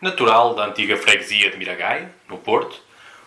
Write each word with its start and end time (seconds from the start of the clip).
Natural 0.00 0.54
da 0.54 0.64
antiga 0.64 0.96
freguesia 0.96 1.50
de 1.50 1.58
Miragaia, 1.58 2.10
no 2.26 2.38
Porto, 2.38 2.80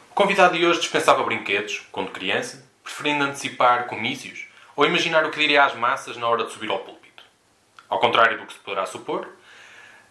o 0.10 0.14
convidado 0.16 0.58
de 0.58 0.66
hoje 0.66 0.80
dispensava 0.80 1.22
brinquedos, 1.22 1.86
quando 1.92 2.10
criança, 2.10 2.68
preferindo 2.84 3.24
antecipar 3.24 3.86
comícios 3.86 4.48
ou 4.76 4.84
imaginar 4.84 5.24
o 5.24 5.30
que 5.30 5.40
diria 5.40 5.66
às 5.66 5.76
massas 5.76 6.18
na 6.18 6.28
hora 6.28 6.46
de 6.46 6.52
subir 6.52 6.72
ao 6.72 6.80
púlpito. 6.80 7.24
Ao 7.88 8.00
contrário 8.00 8.40
do 8.40 8.48
que 8.48 8.54
se 8.54 8.60
poderá 8.60 8.88
supor, 8.88 9.36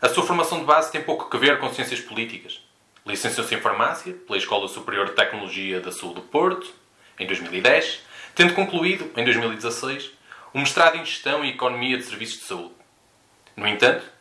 a 0.01 0.09
sua 0.09 0.25
formação 0.25 0.61
de 0.61 0.65
base 0.65 0.93
tem 0.93 1.03
pouco 1.03 1.37
a 1.37 1.41
ver 1.41 1.59
com 1.59 1.69
ciências 1.75 1.99
políticas. 1.99 2.65
Licenciou-se 3.05 3.53
em 3.53 3.61
farmácia 3.61 4.13
pela 4.25 4.39
Escola 4.39 4.69
Superior 4.69 5.07
de 5.07 5.17
Tecnologia 5.17 5.81
da 5.81 5.91
Sul 5.91 6.15
do 6.15 6.23
Porto, 6.23 6.73
em 7.19 7.27
2010, 7.27 8.05
tendo 8.37 8.55
concluído, 8.55 9.11
em 9.17 9.25
2016, 9.25 10.13
um 10.55 10.61
mestrado 10.61 10.97
em 10.97 11.05
Gestão 11.05 11.45
e 11.45 11.51
Economia 11.51 11.99
de 11.99 12.05
Serviços 12.05 12.39
de 12.39 12.45
Saúde. 12.45 12.75
No 13.57 13.67
entanto, 13.67 14.12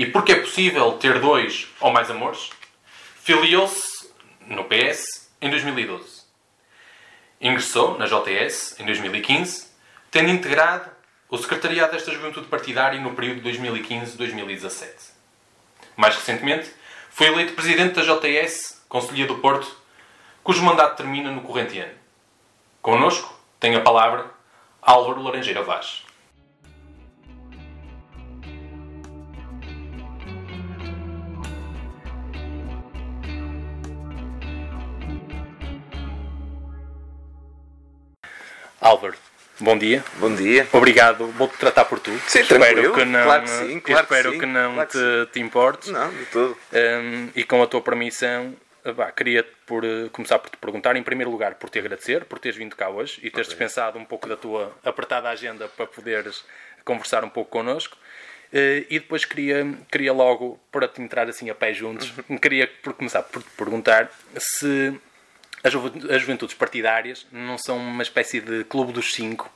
e 0.00 0.06
porque 0.06 0.32
é 0.32 0.40
possível 0.40 0.92
ter 0.92 1.20
dois 1.20 1.68
ou 1.78 1.92
mais 1.92 2.10
amores, 2.10 2.48
filiou-se 3.16 4.10
no 4.46 4.64
PS 4.64 5.30
em 5.42 5.50
2012. 5.50 6.22
Ingressou 7.38 7.98
na 7.98 8.06
JS 8.06 8.80
em 8.80 8.86
2015, 8.86 9.70
tendo 10.10 10.30
integrado 10.30 10.90
o 11.28 11.36
secretariado 11.36 11.92
desta 11.92 12.12
juventude 12.12 12.46
partidária 12.46 12.98
no 12.98 13.14
período 13.14 13.42
de 13.42 13.50
2015-2017. 13.50 15.10
Mais 15.96 16.16
recentemente, 16.16 16.72
foi 17.10 17.26
eleito 17.26 17.52
presidente 17.52 17.96
da 17.96 18.02
JS, 18.02 18.82
Conselhia 18.88 19.26
do 19.26 19.36
Porto, 19.36 19.70
cujo 20.42 20.62
mandato 20.62 20.96
termina 20.96 21.30
no 21.30 21.42
corrente 21.42 21.78
ano. 21.78 21.92
Conosco 22.80 23.38
tem 23.60 23.76
a 23.76 23.82
palavra 23.82 24.30
Álvaro 24.80 25.22
Laranjeira 25.22 25.62
Vaz. 25.62 26.06
Álvaro, 38.80 39.14
bom 39.58 39.76
dia. 39.76 40.02
Bom 40.14 40.34
dia. 40.34 40.66
Obrigado. 40.72 41.26
Vou-te 41.26 41.58
tratar 41.58 41.84
por 41.84 42.00
tu. 42.00 42.10
Sim, 42.26 42.40
espero 42.40 42.58
tranquilo. 42.60 42.94
que 42.94 43.04
não, 43.04 43.24
Claro 43.24 43.42
que 43.42 43.48
sim, 43.50 43.80
claro 43.80 44.06
que 44.06 44.14
espero 44.14 44.32
sim, 44.32 44.38
que 44.38 44.46
não 44.46 44.74
claro 44.74 44.88
que 44.88 44.98
te, 44.98 45.32
te 45.32 45.40
importes. 45.40 45.88
Não, 45.90 46.10
de 46.10 46.24
todo. 46.26 46.56
Um, 46.72 47.28
e 47.36 47.44
com 47.44 47.62
a 47.62 47.66
tua 47.66 47.82
permissão, 47.82 48.56
queria 49.14 49.46
por, 49.66 49.84
eh, 49.84 50.08
começar 50.10 50.38
por 50.38 50.48
te 50.48 50.56
perguntar, 50.56 50.96
em 50.96 51.02
primeiro 51.02 51.30
lugar, 51.30 51.56
por 51.56 51.68
te 51.68 51.78
agradecer, 51.78 52.24
por 52.24 52.38
teres 52.38 52.56
vindo 52.56 52.74
cá 52.74 52.88
hoje 52.88 53.20
e 53.22 53.30
teres 53.30 53.48
dispensado 53.48 53.98
um 53.98 54.04
pouco 54.06 54.26
da 54.26 54.36
tua 54.36 54.74
apertada 54.82 55.28
agenda 55.28 55.68
para 55.68 55.86
poderes 55.86 56.42
conversar 56.82 57.22
um 57.22 57.28
pouco 57.28 57.50
connosco. 57.50 57.98
Eh, 58.50 58.86
e 58.88 58.98
depois 58.98 59.26
queria, 59.26 59.66
queria 59.92 60.12
logo, 60.14 60.58
para 60.72 60.88
te 60.88 61.02
entrar 61.02 61.28
assim 61.28 61.50
a 61.50 61.54
pé 61.54 61.74
juntos, 61.74 62.12
queria 62.40 62.66
por 62.82 62.94
começar 62.94 63.22
por 63.24 63.42
te 63.42 63.50
perguntar 63.50 64.10
se 64.38 64.98
as, 65.62 65.72
as 66.10 66.20
juventudes 66.20 66.54
partidárias 66.54 67.26
não 67.30 67.58
são 67.58 67.76
uma 67.76 68.02
espécie 68.02 68.40
de 68.40 68.64
clube 68.64 68.92
dos 68.92 69.12
cinco 69.12 69.50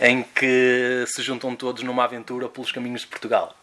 em 0.00 0.22
que 0.22 1.04
se 1.06 1.22
juntam 1.22 1.56
todos 1.56 1.82
numa 1.82 2.04
aventura 2.04 2.48
pelos 2.48 2.70
caminhos 2.70 3.02
de 3.02 3.06
Portugal. 3.06 3.56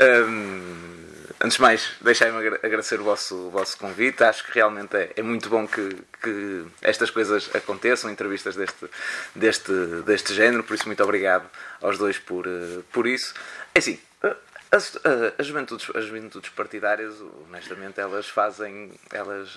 Hum, 0.00 1.06
antes 1.40 1.56
de 1.56 1.62
mais, 1.62 1.92
deixai-me 2.00 2.36
agra- 2.38 2.60
agradecer 2.62 3.00
o 3.00 3.04
vosso, 3.04 3.34
o 3.34 3.50
vosso 3.50 3.76
convite. 3.78 4.22
Acho 4.22 4.44
que 4.44 4.52
realmente 4.52 4.94
é, 4.96 5.12
é 5.16 5.22
muito 5.22 5.48
bom 5.48 5.66
que, 5.66 5.96
que 6.22 6.64
estas 6.82 7.10
coisas 7.10 7.50
aconteçam, 7.54 8.10
entrevistas 8.10 8.54
deste, 8.54 8.86
deste, 9.34 9.72
deste 10.04 10.34
género. 10.34 10.62
Por 10.62 10.74
isso, 10.74 10.86
muito 10.86 11.02
obrigado 11.02 11.48
aos 11.80 11.98
dois 11.98 12.18
por, 12.18 12.46
eh, 12.46 12.80
por 12.92 13.06
isso. 13.06 13.34
É 13.74 13.78
assim, 13.78 13.98
eh, 14.22 14.36
as, 14.70 14.96
eh, 14.96 15.32
as, 15.38 15.46
juventudes, 15.46 15.88
as 15.96 16.04
juventudes 16.04 16.50
partidárias, 16.50 17.14
honestamente, 17.48 17.98
elas 17.98 18.28
fazem. 18.28 18.92
Elas. 19.12 19.50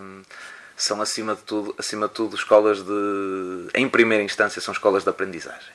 hum, 0.00 0.22
são 0.76 1.00
acima 1.00 1.34
de 1.34 1.42
tudo, 1.42 1.74
acima 1.78 2.08
de 2.08 2.14
tudo 2.14 2.36
escolas 2.36 2.82
de, 2.82 3.68
em 3.74 3.88
primeira 3.88 4.24
instância, 4.24 4.60
são 4.60 4.72
escolas 4.72 5.02
de 5.04 5.10
aprendizagem. 5.10 5.72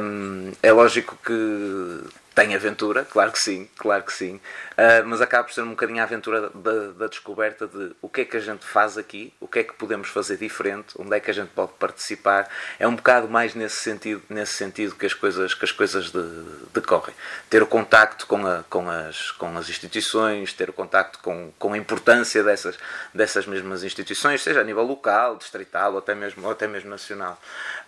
Hum, 0.00 0.52
é 0.62 0.72
lógico 0.72 1.16
que 1.24 2.00
tem 2.34 2.54
aventura, 2.54 3.04
claro 3.04 3.30
que 3.32 3.38
sim, 3.38 3.68
claro 3.76 4.02
que 4.04 4.12
sim, 4.12 4.40
Ah, 4.76 5.02
mas 5.04 5.20
acaba 5.20 5.44
por 5.44 5.52
ser 5.52 5.60
um 5.62 5.70
bocadinho 5.70 6.00
a 6.00 6.04
aventura 6.04 6.50
da, 6.54 6.92
da 6.92 7.06
descoberta 7.06 7.66
de 7.66 7.92
o 8.00 8.08
que 8.08 8.22
é 8.22 8.24
que 8.24 8.36
a 8.38 8.40
gente 8.40 8.64
faz 8.64 8.96
aqui, 8.96 9.32
o 9.38 9.46
que 9.46 9.58
é 9.58 9.64
que 9.64 9.74
podemos 9.74 10.08
fazer 10.08 10.38
diferente, 10.38 10.94
onde 10.98 11.14
é 11.14 11.20
que 11.20 11.30
a 11.30 11.34
gente 11.34 11.50
pode 11.50 11.72
participar. 11.78 12.48
É 12.78 12.88
um 12.88 12.96
bocado 12.96 13.28
mais 13.28 13.54
nesse 13.54 13.76
sentido, 13.76 14.22
nesse 14.30 14.54
sentido 14.54 14.94
que 14.94 15.04
as 15.04 15.12
coisas, 15.12 15.52
que 15.52 15.64
as 15.64 15.72
coisas 15.72 16.10
de- 16.10 16.42
decorrem. 16.72 17.14
Ter 17.50 17.62
o 17.62 17.66
contacto 17.66 18.26
com, 18.26 18.46
a- 18.46 18.64
com, 18.70 18.88
as, 18.88 19.30
com 19.32 19.56
as 19.58 19.68
instituições, 19.68 20.54
ter 20.54 20.70
o 20.70 20.72
contacto 20.72 21.18
com, 21.18 21.52
com 21.58 21.74
a 21.74 21.76
importância 21.78 22.42
dessas, 22.42 22.78
dessas 23.12 23.44
mesmas 23.46 23.84
instituições, 23.84 24.42
seja 24.42 24.60
a 24.62 24.64
nível 24.64 24.84
local, 24.84 25.36
distrital 25.36 25.92
ou 25.92 25.98
até 25.98 26.14
mesmo, 26.14 26.44
ou 26.46 26.50
até 26.52 26.66
mesmo 26.66 26.88
nacional. 26.88 27.38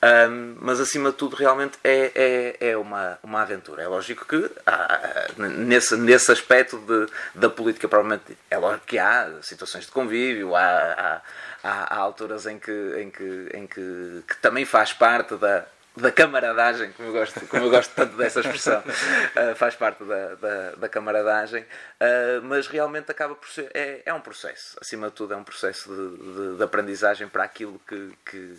Ahm, 0.03 0.56
mas 0.61 0.81
acima 0.81 1.11
de 1.11 1.16
tudo, 1.16 1.34
realmente 1.34 1.78
é, 1.82 2.56
é, 2.61 2.69
é 2.71 2.76
uma, 2.76 3.19
uma 3.22 3.41
aventura. 3.43 3.82
É 3.82 3.88
lógico 3.88 4.26
que 4.26 4.34
há, 4.67 5.28
nesse, 5.37 5.97
nesse 5.97 6.31
aspecto 6.31 6.78
de, 6.78 7.12
da 7.34 7.50
política, 7.50 7.89
provavelmente 7.89 8.37
é 8.50 8.59
lógico 8.59 8.87
que 8.87 8.99
há 8.99 9.31
situações 9.43 9.87
de 9.87 9.91
convívio, 9.91 10.55
há, 10.55 11.21
há, 11.62 11.71
há, 11.95 11.97
alturas 11.97 12.47
em, 12.47 12.59
que, 12.59 12.73
em, 12.99 13.11
que, 13.11 13.49
em 13.55 13.67
que, 13.67 14.25
que 14.27 14.37
também 14.39 14.65
faz 14.65 14.93
parte 14.93 15.37
da, 15.37 15.65
da 15.97 16.11
camaradagem, 16.11 16.93
como 16.93 17.09
eu 17.09 17.12
gosto, 17.12 17.47
como 17.47 17.65
eu 17.65 17.71
gosto 17.71 17.93
tanto 17.94 18.17
dessa 18.17 18.41
expressão, 18.41 18.81
uh, 18.81 19.55
faz 19.56 19.75
parte 19.75 20.03
da, 20.05 20.34
da, 20.34 20.71
da 20.73 20.89
camaradagem, 20.89 21.62
uh, 21.62 22.43
mas 22.43 22.67
realmente 22.67 23.11
acaba 23.11 23.34
por 23.34 23.49
ser, 23.49 23.71
é, 23.75 24.03
é 24.05 24.12
um 24.12 24.21
processo, 24.21 24.77
acima 24.81 25.09
de 25.09 25.15
tudo 25.15 25.34
é 25.34 25.37
um 25.37 25.44
processo 25.44 25.89
de, 25.89 26.50
de, 26.50 26.56
de 26.56 26.62
aprendizagem 26.62 27.28
para 27.28 27.44
aquilo 27.44 27.81
que, 27.87 28.12
que, 28.25 28.56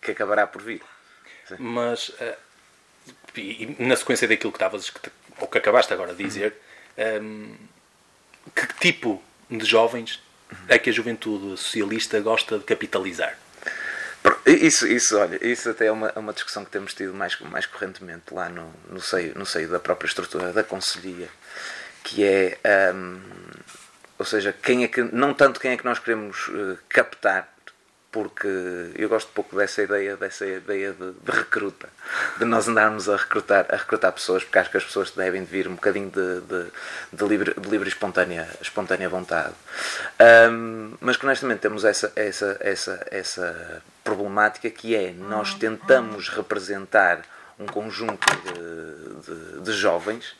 que 0.00 0.10
acabará 0.12 0.46
por 0.46 0.62
vir. 0.62 0.82
Mas 1.58 2.10
eh, 2.18 2.36
e- 3.36 3.76
na 3.78 3.96
sequência 3.96 4.26
daquilo 4.28 4.52
que 4.52 4.56
estavas 4.56 4.92
ou 5.38 5.46
que 5.48 5.58
acabaste 5.58 5.92
agora 5.92 6.14
de 6.14 6.22
dizer, 6.24 6.54
ehm, 6.96 7.54
que 8.54 8.66
tipo 8.80 9.22
de 9.50 9.64
jovens 9.64 10.22
é 10.68 10.78
que 10.78 10.90
a 10.90 10.92
juventude 10.92 11.56
socialista 11.60 12.20
gosta 12.20 12.58
de 12.58 12.64
capitalizar? 12.64 13.36
Isso, 14.44 14.86
isso, 14.86 15.16
olha, 15.18 15.44
isso 15.44 15.70
até 15.70 15.86
é 15.86 15.92
uma, 15.92 16.12
é 16.14 16.18
uma 16.18 16.32
discussão 16.32 16.64
que 16.64 16.70
temos 16.70 16.94
tido 16.94 17.12
mais, 17.14 17.38
mais 17.40 17.66
correntemente 17.66 18.32
lá 18.32 18.48
no, 18.48 18.72
no, 18.88 19.00
seio, 19.00 19.36
no 19.36 19.44
seio 19.46 19.68
da 19.68 19.78
própria 19.78 20.06
estrutura 20.08 20.52
da 20.52 20.64
Conselhia, 20.64 21.28
que 22.02 22.24
é, 22.24 22.58
hum, 22.94 23.20
ou 24.18 24.24
seja, 24.24 24.52
quem 24.52 24.84
é 24.84 24.88
que, 24.88 25.02
não 25.02 25.34
tanto 25.34 25.60
quem 25.60 25.72
é 25.72 25.76
que 25.76 25.84
nós 25.84 25.98
queremos 25.98 26.48
eh, 26.48 26.76
captar, 26.88 27.52
porque 28.16 28.48
eu 28.94 29.10
gosto 29.10 29.30
pouco 29.34 29.54
dessa 29.54 29.82
ideia, 29.82 30.16
dessa 30.16 30.46
ideia 30.46 30.94
de, 30.94 31.12
de 31.12 31.30
recruta, 31.30 31.86
de 32.38 32.46
nós 32.46 32.66
andarmos 32.66 33.10
a 33.10 33.16
recrutar, 33.18 33.66
a 33.68 33.76
recrutar 33.76 34.10
pessoas, 34.10 34.42
porque 34.42 34.58
acho 34.58 34.70
que 34.70 34.78
as 34.78 34.84
pessoas 34.84 35.10
devem 35.10 35.44
vir 35.44 35.68
um 35.68 35.74
bocadinho 35.74 36.08
de, 36.08 36.40
de, 36.40 36.70
de 37.12 37.24
livre, 37.28 37.52
de 37.60 37.68
livre 37.68 37.90
espontânea, 37.90 38.48
espontânea 38.58 39.06
vontade. 39.06 39.52
Hum, 40.50 40.94
mas 40.98 41.18
que 41.18 41.26
honestamente 41.26 41.58
temos 41.58 41.84
essa, 41.84 42.10
essa, 42.16 42.56
essa, 42.60 43.06
essa 43.10 43.82
problemática 44.02 44.70
que 44.70 44.96
é 44.96 45.12
nós 45.12 45.52
tentamos 45.52 46.30
representar 46.30 47.20
um 47.58 47.66
conjunto 47.66 48.26
de, 48.44 49.30
de, 49.30 49.60
de 49.60 49.72
jovens 49.74 50.34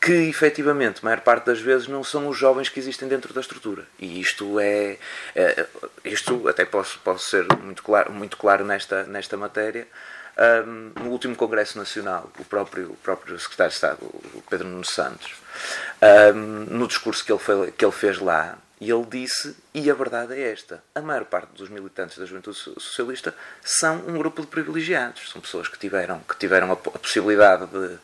que 0.00 0.28
efetivamente, 0.28 1.00
a 1.02 1.04
maior 1.04 1.20
parte 1.20 1.46
das 1.46 1.60
vezes, 1.60 1.88
não 1.88 2.04
são 2.04 2.28
os 2.28 2.36
jovens 2.36 2.68
que 2.68 2.78
existem 2.78 3.08
dentro 3.08 3.34
da 3.34 3.40
estrutura. 3.40 3.84
E 3.98 4.20
isto 4.20 4.60
é. 4.60 4.96
é 5.34 5.66
isto 6.04 6.48
até 6.48 6.64
posso, 6.64 6.98
posso 7.00 7.28
ser 7.28 7.46
muito 7.62 7.82
claro, 7.82 8.12
muito 8.12 8.36
claro 8.36 8.64
nesta, 8.64 9.04
nesta 9.04 9.36
matéria. 9.36 9.86
Ahm, 10.36 10.92
no 11.02 11.10
último 11.10 11.34
Congresso 11.34 11.76
Nacional, 11.76 12.30
o 12.38 12.44
próprio, 12.44 12.92
o 12.92 12.96
próprio 12.96 13.36
Secretário 13.40 13.70
de 13.70 13.74
Estado, 13.74 13.98
o 14.02 14.42
Pedro 14.48 14.68
Nuno 14.68 14.84
Santos, 14.84 15.34
ahm, 16.00 16.66
no 16.70 16.86
discurso 16.86 17.24
que 17.24 17.32
ele, 17.32 17.40
foi, 17.40 17.72
que 17.72 17.84
ele 17.84 17.92
fez 17.92 18.18
lá, 18.18 18.56
ele 18.80 19.04
disse, 19.06 19.56
e 19.74 19.90
a 19.90 19.94
verdade 19.94 20.34
é 20.34 20.52
esta: 20.52 20.82
a 20.94 21.00
maior 21.00 21.24
parte 21.24 21.50
dos 21.54 21.68
militantes 21.68 22.16
da 22.18 22.24
juventude 22.24 22.56
so- 22.56 22.78
socialista 22.78 23.34
são 23.62 23.96
um 24.06 24.16
grupo 24.18 24.40
de 24.42 24.46
privilegiados. 24.46 25.30
São 25.30 25.40
pessoas 25.40 25.66
que 25.66 25.78
tiveram, 25.78 26.20
que 26.20 26.36
tiveram 26.36 26.70
a, 26.70 26.76
po- 26.76 26.92
a 26.94 26.98
possibilidade 26.98 27.66
de, 27.66 27.98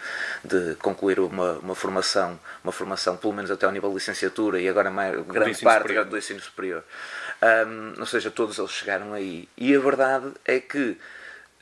de 0.44 0.74
concluir 0.76 1.20
uma, 1.20 1.52
uma 1.58 1.74
formação, 1.74 2.38
uma 2.62 2.72
formação, 2.72 3.16
pelo 3.16 3.32
menos 3.32 3.50
até 3.50 3.66
ao 3.66 3.72
nível 3.72 3.90
de 3.90 3.94
licenciatura, 3.96 4.60
e 4.60 4.68
agora 4.68 4.88
a 4.88 4.92
maior, 4.92 5.22
grande 5.22 5.60
parte 5.60 5.82
superior. 5.82 6.04
do 6.06 6.18
ensino 6.18 6.40
superior. 6.40 6.84
Ahm, 7.40 7.94
ou 7.98 8.06
seja, 8.06 8.30
todos 8.30 8.58
eles 8.58 8.70
chegaram 8.70 9.12
aí. 9.12 9.48
E 9.56 9.74
a 9.76 9.78
verdade 9.78 10.32
é 10.44 10.58
que 10.58 10.98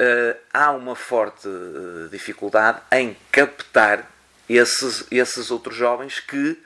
ah, 0.01 0.37
há 0.55 0.71
uma 0.71 0.97
forte 0.97 1.47
ah, 1.49 2.09
dificuldade 2.11 2.81
em 2.93 3.17
captar 3.31 4.11
esses, 4.49 5.05
esses 5.11 5.51
outros 5.51 5.77
jovens 5.77 6.19
que 6.21 6.57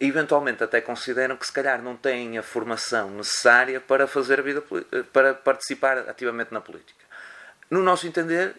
eventualmente 0.00 0.64
até 0.64 0.80
consideram 0.80 1.36
que 1.36 1.46
se 1.46 1.52
calhar 1.52 1.82
não 1.82 1.96
têm 1.96 2.38
a 2.38 2.42
formação 2.42 3.10
necessária 3.10 3.80
para 3.80 4.06
fazer 4.06 4.42
vida 4.42 4.62
poli- 4.62 4.86
para 5.12 5.34
participar 5.34 5.98
ativamente 5.98 6.52
na 6.52 6.60
política. 6.60 7.04
No 7.70 7.82
nosso 7.82 8.06
entender, 8.06 8.56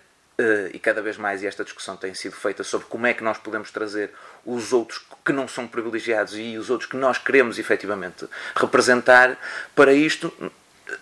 e 0.73 0.79
cada 0.79 1.01
vez 1.01 1.17
mais, 1.17 1.43
esta 1.43 1.63
discussão 1.63 1.97
tem 1.97 2.13
sido 2.13 2.35
feita 2.35 2.63
sobre 2.63 2.87
como 2.87 3.05
é 3.05 3.13
que 3.13 3.23
nós 3.23 3.37
podemos 3.37 3.69
trazer 3.71 4.11
os 4.45 4.71
outros 4.73 5.03
que 5.23 5.31
não 5.33 5.47
são 5.47 5.67
privilegiados 5.67 6.35
e 6.35 6.57
os 6.57 6.69
outros 6.69 6.89
que 6.89 6.97
nós 6.97 7.17
queremos 7.17 7.59
efetivamente 7.59 8.27
representar 8.55 9.37
para 9.75 9.93
isto 9.93 10.33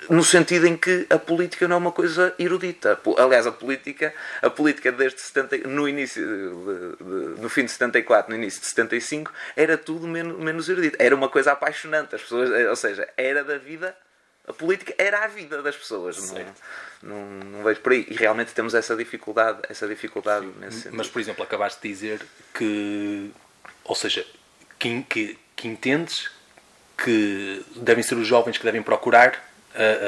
no 0.10 0.24
sentido 0.24 0.68
em 0.68 0.76
que 0.76 1.06
a 1.10 1.18
política 1.18 1.68
não 1.68 1.76
é 1.76 1.80
uma 1.80 1.92
coisa 1.92 2.34
erudita. 2.40 3.00
Aliás, 3.18 3.46
a 3.48 3.52
política, 3.52 4.14
a 4.42 4.50
política 4.50 4.92
desde 4.92 5.22
70, 5.22 5.68
no 5.68 5.88
início, 5.88 6.24
de, 6.26 7.04
de, 7.04 7.42
no 7.42 7.50
fim 7.50 7.66
de 7.66 7.72
74, 7.72 8.32
no 8.32 8.38
início 8.38 8.60
de 8.62 8.68
75, 8.68 9.32
era 9.56 9.78
tudo 9.78 10.08
menos, 10.08 10.38
menos 10.38 10.70
erudita. 10.70 10.98
Era 11.00 11.16
uma 11.16 11.30
coisa 11.30 11.52
apaixonante. 11.52 12.16
As 12.16 12.22
pessoas, 12.22 12.50
ou 12.70 12.76
seja, 12.76 13.08
era 13.16 13.44
da 13.44 13.58
vida, 13.58 13.96
a 14.48 14.54
política 14.54 14.94
era 14.98 15.24
a 15.24 15.28
vida 15.28 15.62
das 15.62 15.76
pessoas. 15.76 16.32
Não, 16.32 16.46
não, 17.02 17.26
não, 17.46 17.64
vejo 17.64 17.82
por 17.82 17.92
aí. 17.92 18.06
E 18.10 18.16
realmente 18.16 18.54
temos 18.54 18.74
essa 18.74 18.96
dificuldade, 18.96 19.60
essa 19.70 19.88
dificuldade 19.88 20.48
nesse 20.60 20.78
sentido. 20.78 20.98
Mas, 20.98 21.08
por 21.08 21.20
exemplo, 21.20 21.44
acabaste 21.44 21.82
de 21.82 21.88
dizer 21.90 22.22
que, 22.54 23.32
ou 23.84 23.96
seja, 23.96 24.26
que, 24.78 25.04
que, 25.04 25.40
que 25.56 25.68
entendes 25.68 26.32
que 26.98 27.66
devem 27.78 28.04
ser 28.04 28.16
os 28.16 28.28
jovens 28.28 28.58
que 28.58 28.64
devem 28.64 28.82
procurar 28.82 29.49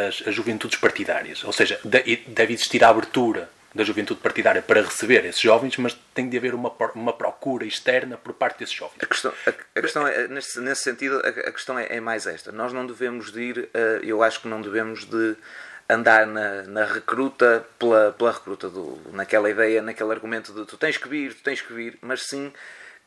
as, 0.08 0.28
as 0.28 0.36
juventudes 0.36 0.78
partidárias. 0.78 1.44
Ou 1.44 1.54
seja, 1.54 1.80
deve 1.84 2.54
existir 2.54 2.84
a 2.84 2.90
abertura 2.90 3.50
da 3.74 3.84
juventude 3.84 4.20
partidária 4.20 4.62
para 4.62 4.82
receber 4.82 5.26
esses 5.26 5.40
jovens, 5.40 5.78
mas 5.78 5.98
tem 6.14 6.28
de 6.28 6.38
haver 6.38 6.54
uma, 6.54 6.72
uma 6.94 7.14
procura 7.14 7.66
externa 7.66 8.18
por 8.18 8.34
parte 8.34 8.60
desses 8.60 8.76
jovens. 8.76 8.98
A 9.02 9.06
questão, 9.06 9.34
a, 9.46 9.50
a 9.50 9.82
questão 9.82 10.08
é, 10.08 10.28
nesse, 10.28 10.60
nesse 10.60 10.84
sentido, 10.84 11.22
a, 11.24 11.30
a 11.30 11.52
questão 11.52 11.80
é, 11.80 11.88
é, 11.90 12.00
mais 12.00 12.28
esta. 12.28 12.52
Nós 12.52 12.74
não 12.74 12.86
devemos 12.86 13.32
de 13.32 13.42
ir, 13.42 13.58
uh, 13.60 14.04
eu 14.04 14.22
acho 14.22 14.42
que 14.42 14.48
não 14.48 14.62
devemos 14.62 15.06
de 15.06 15.36
andar 15.90 16.28
na, 16.28 16.64
na 16.64 16.86
recruta 16.86 17.66
pela, 17.80 18.12
pela 18.12 18.32
recruta, 18.32 18.70
do, 18.70 19.00
naquela 19.14 19.50
ideia, 19.50 19.82
naquele 19.82 20.12
argumento 20.12 20.54
de 20.54 20.66
tu 20.66 20.78
tens 20.78 20.98
que 20.98 21.08
vir, 21.08 21.34
tu 21.34 21.44
tens 21.44 21.62
que 21.62 21.74
vir, 21.74 21.98
mas 22.02 22.24
sim 22.24 22.52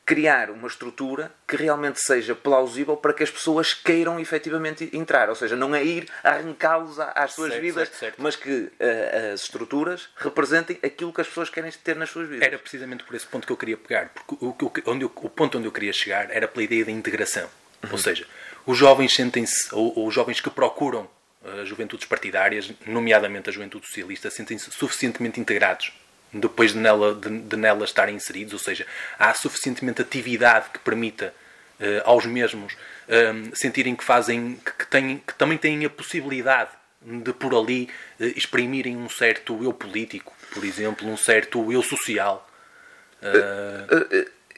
criar 0.04 0.50
uma 0.50 0.68
estrutura 0.68 1.32
que 1.48 1.56
realmente 1.56 2.00
seja 2.00 2.34
plausível 2.34 2.96
para 2.96 3.12
que 3.12 3.22
as 3.22 3.30
pessoas 3.30 3.72
queiram 3.72 4.20
efetivamente 4.20 4.90
entrar. 4.92 5.28
Ou 5.28 5.34
seja, 5.34 5.56
não 5.56 5.74
é 5.74 5.82
ir 5.82 6.08
arrancá-los 6.22 6.98
às 7.00 7.32
suas 7.32 7.50
certo, 7.50 7.62
vidas, 7.62 7.88
certo, 7.88 8.00
certo. 8.00 8.22
mas 8.22 8.36
que 8.36 8.50
uh, 8.50 9.32
as 9.32 9.42
estruturas 9.42 10.08
representem 10.16 10.78
aquilo 10.82 11.12
que 11.12 11.20
as 11.20 11.26
pessoas 11.26 11.48
querem 11.48 11.70
ter 11.82 11.96
nas 11.96 12.10
suas 12.10 12.28
vidas. 12.28 12.46
Era 12.46 12.58
precisamente 12.58 13.04
por 13.04 13.14
esse 13.16 13.26
ponto 13.26 13.46
que 13.46 13.52
eu 13.52 13.56
queria 13.56 13.76
pegar, 13.76 14.10
porque 14.10 14.44
o, 14.44 14.54
onde 14.86 15.04
eu, 15.04 15.12
o 15.14 15.30
ponto 15.30 15.58
onde 15.58 15.66
eu 15.66 15.72
queria 15.72 15.92
chegar 15.92 16.30
era 16.30 16.46
pela 16.46 16.62
ideia 16.62 16.84
da 16.84 16.92
integração. 16.92 17.48
Uhum. 17.82 17.90
Ou 17.92 17.98
seja, 17.98 18.26
os 18.66 18.76
jovens 18.76 19.14
sentem-se, 19.14 19.74
ou, 19.74 19.98
ou 19.98 20.08
os 20.08 20.14
jovens 20.14 20.40
que 20.40 20.50
procuram 20.50 21.08
as 21.44 21.60
eh, 21.60 21.64
juventudes 21.66 22.06
partidárias, 22.06 22.70
nomeadamente 22.86 23.50
a 23.50 23.52
juventude 23.52 23.86
socialista, 23.86 24.30
sentem-se 24.30 24.70
suficientemente 24.70 25.40
integrados 25.40 25.92
depois 26.34 26.72
de 26.72 26.78
nela, 26.78 27.14
de, 27.14 27.40
de 27.40 27.56
nela 27.56 27.84
estarem 27.84 28.16
inseridos, 28.16 28.52
ou 28.52 28.58
seja, 28.58 28.86
há 29.19 29.32
suficientemente 29.34 30.02
atividade 30.02 30.70
que 30.72 30.78
permita 30.81 31.32
uh, 31.81 32.02
aos 32.04 32.26
mesmos 32.26 32.72
uh, 32.75 33.56
sentirem 33.56 33.94
que 33.94 34.04
fazem, 34.04 34.58
que, 34.64 34.72
que, 34.72 34.86
têm, 34.86 35.22
que 35.25 35.34
também 35.34 35.56
têm 35.56 35.84
a 35.84 35.90
possibilidade 35.90 36.70
de 37.00 37.32
por 37.32 37.54
ali 37.54 37.88
uh, 38.19 38.25
exprimirem 38.36 38.96
um 38.96 39.08
certo 39.08 39.62
eu 39.62 39.72
político, 39.72 40.32
por 40.52 40.64
exemplo, 40.64 41.08
um 41.08 41.16
certo 41.16 41.72
eu 41.72 41.82
social. 41.82 42.48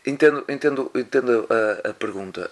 entendo, 0.05 0.45
entendo, 0.49 0.91
entendo 0.95 1.47
a, 1.51 1.91
a 1.91 1.95
pergunta. 1.95 2.51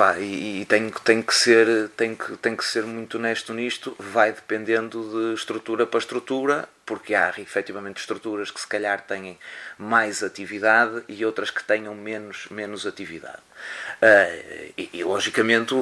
Pá, 0.00 0.18
e, 0.18 0.62
e 0.62 0.64
tem, 0.64 0.88
tem, 1.04 1.20
que 1.20 1.34
ser, 1.34 1.90
tem, 1.90 2.14
que, 2.14 2.34
tem 2.38 2.56
que 2.56 2.64
ser 2.64 2.84
muito 2.84 3.18
honesto 3.18 3.52
nisto, 3.52 3.94
vai 3.98 4.32
dependendo 4.32 5.02
de 5.10 5.34
estrutura 5.34 5.86
para 5.86 5.98
estrutura, 5.98 6.66
porque 6.86 7.14
há 7.14 7.34
efetivamente 7.36 7.98
estruturas 7.98 8.50
que 8.50 8.58
se 8.58 8.66
calhar 8.66 9.02
têm 9.02 9.38
mais 9.76 10.22
atividade 10.22 11.02
e 11.06 11.22
outras 11.22 11.50
que 11.50 11.62
tenham 11.62 11.94
menos, 11.94 12.46
menos 12.50 12.86
atividade. 12.86 13.42
Uh, 14.00 14.72
e, 14.78 14.88
e, 14.94 15.04
logicamente 15.04 15.74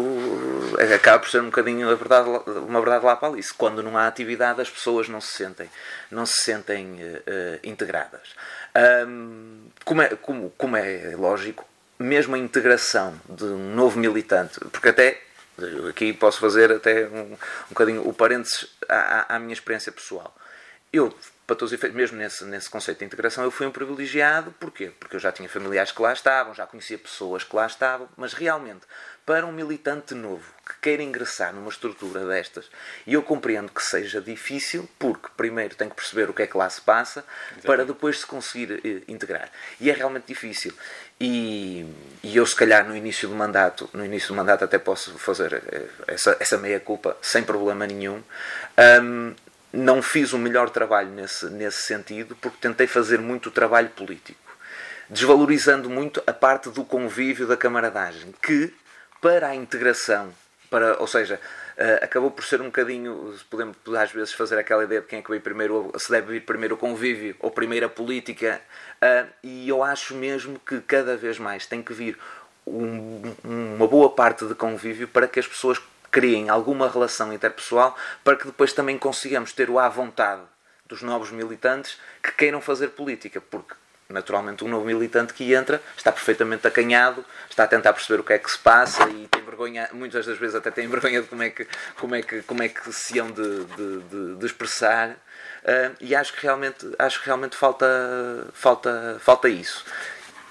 acaba 0.93 1.21
por 1.21 1.29
ser 1.29 1.41
um 1.41 1.47
bocadinho 1.47 1.87
verdade, 1.97 2.29
uma 2.67 2.81
verdade 2.81 3.05
lá 3.05 3.15
para 3.15 3.29
ali. 3.29 3.41
Quando 3.57 3.85
não 3.85 3.97
há 3.97 4.09
atividade 4.09 4.61
as 4.61 4.69
pessoas 4.69 5.09
não 5.09 5.21
se 5.21 5.37
sentem, 5.37 5.71
não 6.11 6.27
se 6.27 6.41
sentem 6.41 6.95
uh, 6.95 7.61
integradas. 7.63 8.35
Um, 9.07 9.69
como, 9.85 10.03
é, 10.03 10.09
como, 10.17 10.51
como 10.59 10.77
é 10.77 11.15
lógico, 11.17 11.68
mesmo 11.99 12.35
a 12.35 12.39
integração 12.39 13.19
de 13.29 13.45
um 13.45 13.75
novo 13.75 13.99
militante, 13.99 14.61
porque 14.73 14.89
até 14.89 15.21
aqui 15.89 16.13
posso 16.13 16.39
fazer 16.39 16.71
até 16.71 17.07
um, 17.07 17.33
um 17.33 17.37
bocadinho 17.71 18.09
o 18.09 18.13
parênteses 18.13 18.67
à, 18.89 19.35
à 19.35 19.39
minha 19.39 19.53
experiência 19.53 19.91
pessoal. 19.91 20.35
Eu, 20.93 21.13
para 21.49 21.57
todos 21.57 21.73
os 21.73 21.79
efeitos, 21.79 21.97
mesmo 21.97 22.19
nesse, 22.19 22.45
nesse 22.45 22.69
conceito 22.69 22.99
de 22.99 23.07
integração, 23.07 23.43
eu 23.43 23.51
fui 23.51 23.67
um 23.67 23.71
privilegiado. 23.71 24.55
Porquê? 24.61 24.93
Porque 25.01 25.17
eu 25.17 25.21
já 25.21 25.33
tinha 25.33 25.49
familiares 25.49 25.91
que 25.91 26.03
lá 26.03 26.13
estavam, 26.13 26.55
já 26.55 26.67
conhecia 26.67 26.99
pessoas 26.99 27.43
que 27.43 27.57
lá 27.57 27.67
estavam, 27.67 28.07
mas 28.19 28.35
realmente, 28.35 28.83
para 29.25 29.47
um 29.47 29.53
militante 29.53 30.15
novo 30.15 30.45
que 30.67 30.75
queira 30.83 31.03
ingressar 31.03 31.55
numa 31.55 31.71
estrutura 31.71 32.27
destas, 32.27 32.71
e 33.07 33.15
eu 33.15 33.23
compreendo 33.23 33.73
que 33.73 33.83
seja 33.83 34.21
difícil, 34.21 34.87
porque 34.99 35.29
primeiro 35.39 35.75
tem 35.75 35.89
que 35.89 35.95
perceber 35.95 36.29
o 36.29 36.35
que 36.35 36.43
é 36.43 36.47
que 36.47 36.55
lá 36.55 36.69
se 36.69 36.83
passa, 36.83 37.21
Exatamente. 37.21 37.67
para 37.67 37.85
depois 37.87 38.21
se 38.21 38.27
conseguir 38.27 38.83
eh, 38.85 39.03
integrar. 39.09 39.51
E 39.81 39.89
é 39.89 39.95
realmente 39.95 40.27
difícil. 40.27 40.75
E, 41.19 41.87
e, 42.23 42.37
eu 42.37 42.45
se 42.45 42.55
calhar 42.55 42.87
no 42.87 42.95
início 42.95 43.27
do 43.27 43.35
mandato, 43.35 43.89
no 43.95 44.05
início 44.05 44.29
do 44.29 44.35
mandato 44.35 44.65
até 44.65 44.79
posso 44.79 45.19
fazer 45.19 45.55
eh, 45.55 45.89
essa, 46.09 46.37
essa 46.39 46.59
meia 46.59 46.79
culpa 46.79 47.17
sem 47.23 47.43
problema 47.43 47.87
nenhum. 47.87 48.23
Um, 49.03 49.35
não 49.73 50.03
fiz 50.03 50.33
o 50.33 50.39
melhor 50.39 50.71
trabalho 50.71 51.11
nesse, 51.11 51.47
nesse 51.47 51.83
sentido, 51.83 52.37
porque 52.37 52.59
tentei 52.61 52.87
fazer 52.87 53.19
muito 53.19 53.51
trabalho 53.51 53.91
político, 53.91 54.57
desvalorizando 55.09 55.91
muito 55.91 56.23
a 56.27 56.33
parte 56.33 56.71
do 56.71 56.85
convívio 56.85 57.47
da 57.47 57.57
camaradagem, 57.57 58.35
que 58.43 58.73
para 59.21 59.49
a 59.49 59.55
integração, 59.55 60.33
para, 60.71 60.99
ou 61.01 61.07
seja, 61.07 61.41
Uh, 61.79 62.03
acabou 62.03 62.29
por 62.29 62.45
ser 62.45 62.61
um 62.61 62.65
bocadinho, 62.65 63.33
podemos 63.49 63.77
às 63.97 64.11
vezes 64.11 64.33
fazer 64.33 64.59
aquela 64.59 64.83
ideia 64.83 65.01
de 65.01 65.07
quem 65.07 65.21
é 65.21 65.23
que 65.23 65.31
veio 65.31 65.41
primeiro, 65.41 65.93
se 65.97 66.11
deve 66.11 66.33
vir 66.33 66.41
primeiro 66.41 66.75
o 66.75 66.77
convívio 66.77 67.37
ou 67.39 67.53
primeiro 67.53 67.87
a 67.87 67.89
política, 67.89 68.61
uh, 69.01 69.29
e 69.45 69.69
eu 69.69 69.85
acho 69.85 70.17
mesmo 70.17 70.59
que 70.67 70.81
cada 70.81 71.17
vez 71.17 71.39
mais 71.39 71.67
tem 71.67 71.81
que 71.81 71.93
vir 71.93 72.19
um, 72.67 73.23
uma 73.45 73.87
boa 73.87 74.11
parte 74.11 74.45
de 74.45 74.57
convívio 74.57 75.07
para 75.07 75.29
que 75.29 75.39
as 75.39 75.47
pessoas 75.47 75.81
criem 76.11 76.49
alguma 76.49 76.89
relação 76.89 77.33
interpessoal 77.33 77.97
para 78.25 78.37
que 78.37 78.47
depois 78.47 78.73
também 78.73 78.99
consigamos 78.99 79.53
ter 79.53 79.71
o 79.71 79.79
à 79.79 79.89
vontade 79.89 80.43
dos 80.87 81.03
novos 81.03 81.31
militantes 81.31 81.99
que 82.23 82.33
queiram 82.33 82.61
fazer 82.61 82.89
política, 82.89 83.41
porque 83.41 83.75
naturalmente 84.09 84.65
um 84.65 84.69
novo 84.69 84.87
militante 84.87 85.35
que 85.35 85.53
entra 85.53 85.83
está 85.97 86.11
perfeitamente 86.11 86.67
acanhado, 86.67 87.25
está 87.51 87.65
a 87.65 87.67
tentar 87.67 87.93
perceber 87.93 88.21
o 88.21 88.25
que 88.25 88.33
é 88.33 88.39
que 88.39 88.51
se 88.51 88.59
passa 88.59 89.09
e 89.11 89.29
tem 89.29 89.43
vergonha, 89.43 89.89
muitas 89.93 90.25
das 90.25 90.39
vezes 90.39 90.57
até 90.57 90.71
tem 90.71 90.89
vergonha 90.89 91.21
de 91.21 91.29
como 91.29 91.43
é 91.43 91.51
que, 91.51 91.67
como 91.99 92.15
é 92.15 92.23
que, 92.23 92.43
como 92.43 92.63
é 92.63 92.69
que 92.69 92.93
se 92.93 93.19
hão 93.19 93.31
de, 93.31 93.65
de, 93.65 94.01
de, 94.01 94.37
de 94.37 94.47
expressar 94.47 95.11
uh, 95.11 95.95
e 96.01 96.15
acho 96.15 96.33
que 96.33 96.43
realmente, 96.43 96.87
acho 96.99 97.21
que 97.21 97.27
realmente 97.27 97.55
falta, 97.55 97.87
falta, 98.55 99.19
falta 99.21 99.49
isso. 99.49 99.85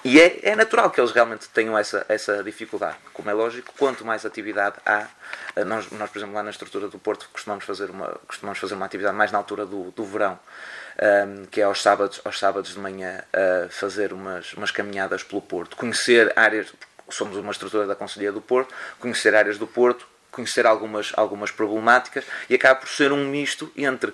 E 0.09 0.21
é, 0.21 0.39
é 0.41 0.55
natural 0.55 0.89
que 0.89 1.01
eles 1.01 1.11
realmente 1.11 1.49
tenham 1.49 1.77
essa, 1.77 2.05
essa 2.07 2.41
dificuldade. 2.41 2.95
Como 3.11 3.29
é 3.29 3.33
lógico, 3.33 3.73
quanto 3.77 4.05
mais 4.05 4.25
atividade 4.25 4.77
há, 4.85 5.05
eh, 5.53 5.65
nós, 5.65 5.91
nós, 5.91 6.09
por 6.09 6.17
exemplo, 6.17 6.33
lá 6.33 6.41
na 6.41 6.49
estrutura 6.49 6.87
do 6.87 6.97
Porto 6.97 7.27
costumamos 7.33 7.65
fazer 7.65 7.89
uma, 7.89 8.17
costumamos 8.25 8.57
fazer 8.57 8.73
uma 8.75 8.85
atividade 8.85 9.17
mais 9.17 9.33
na 9.33 9.37
altura 9.37 9.65
do, 9.65 9.91
do 9.91 10.05
verão, 10.05 10.39
um, 10.97 11.05
ehm, 11.05 11.45
que 11.51 11.59
é 11.59 11.65
aos 11.65 11.81
sábados, 11.81 12.21
aos 12.23 12.39
sábados 12.39 12.73
de 12.73 12.79
manhã, 12.79 13.21
uh, 13.33 13.67
fazer 13.69 14.13
umas, 14.13 14.53
umas 14.53 14.71
caminhadas 14.71 15.23
pelo 15.23 15.41
Porto, 15.41 15.75
conhecer 15.75 16.31
áreas, 16.37 16.73
somos 17.09 17.35
uma 17.35 17.51
estrutura 17.51 17.85
da 17.85 17.93
Conselhia 17.93 18.31
do 18.31 18.39
Porto, 18.39 18.73
conhecer 19.01 19.35
áreas 19.35 19.57
do 19.57 19.67
Porto, 19.67 20.07
conhecer 20.31 20.65
algumas, 20.65 21.11
algumas 21.17 21.51
problemáticas 21.51 22.23
e 22.49 22.55
acaba 22.55 22.79
por 22.79 22.87
ser 22.87 23.11
um 23.11 23.27
misto 23.27 23.69
entre 23.75 24.13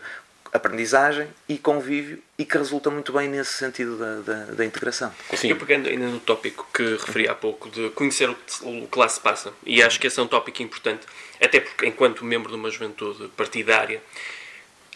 aprendizagem 0.54 1.28
e 1.50 1.58
convívio 1.58 2.22
e 2.38 2.46
que 2.46 2.58
resulta 2.58 2.90
muito 2.92 3.12
bem 3.12 3.28
nesse 3.28 3.54
sentido 3.54 3.98
da, 3.98 4.22
da, 4.22 4.46
da 4.52 4.66
integração. 4.66 5.12
Sim. 5.36 5.50
Eu 5.50 5.58
pegando 5.58 5.90
ainda 5.90 6.06
no 6.08 6.20
tópico 6.20 6.68
que 6.72 6.84
referi 6.84 7.28
há 7.28 7.34
pouco 7.34 7.70
de 7.70 7.90
conhecer 7.90 8.30
o, 8.30 8.38
o 8.62 8.88
que 8.88 9.00
lá 9.00 9.10
se 9.10 9.20
passa, 9.20 9.52
e 9.66 9.82
acho 9.82 10.00
que 10.00 10.06
esse 10.06 10.20
é 10.20 10.24
um 10.24 10.28
tópico 10.28 10.62
importante, 10.62 11.08
até 11.42 11.60
porque 11.60 11.88
enquanto 11.88 12.24
membro 12.24 12.52
de 12.52 12.56
uma 12.56 12.70
juventude 12.70 13.28
partidária, 13.30 14.02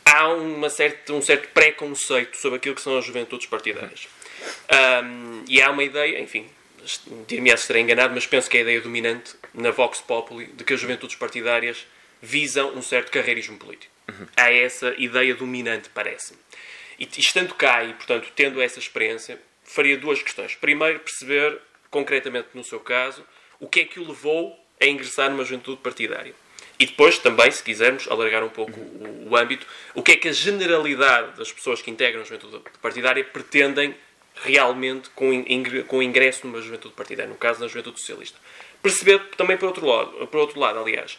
há 0.05 0.29
uma 0.29 0.69
certa, 0.69 1.11
um 1.11 1.21
certo 1.21 1.49
preconceito 1.49 2.37
sobre 2.37 2.57
aquilo 2.57 2.75
que 2.75 2.81
são 2.81 2.97
as 2.97 3.03
juventudes 3.03 3.47
partidárias. 3.47 4.07
Um, 5.03 5.43
e 5.47 5.59
há 5.59 5.71
uma 5.71 5.83
ideia, 5.83 6.21
enfim, 6.21 6.45
dir-me 7.27 7.51
a 7.51 7.57
ser 7.57 7.77
enganado, 7.77 8.13
mas 8.13 8.27
penso 8.27 8.49
que 8.49 8.57
é 8.57 8.59
a 8.59 8.63
ideia 8.63 8.81
dominante 8.81 9.35
na 9.53 9.71
Vox 9.71 9.99
Populi 9.99 10.45
de 10.47 10.63
que 10.63 10.73
as 10.73 10.79
juventudes 10.79 11.15
partidárias 11.15 11.85
visam 12.21 12.73
um 12.75 12.81
certo 12.81 13.11
carreirismo 13.11 13.57
político. 13.57 13.93
Há 14.35 14.51
essa 14.51 14.93
ideia 14.97 15.35
dominante, 15.35 15.89
parece-me. 15.93 16.39
E 16.99 17.07
estando 17.17 17.53
cá 17.53 17.83
e, 17.83 17.93
portanto, 17.93 18.31
tendo 18.35 18.61
essa 18.61 18.79
experiência, 18.79 19.39
faria 19.63 19.97
duas 19.97 20.21
questões. 20.23 20.55
Primeiro, 20.55 20.99
perceber, 20.99 21.59
concretamente 21.89 22.49
no 22.53 22.63
seu 22.63 22.79
caso, 22.79 23.23
o 23.59 23.67
que 23.67 23.81
é 23.81 23.85
que 23.85 23.99
o 23.99 24.07
levou 24.07 24.57
a 24.81 24.85
ingressar 24.85 25.29
numa 25.29 25.43
juventude 25.43 25.81
partidária. 25.81 26.33
E 26.79 26.85
depois 26.85 27.17
também, 27.17 27.49
se 27.49 27.63
quisermos 27.63 28.07
alargar 28.07 28.43
um 28.43 28.49
pouco 28.49 28.79
o, 28.79 29.29
o 29.29 29.35
âmbito, 29.35 29.65
o 29.95 30.03
que 30.03 30.11
é 30.11 30.15
que 30.15 30.27
a 30.27 30.31
generalidade 30.31 31.35
das 31.37 31.51
pessoas 31.51 31.81
que 31.81 31.89
integram 31.89 32.21
a 32.21 32.23
juventude 32.23 32.61
partidária 32.81 33.23
pretendem 33.23 33.95
realmente 34.43 35.09
com, 35.11 35.43
com 35.87 35.97
o 35.97 36.03
ingresso 36.03 36.45
numa 36.45 36.61
juventude 36.61 36.93
partidária, 36.93 37.29
no 37.29 37.37
caso 37.37 37.59
na 37.59 37.67
juventude 37.67 37.99
socialista. 37.99 38.37
Perceber 38.81 39.19
também 39.35 39.57
por 39.57 39.67
outro 39.67 39.85
lado, 39.85 40.27
por 40.27 40.39
outro 40.39 40.59
lado 40.59 40.79
aliás, 40.79 41.17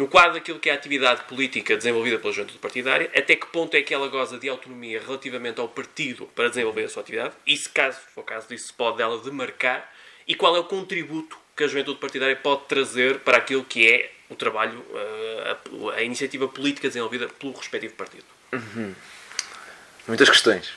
no 0.00 0.08
quadro 0.08 0.32
daquilo 0.32 0.58
que 0.58 0.70
é 0.70 0.72
a 0.72 0.76
atividade 0.76 1.24
política 1.24 1.76
desenvolvida 1.76 2.18
pela 2.18 2.32
juventude 2.32 2.58
partidária, 2.58 3.10
até 3.14 3.36
que 3.36 3.46
ponto 3.48 3.76
é 3.76 3.82
que 3.82 3.92
ela 3.92 4.08
goza 4.08 4.38
de 4.38 4.48
autonomia 4.48 4.98
relativamente 4.98 5.60
ao 5.60 5.68
partido 5.68 6.26
para 6.34 6.48
desenvolver 6.48 6.84
a 6.84 6.88
sua 6.88 7.02
atividade, 7.02 7.34
e 7.46 7.54
se 7.54 7.68
caso 7.68 7.98
for 8.14 8.24
caso 8.24 8.48
disso, 8.48 8.68
se 8.68 8.72
pode 8.72 8.96
dela 8.96 9.18
demarcar, 9.18 9.92
e 10.26 10.34
qual 10.34 10.56
é 10.56 10.58
o 10.58 10.64
contributo 10.64 11.36
que 11.54 11.64
a 11.64 11.68
juventude 11.68 12.00
partidária 12.00 12.34
pode 12.34 12.62
trazer 12.64 13.18
para 13.18 13.36
aquilo 13.36 13.62
que 13.62 13.86
é 13.86 14.10
o 14.30 14.34
trabalho, 14.34 14.82
eh, 14.94 15.56
a, 15.92 15.96
a 15.96 16.02
iniciativa 16.02 16.48
política 16.48 16.88
desenvolvida 16.88 17.28
pelo 17.28 17.52
respectivo 17.52 17.92
partido. 17.94 18.24
Uhum. 18.52 18.94
Muitas 20.08 20.30
questões. 20.30 20.72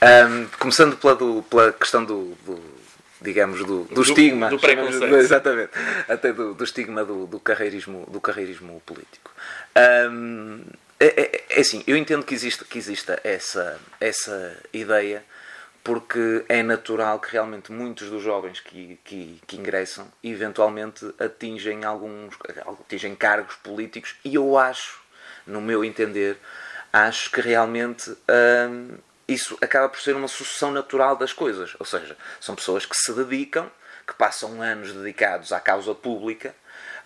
Um, 0.00 0.46
começando 0.56 0.96
pela, 0.96 1.16
do, 1.16 1.42
pela 1.42 1.72
questão 1.72 2.04
do, 2.04 2.36
do 2.44 2.62
digamos, 3.20 3.58
do, 3.64 3.84
do, 3.84 3.94
do 3.94 4.02
estigma. 4.02 4.48
Do 4.48 4.58
preconceito. 4.58 5.14
Exatamente. 5.16 5.70
Até 6.08 6.32
do, 6.32 6.54
do 6.54 6.64
estigma 6.64 7.04
do, 7.04 7.26
do, 7.26 7.40
carreirismo, 7.40 8.06
do 8.08 8.20
carreirismo 8.20 8.80
político. 8.86 9.32
É, 9.74 10.08
é, 11.00 11.44
é, 11.50 11.60
assim, 11.60 11.82
eu 11.86 11.96
entendo 11.96 12.24
que 12.24 12.34
exista, 12.34 12.64
que 12.64 12.78
exista 12.78 13.20
essa, 13.22 13.78
essa 14.00 14.56
ideia 14.72 15.24
porque 15.84 16.44
é 16.48 16.62
natural 16.62 17.18
que 17.18 17.32
realmente 17.32 17.72
muitos 17.72 18.10
dos 18.10 18.22
jovens 18.22 18.60
que, 18.60 18.98
que, 19.04 19.40
que, 19.46 19.56
ingressam 19.56 20.06
eventualmente 20.22 21.14
atingem 21.18 21.84
alguns 21.84 22.34
atingem 22.84 23.14
cargos 23.14 23.54
políticos 23.56 24.16
e 24.22 24.34
eu 24.34 24.58
acho, 24.58 25.00
no 25.46 25.62
meu 25.62 25.82
entender, 25.82 26.36
acho 26.92 27.30
que 27.30 27.40
realmente 27.40 28.10
hum, 28.10 28.98
isso 29.28 29.58
acaba 29.60 29.88
por 29.88 30.00
ser 30.00 30.16
uma 30.16 30.26
sucessão 30.26 30.70
natural 30.70 31.16
das 31.16 31.32
coisas. 31.32 31.76
Ou 31.78 31.84
seja, 31.84 32.16
são 32.40 32.54
pessoas 32.54 32.86
que 32.86 32.96
se 32.96 33.12
dedicam, 33.12 33.70
que 34.06 34.14
passam 34.14 34.62
anos 34.62 34.92
dedicados 34.92 35.52
à 35.52 35.60
causa 35.60 35.94
pública 35.94 36.54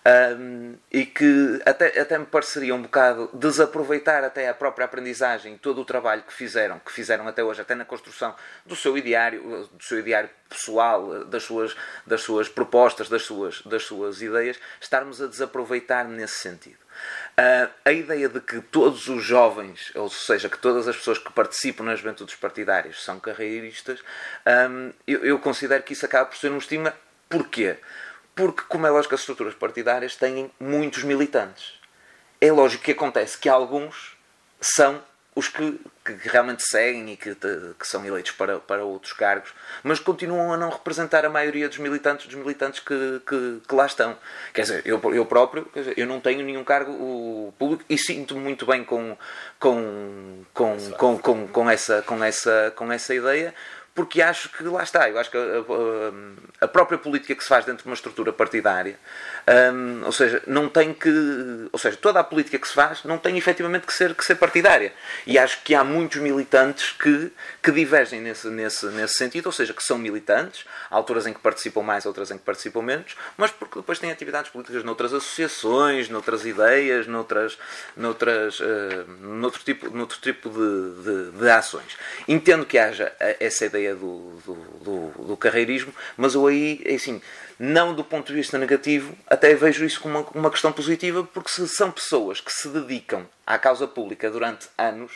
um, 0.05 0.75
e 0.91 1.05
que 1.05 1.61
até, 1.65 1.99
até 1.99 2.17
me 2.17 2.25
pareceria 2.25 2.75
um 2.75 2.81
bocado 2.81 3.29
desaproveitar 3.33 4.23
até 4.23 4.49
a 4.49 4.53
própria 4.53 4.85
aprendizagem, 4.85 5.57
todo 5.57 5.81
o 5.81 5.85
trabalho 5.85 6.23
que 6.23 6.33
fizeram, 6.33 6.79
que 6.79 6.91
fizeram 6.91 7.27
até 7.27 7.43
hoje, 7.43 7.61
até 7.61 7.73
na 7.73 7.85
construção 7.85 8.35
do 8.65 8.75
seu 8.75 8.97
ideário, 8.97 9.69
do 9.71 9.83
seu 9.83 9.99
ideário 9.99 10.29
pessoal, 10.49 11.23
das 11.25 11.43
suas, 11.43 11.75
das 12.05 12.21
suas 12.21 12.49
propostas, 12.49 13.09
das 13.09 13.23
suas, 13.23 13.61
das 13.61 13.83
suas 13.83 14.21
ideias, 14.21 14.59
estarmos 14.79 15.21
a 15.21 15.27
desaproveitar 15.27 16.05
nesse 16.05 16.35
sentido. 16.35 16.83
Uh, 17.33 17.69
a 17.83 17.91
ideia 17.91 18.29
de 18.29 18.39
que 18.39 18.61
todos 18.61 19.07
os 19.07 19.23
jovens, 19.23 19.91
ou 19.95 20.09
seja, 20.09 20.47
que 20.47 20.57
todas 20.59 20.87
as 20.87 20.95
pessoas 20.95 21.17
que 21.17 21.31
participam 21.31 21.83
nas 21.83 21.99
juventudes 21.99 22.35
partidárias 22.35 23.03
são 23.03 23.19
carreiristas, 23.19 23.99
um, 24.69 24.93
eu, 25.07 25.25
eu, 25.25 25.39
considero 25.39 25.81
que 25.81 25.93
isso 25.93 26.05
acaba 26.05 26.27
por 26.27 26.37
ser 26.37 26.51
um 26.51 26.57
estigma. 26.59 26.93
Porquê? 27.27 27.77
Porque, 28.35 28.63
como 28.67 28.87
é 28.87 28.89
lógico, 28.89 29.13
as 29.13 29.21
estruturas 29.21 29.53
partidárias 29.53 30.15
têm 30.15 30.51
muitos 30.59 31.03
militantes. 31.03 31.73
É 32.41 32.51
lógico 32.51 32.83
que 32.83 32.91
acontece 32.91 33.37
que 33.37 33.47
alguns 33.47 34.17
são 34.59 35.01
os 35.35 35.47
que, 35.47 35.79
que 36.05 36.13
realmente 36.29 36.63
seguem 36.63 37.11
e 37.11 37.17
que, 37.17 37.35
que, 37.35 37.87
são 37.87 38.05
eleitos 38.05 38.31
para, 38.31 38.59
para 38.59 38.83
outros 38.83 39.13
cargos, 39.13 39.51
mas 39.81 39.99
continuam 39.99 40.53
a 40.53 40.57
não 40.57 40.69
representar 40.69 41.25
a 41.25 41.29
maioria 41.29 41.67
dos 41.67 41.79
militantes 41.79 42.27
dos 42.27 42.35
militantes 42.35 42.79
que, 42.79 43.21
que, 43.25 43.61
que 43.67 43.75
lá 43.75 43.85
estão. 43.85 44.15
Quer 44.53 44.61
dizer, 44.61 44.81
eu, 44.85 45.01
eu 45.13 45.25
próprio, 45.25 45.67
dizer, 45.73 45.97
eu 45.97 46.05
não 46.05 46.19
tenho 46.19 46.43
nenhum 46.43 46.63
cargo 46.63 47.53
público 47.57 47.83
e 47.89 47.97
sinto-me 47.97 48.41
muito 48.41 48.65
bem 48.65 48.83
com, 48.83 49.17
com, 49.59 50.43
com, 50.53 50.77
com, 50.97 51.17
com, 51.17 51.47
com, 51.47 51.69
essa, 51.69 52.01
com, 52.03 52.23
essa, 52.23 52.71
com 52.75 52.91
essa 52.91 53.15
ideia, 53.15 53.55
porque 53.95 54.21
acho 54.21 54.49
que 54.49 54.63
lá 54.63 54.83
está, 54.83 55.09
eu 55.09 55.19
acho 55.19 55.29
que 55.29 55.37
a, 55.37 55.41
a, 55.41 56.65
a, 56.65 56.67
própria 56.67 56.97
política 56.97 57.35
que 57.35 57.43
se 57.43 57.49
faz 57.49 57.65
dentro 57.65 57.83
de 57.83 57.89
uma 57.89 57.93
estrutura 57.93 58.33
partidária, 58.33 58.99
um, 59.45 60.05
ou 60.05 60.11
seja, 60.11 60.41
não 60.47 60.69
tem 60.69 60.93
que, 60.93 61.09
ou 61.71 61.77
seja, 61.77 61.97
toda 61.97 62.19
a 62.19 62.23
política 62.23 62.57
que 62.57 62.67
se 62.67 62.73
faz 62.73 63.03
não 63.03 63.17
tem 63.17 63.37
efetivamente 63.37 63.85
que 63.85 63.93
ser, 63.93 64.15
que 64.15 64.23
ser 64.23 64.35
partidária. 64.35 64.93
E 65.27 65.37
acho 65.37 65.61
que 65.63 65.75
há 65.75 65.83
muitos 65.83 66.21
militantes 66.21 66.91
que, 66.91 67.31
que 67.61 67.71
divergem 67.71 68.21
nesse, 68.21 68.47
nesse, 68.47 68.85
nesse 68.87 69.15
sentido, 69.15 69.47
ou 69.47 69.51
seja, 69.51 69.73
que 69.73 69.83
são 69.83 69.97
militantes, 69.97 70.65
há 70.89 70.95
alturas 70.95 71.27
em 71.27 71.33
que 71.33 71.39
participam 71.39 71.81
mais, 71.81 72.05
outras 72.05 72.31
em 72.31 72.37
que 72.37 72.43
participam 72.43 72.81
menos, 72.81 73.17
mas 73.35 73.51
porque 73.51 73.79
depois 73.79 73.99
têm 73.99 74.11
atividades 74.11 74.49
políticas 74.49 74.83
noutras 74.83 75.13
associações, 75.13 76.07
noutras 76.07 76.45
ideias, 76.45 77.05
noutras, 77.05 77.57
noutras, 77.97 78.59
uh, 78.61 79.05
noutro 79.19 79.61
tipo, 79.63 79.89
noutro 79.89 80.19
tipo 80.21 80.49
de, 80.49 81.03
de, 81.03 81.31
de 81.37 81.49
ações. 81.49 81.97
Entendo 82.27 82.65
que 82.65 82.77
haja 82.77 83.11
essa 83.19 83.65
ideia 83.65 83.93
do, 83.93 84.37
do, 84.45 84.53
do, 84.83 85.25
do 85.25 85.37
carreirismo, 85.37 85.93
mas 86.15 86.33
eu 86.33 86.47
aí, 86.47 86.81
é 86.85 86.95
assim, 86.95 87.21
não 87.59 87.93
do 87.93 88.03
ponto 88.03 88.27
de 88.27 88.33
vista 88.33 88.57
negativo, 88.57 89.15
até 89.27 89.53
vejo 89.55 89.85
isso 89.85 90.01
como 90.01 90.19
uma, 90.19 90.29
uma 90.33 90.51
questão 90.51 90.71
positiva, 90.71 91.23
porque 91.23 91.49
se 91.49 91.67
são 91.67 91.91
pessoas 91.91 92.39
que 92.39 92.51
se 92.51 92.67
dedicam 92.69 93.27
à 93.45 93.57
causa 93.57 93.87
pública 93.87 94.29
durante 94.29 94.67
anos, 94.77 95.11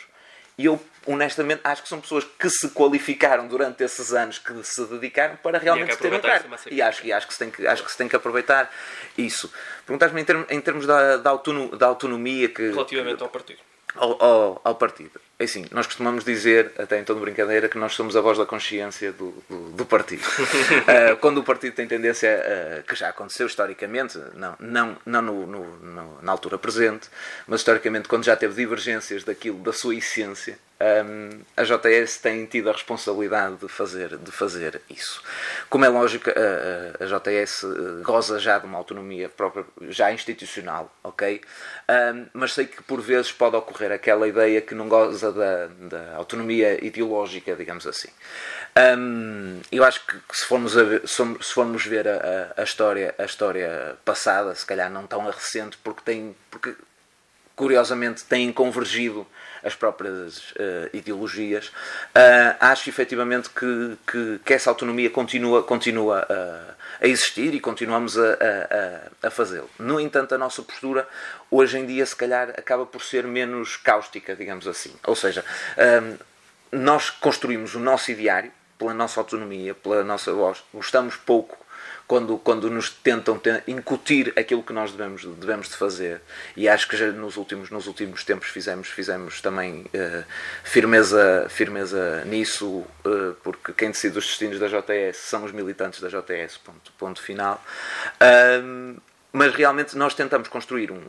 e 0.56 0.64
eu 0.64 0.80
honestamente 1.06 1.60
acho 1.62 1.82
que 1.82 1.88
são 1.88 2.00
pessoas 2.00 2.24
que 2.24 2.50
se 2.50 2.68
qualificaram 2.70 3.46
durante 3.46 3.82
esses 3.84 4.12
anos 4.12 4.38
que 4.38 4.52
se 4.64 4.84
dedicaram 4.86 5.36
para 5.36 5.58
realmente 5.58 5.96
ter 5.96 6.12
um 6.12 6.20
cargo. 6.20 6.48
E 6.68 6.82
acho, 6.82 7.06
e 7.06 7.12
acho, 7.12 7.28
que 7.28 7.32
se 7.32 7.38
tem 7.38 7.50
que, 7.50 7.66
acho 7.66 7.84
que 7.84 7.90
se 7.90 7.96
tem 7.96 8.08
que 8.08 8.16
aproveitar 8.16 8.70
isso. 9.16 9.52
Perguntaste-me 9.86 10.20
em, 10.20 10.24
termos, 10.24 10.46
em 10.50 10.60
termos 10.60 10.86
da, 10.86 11.16
da, 11.16 11.30
autonomia, 11.30 11.76
da 11.76 11.86
autonomia 11.86 12.48
que. 12.48 12.70
Relativamente 12.70 13.22
ao 13.22 13.28
partido. 13.28 13.60
Ao, 13.94 14.22
ao, 14.22 14.60
ao 14.64 14.74
partido. 14.74 15.20
É 15.40 15.44
assim, 15.44 15.64
nós 15.70 15.86
costumamos 15.86 16.24
dizer, 16.24 16.72
até 16.76 16.98
em 16.98 17.04
tom 17.04 17.14
de 17.14 17.20
brincadeira, 17.20 17.68
que 17.68 17.78
nós 17.78 17.94
somos 17.94 18.16
a 18.16 18.20
voz 18.20 18.36
da 18.36 18.44
consciência 18.44 19.12
do, 19.12 19.32
do, 19.48 19.70
do 19.70 19.86
partido. 19.86 20.20
uh, 20.22 21.16
quando 21.22 21.38
o 21.38 21.44
partido 21.44 21.74
tem 21.74 21.86
tendência, 21.86 22.28
uh, 22.28 22.82
que 22.82 22.96
já 22.96 23.10
aconteceu 23.10 23.46
historicamente, 23.46 24.18
não, 24.34 24.56
não, 24.58 24.96
não 25.06 25.22
no, 25.22 25.46
no, 25.46 25.64
no, 25.78 26.22
na 26.22 26.32
altura 26.32 26.58
presente, 26.58 27.08
mas 27.46 27.60
historicamente, 27.60 28.08
quando 28.08 28.24
já 28.24 28.34
teve 28.34 28.52
divergências 28.54 29.22
daquilo, 29.22 29.60
da 29.60 29.72
sua 29.72 29.94
essência, 29.94 30.58
um, 30.80 31.40
a 31.56 31.64
JS 31.64 32.18
tem 32.18 32.46
tido 32.46 32.70
a 32.70 32.72
responsabilidade 32.72 33.56
de 33.56 33.68
fazer, 33.68 34.16
de 34.16 34.30
fazer 34.30 34.80
isso. 34.88 35.20
Como 35.68 35.84
é 35.84 35.88
lógico, 35.88 36.30
a, 36.30 37.04
a, 37.04 37.06
JS 37.06 37.64
eh, 37.64 38.02
goza 38.02 38.38
já 38.38 38.58
de 38.58 38.66
uma 38.66 38.78
autonomia 38.78 39.28
própria, 39.28 39.64
já 39.88 40.12
institucional, 40.12 40.94
ok? 41.02 41.40
Um, 41.90 42.26
mas 42.32 42.52
sei 42.52 42.66
que 42.66 42.80
por 42.82 43.00
vezes 43.00 43.32
pode 43.32 43.56
ocorrer 43.56 43.90
aquela 43.90 44.28
ideia 44.28 44.60
que 44.60 44.74
não 44.74 44.88
goza 44.88 45.27
da, 45.32 45.66
da 45.66 46.16
autonomia 46.16 46.84
ideológica, 46.84 47.54
digamos 47.56 47.86
assim. 47.86 48.08
Um, 48.98 49.60
eu 49.72 49.84
acho 49.84 50.06
que 50.06 50.16
se 50.32 50.44
formos, 50.44 50.74
ver, 50.74 51.02
se 51.06 51.52
formos 51.52 51.84
ver 51.84 52.06
a, 52.06 52.52
a, 52.56 52.62
história, 52.62 53.14
a 53.18 53.24
história 53.24 53.96
passada, 54.04 54.54
se 54.54 54.64
calhar 54.64 54.90
não 54.90 55.06
tão 55.06 55.24
recente, 55.26 55.76
porque, 55.82 56.02
tem, 56.04 56.36
porque 56.50 56.74
curiosamente 57.56 58.24
têm 58.24 58.52
convergido 58.52 59.26
as 59.62 59.74
próprias 59.74 60.50
uh, 60.52 60.88
ideologias, 60.92 61.68
uh, 61.68 62.56
acho 62.60 62.88
efetivamente 62.88 63.50
que, 63.50 63.98
que, 64.06 64.40
que, 64.44 64.54
essa 64.54 64.70
autonomia 64.70 65.10
continua, 65.10 65.62
continua 65.62 66.26
a, 66.28 67.04
a 67.04 67.06
existir 67.06 67.54
e 67.54 67.60
continuamos 67.60 68.18
a, 68.18 68.32
a, 69.22 69.26
a 69.28 69.30
fazê-lo. 69.30 69.68
No 69.78 70.00
entanto, 70.00 70.34
a 70.34 70.38
nossa 70.38 70.62
postura 70.62 71.08
hoje 71.50 71.78
em 71.78 71.86
dia, 71.86 72.04
se 72.04 72.16
calhar, 72.16 72.50
acaba 72.50 72.86
por 72.86 73.02
ser 73.02 73.24
menos 73.24 73.76
cáustica, 73.76 74.34
digamos 74.34 74.66
assim. 74.66 74.92
Ou 75.06 75.16
seja, 75.16 75.44
um, 76.02 76.18
nós 76.72 77.10
construímos 77.10 77.74
o 77.74 77.80
nosso 77.80 78.10
ideário 78.10 78.52
pela 78.78 78.94
nossa 78.94 79.20
autonomia, 79.20 79.74
pela 79.74 80.04
nossa 80.04 80.32
voz, 80.32 80.62
gostamos 80.72 81.16
pouco 81.16 81.56
quando, 82.08 82.38
quando 82.38 82.70
nos 82.70 82.88
tentam 82.88 83.38
incutir 83.66 84.32
aquilo 84.34 84.62
que 84.62 84.72
nós 84.72 84.92
devemos, 84.92 85.26
devemos 85.26 85.68
de 85.68 85.76
fazer. 85.76 86.22
E 86.56 86.66
acho 86.66 86.88
que 86.88 86.96
já 86.96 87.12
nos 87.12 87.36
últimos, 87.36 87.68
nos 87.68 87.86
últimos 87.86 88.24
tempos 88.24 88.48
fizemos, 88.48 88.88
fizemos 88.88 89.42
também 89.42 89.82
uh, 89.82 90.24
firmeza, 90.64 91.46
firmeza 91.50 92.24
nisso, 92.24 92.66
uh, 92.66 93.34
porque 93.42 93.74
quem 93.74 93.90
decide 93.90 94.18
os 94.18 94.26
destinos 94.26 94.58
da 94.58 94.68
JS 94.68 95.18
são 95.18 95.44
os 95.44 95.52
militantes 95.52 96.00
da 96.00 96.08
JS, 96.08 96.56
ponto, 96.56 96.92
ponto 96.98 97.22
final. 97.22 97.62
Uh, 98.14 98.98
mas 99.30 99.54
realmente 99.54 99.94
nós 99.94 100.14
tentamos 100.14 100.48
construir 100.48 100.90
um 100.90 101.02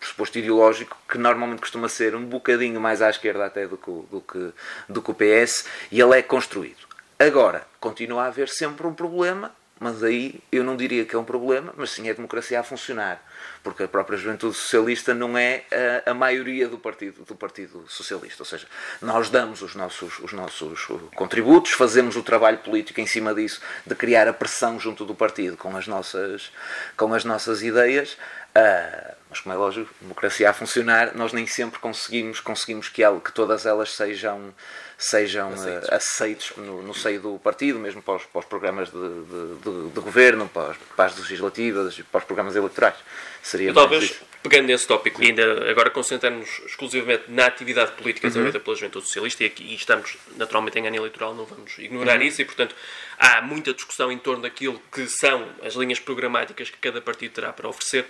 pressuposto 0.00 0.38
ideológico 0.38 0.96
que 1.06 1.18
normalmente 1.18 1.60
costuma 1.60 1.90
ser 1.90 2.14
um 2.14 2.24
bocadinho 2.24 2.80
mais 2.80 3.02
à 3.02 3.10
esquerda 3.10 3.44
até 3.44 3.68
do 3.68 3.76
que, 3.76 3.90
do 3.90 4.20
que, 4.22 4.52
do 4.88 5.02
que 5.02 5.10
o 5.10 5.14
PS, 5.14 5.66
e 5.92 6.00
ele 6.00 6.18
é 6.18 6.22
construído. 6.22 6.86
Agora, 7.18 7.66
continua 7.78 8.24
a 8.24 8.26
haver 8.28 8.48
sempre 8.48 8.86
um 8.86 8.94
problema 8.94 9.52
mas 9.78 10.02
aí 10.02 10.40
eu 10.50 10.64
não 10.64 10.76
diria 10.76 11.04
que 11.04 11.14
é 11.14 11.18
um 11.18 11.24
problema, 11.24 11.72
mas 11.76 11.90
sim 11.90 12.08
a 12.08 12.12
democracia 12.12 12.58
a 12.58 12.62
funcionar, 12.62 13.22
porque 13.62 13.82
a 13.82 13.88
própria 13.88 14.16
juventude 14.16 14.54
socialista 14.54 15.12
não 15.14 15.36
é 15.36 15.64
a, 16.06 16.10
a, 16.10 16.14
maioria 16.14 16.66
do 16.66 16.78
partido, 16.78 17.24
do 17.24 17.34
partido 17.34 17.84
Socialista. 17.86 18.42
Ou 18.42 18.46
seja, 18.46 18.66
nós 19.02 19.28
damos 19.28 19.60
os 19.60 19.74
nossos, 19.74 20.18
os 20.20 20.32
nossos 20.32 20.88
contributos, 21.14 21.72
fazemos 21.72 22.16
o 22.16 22.22
trabalho 22.22 22.58
político 22.58 23.00
em 23.00 23.06
cima 23.06 23.34
disso, 23.34 23.60
de 23.84 23.94
criar 23.94 24.26
a 24.28 24.32
pressão 24.32 24.80
junto 24.80 25.04
do 25.04 25.14
partido 25.14 25.56
com 25.56 25.76
as 25.76 25.86
nossas, 25.86 26.50
com 26.96 27.12
as 27.12 27.24
nossas 27.24 27.62
ideias, 27.62 28.16
Uh, 28.56 29.14
mas 29.28 29.40
como 29.40 29.54
é 29.54 29.58
lógico, 29.58 29.92
democracia 30.00 30.48
a 30.48 30.52
funcionar, 30.54 31.14
nós 31.14 31.30
nem 31.30 31.46
sempre 31.46 31.78
conseguimos, 31.78 32.40
conseguimos 32.40 32.88
que, 32.88 33.02
ela, 33.02 33.20
que 33.20 33.30
todas 33.30 33.66
elas 33.66 33.94
sejam, 33.94 34.54
sejam 34.98 35.52
aceitos, 35.52 35.88
uh, 35.88 35.94
aceitos 35.94 36.52
no, 36.56 36.82
no, 36.82 36.94
seio 36.94 37.20
do 37.20 37.38
partido, 37.38 37.78
mesmo 37.78 38.02
para 38.02 38.16
os, 38.16 38.24
para 38.24 38.38
os 38.38 38.44
programas 38.46 38.90
de, 38.90 38.98
de, 38.98 39.90
de, 39.90 40.00
governo, 40.00 40.48
para, 40.48 40.70
as, 40.70 40.76
para 40.96 41.04
as 41.06 41.18
legislativas, 41.18 42.00
para 42.10 42.18
os 42.18 42.24
programas 42.24 42.56
eleitorais. 42.56 42.96
Seria 43.42 43.72
talvez, 43.74 44.20
pegando 44.42 44.66
nesse 44.66 44.86
tópico, 44.86 45.22
e 45.22 45.26
ainda 45.26 45.70
agora 45.70 45.90
concentrarmos 45.90 46.48
exclusivamente 46.64 47.24
na 47.28 47.46
atividade 47.46 47.92
política 47.92 48.28
desenvolvida 48.28 48.58
uhum. 48.58 48.64
pela 48.64 48.76
Juventude 48.76 49.06
Socialista, 49.06 49.44
e, 49.44 49.46
aqui, 49.46 49.64
e 49.64 49.74
estamos 49.74 50.16
naturalmente 50.36 50.78
em 50.78 50.86
ano 50.86 50.96
eleitoral, 50.96 51.34
não 51.34 51.44
vamos 51.44 51.78
ignorar 51.78 52.16
uhum. 52.16 52.22
isso, 52.22 52.40
e 52.40 52.44
portanto 52.44 52.74
há 53.18 53.42
muita 53.42 53.74
discussão 53.74 54.10
em 54.10 54.18
torno 54.18 54.42
daquilo 54.42 54.80
que 54.90 55.06
são 55.08 55.46
as 55.62 55.74
linhas 55.74 56.00
programáticas 56.00 56.70
que 56.70 56.78
cada 56.78 57.00
partido 57.02 57.32
terá 57.32 57.52
para 57.52 57.68
oferecer. 57.68 58.06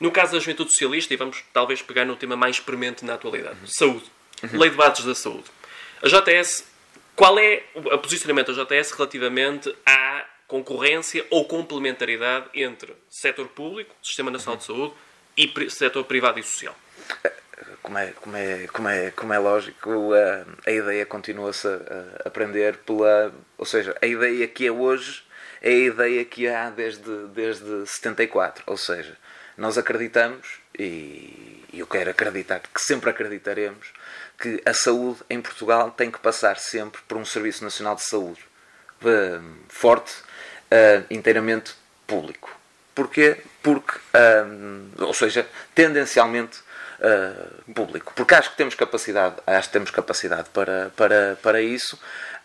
No 0.00 0.10
caso 0.10 0.32
da 0.32 0.38
Juventude 0.38 0.70
Socialista, 0.70 1.12
e 1.12 1.16
vamos 1.18 1.44
talvez 1.52 1.82
pegar 1.82 2.06
no 2.06 2.16
tema 2.16 2.34
mais 2.34 2.58
premente 2.58 3.04
na 3.04 3.14
atualidade, 3.14 3.56
uhum. 3.60 3.66
saúde. 3.66 4.04
Uhum. 4.42 4.58
Lei 4.58 4.70
de 4.70 4.76
bases 4.76 5.04
da 5.04 5.14
saúde. 5.14 5.44
A 6.02 6.08
JS, 6.08 6.64
qual 7.14 7.38
é 7.38 7.62
o 7.74 7.98
posicionamento 7.98 8.54
da 8.54 8.64
JS 8.64 8.92
relativamente 8.92 9.74
à 9.84 10.24
concorrência 10.48 11.24
ou 11.28 11.44
complementaridade 11.44 12.46
entre 12.54 12.96
setor 13.08 13.48
público, 13.48 13.94
Sistema 14.02 14.30
Nacional 14.30 14.56
de 14.56 14.64
Saúde, 14.64 14.94
e 15.36 15.70
setor 15.70 16.04
privado 16.04 16.40
e 16.40 16.42
social? 16.42 16.74
Como 17.82 17.98
é, 17.98 18.12
como 18.12 18.36
é, 18.36 18.66
como 18.68 18.88
é, 18.88 19.10
como 19.10 19.32
é 19.34 19.38
lógico, 19.38 20.14
a, 20.14 20.46
a 20.66 20.72
ideia 20.72 21.04
continua-se 21.04 21.68
a, 21.68 22.24
a 22.24 22.28
aprender 22.28 22.78
pela. 22.78 23.32
Ou 23.58 23.66
seja, 23.66 23.94
a 24.00 24.06
ideia 24.06 24.48
que 24.48 24.66
é 24.66 24.72
hoje 24.72 25.22
é 25.60 25.70
a 25.70 25.72
ideia 25.72 26.24
que 26.24 26.48
há 26.48 26.70
desde, 26.70 27.26
desde 27.28 27.86
74. 27.86 28.64
Ou 28.66 28.76
seja, 28.78 29.16
nós 29.56 29.76
acreditamos, 29.76 30.60
e 30.78 31.62
eu 31.74 31.86
quero 31.86 32.10
acreditar 32.10 32.60
que 32.60 32.80
sempre 32.80 33.10
acreditaremos, 33.10 33.92
que 34.40 34.62
a 34.64 34.72
saúde 34.72 35.20
em 35.28 35.40
Portugal 35.40 35.90
tem 35.90 36.10
que 36.10 36.18
passar 36.18 36.58
sempre 36.58 37.00
por 37.06 37.18
um 37.18 37.24
Serviço 37.24 37.62
Nacional 37.62 37.94
de 37.94 38.02
Saúde 38.02 38.40
uh, 39.02 39.42
forte, 39.68 40.12
uh, 40.12 41.04
inteiramente 41.10 41.74
público. 42.06 42.50
Porquê? 42.94 43.36
Porque, 43.62 43.98
uh, 43.98 45.04
ou 45.04 45.14
seja, 45.14 45.46
tendencialmente 45.74 46.58
público. 47.74 48.12
Porque 48.14 48.34
acho 48.34 48.50
que 48.50 48.58
temos 48.58 48.74
capacidade, 48.74 49.36
acho 49.46 49.68
que 49.68 49.72
temos 49.72 49.90
capacidade 49.90 50.50
para, 50.50 50.92
para, 50.94 51.38
para 51.42 51.62
isso 51.62 51.98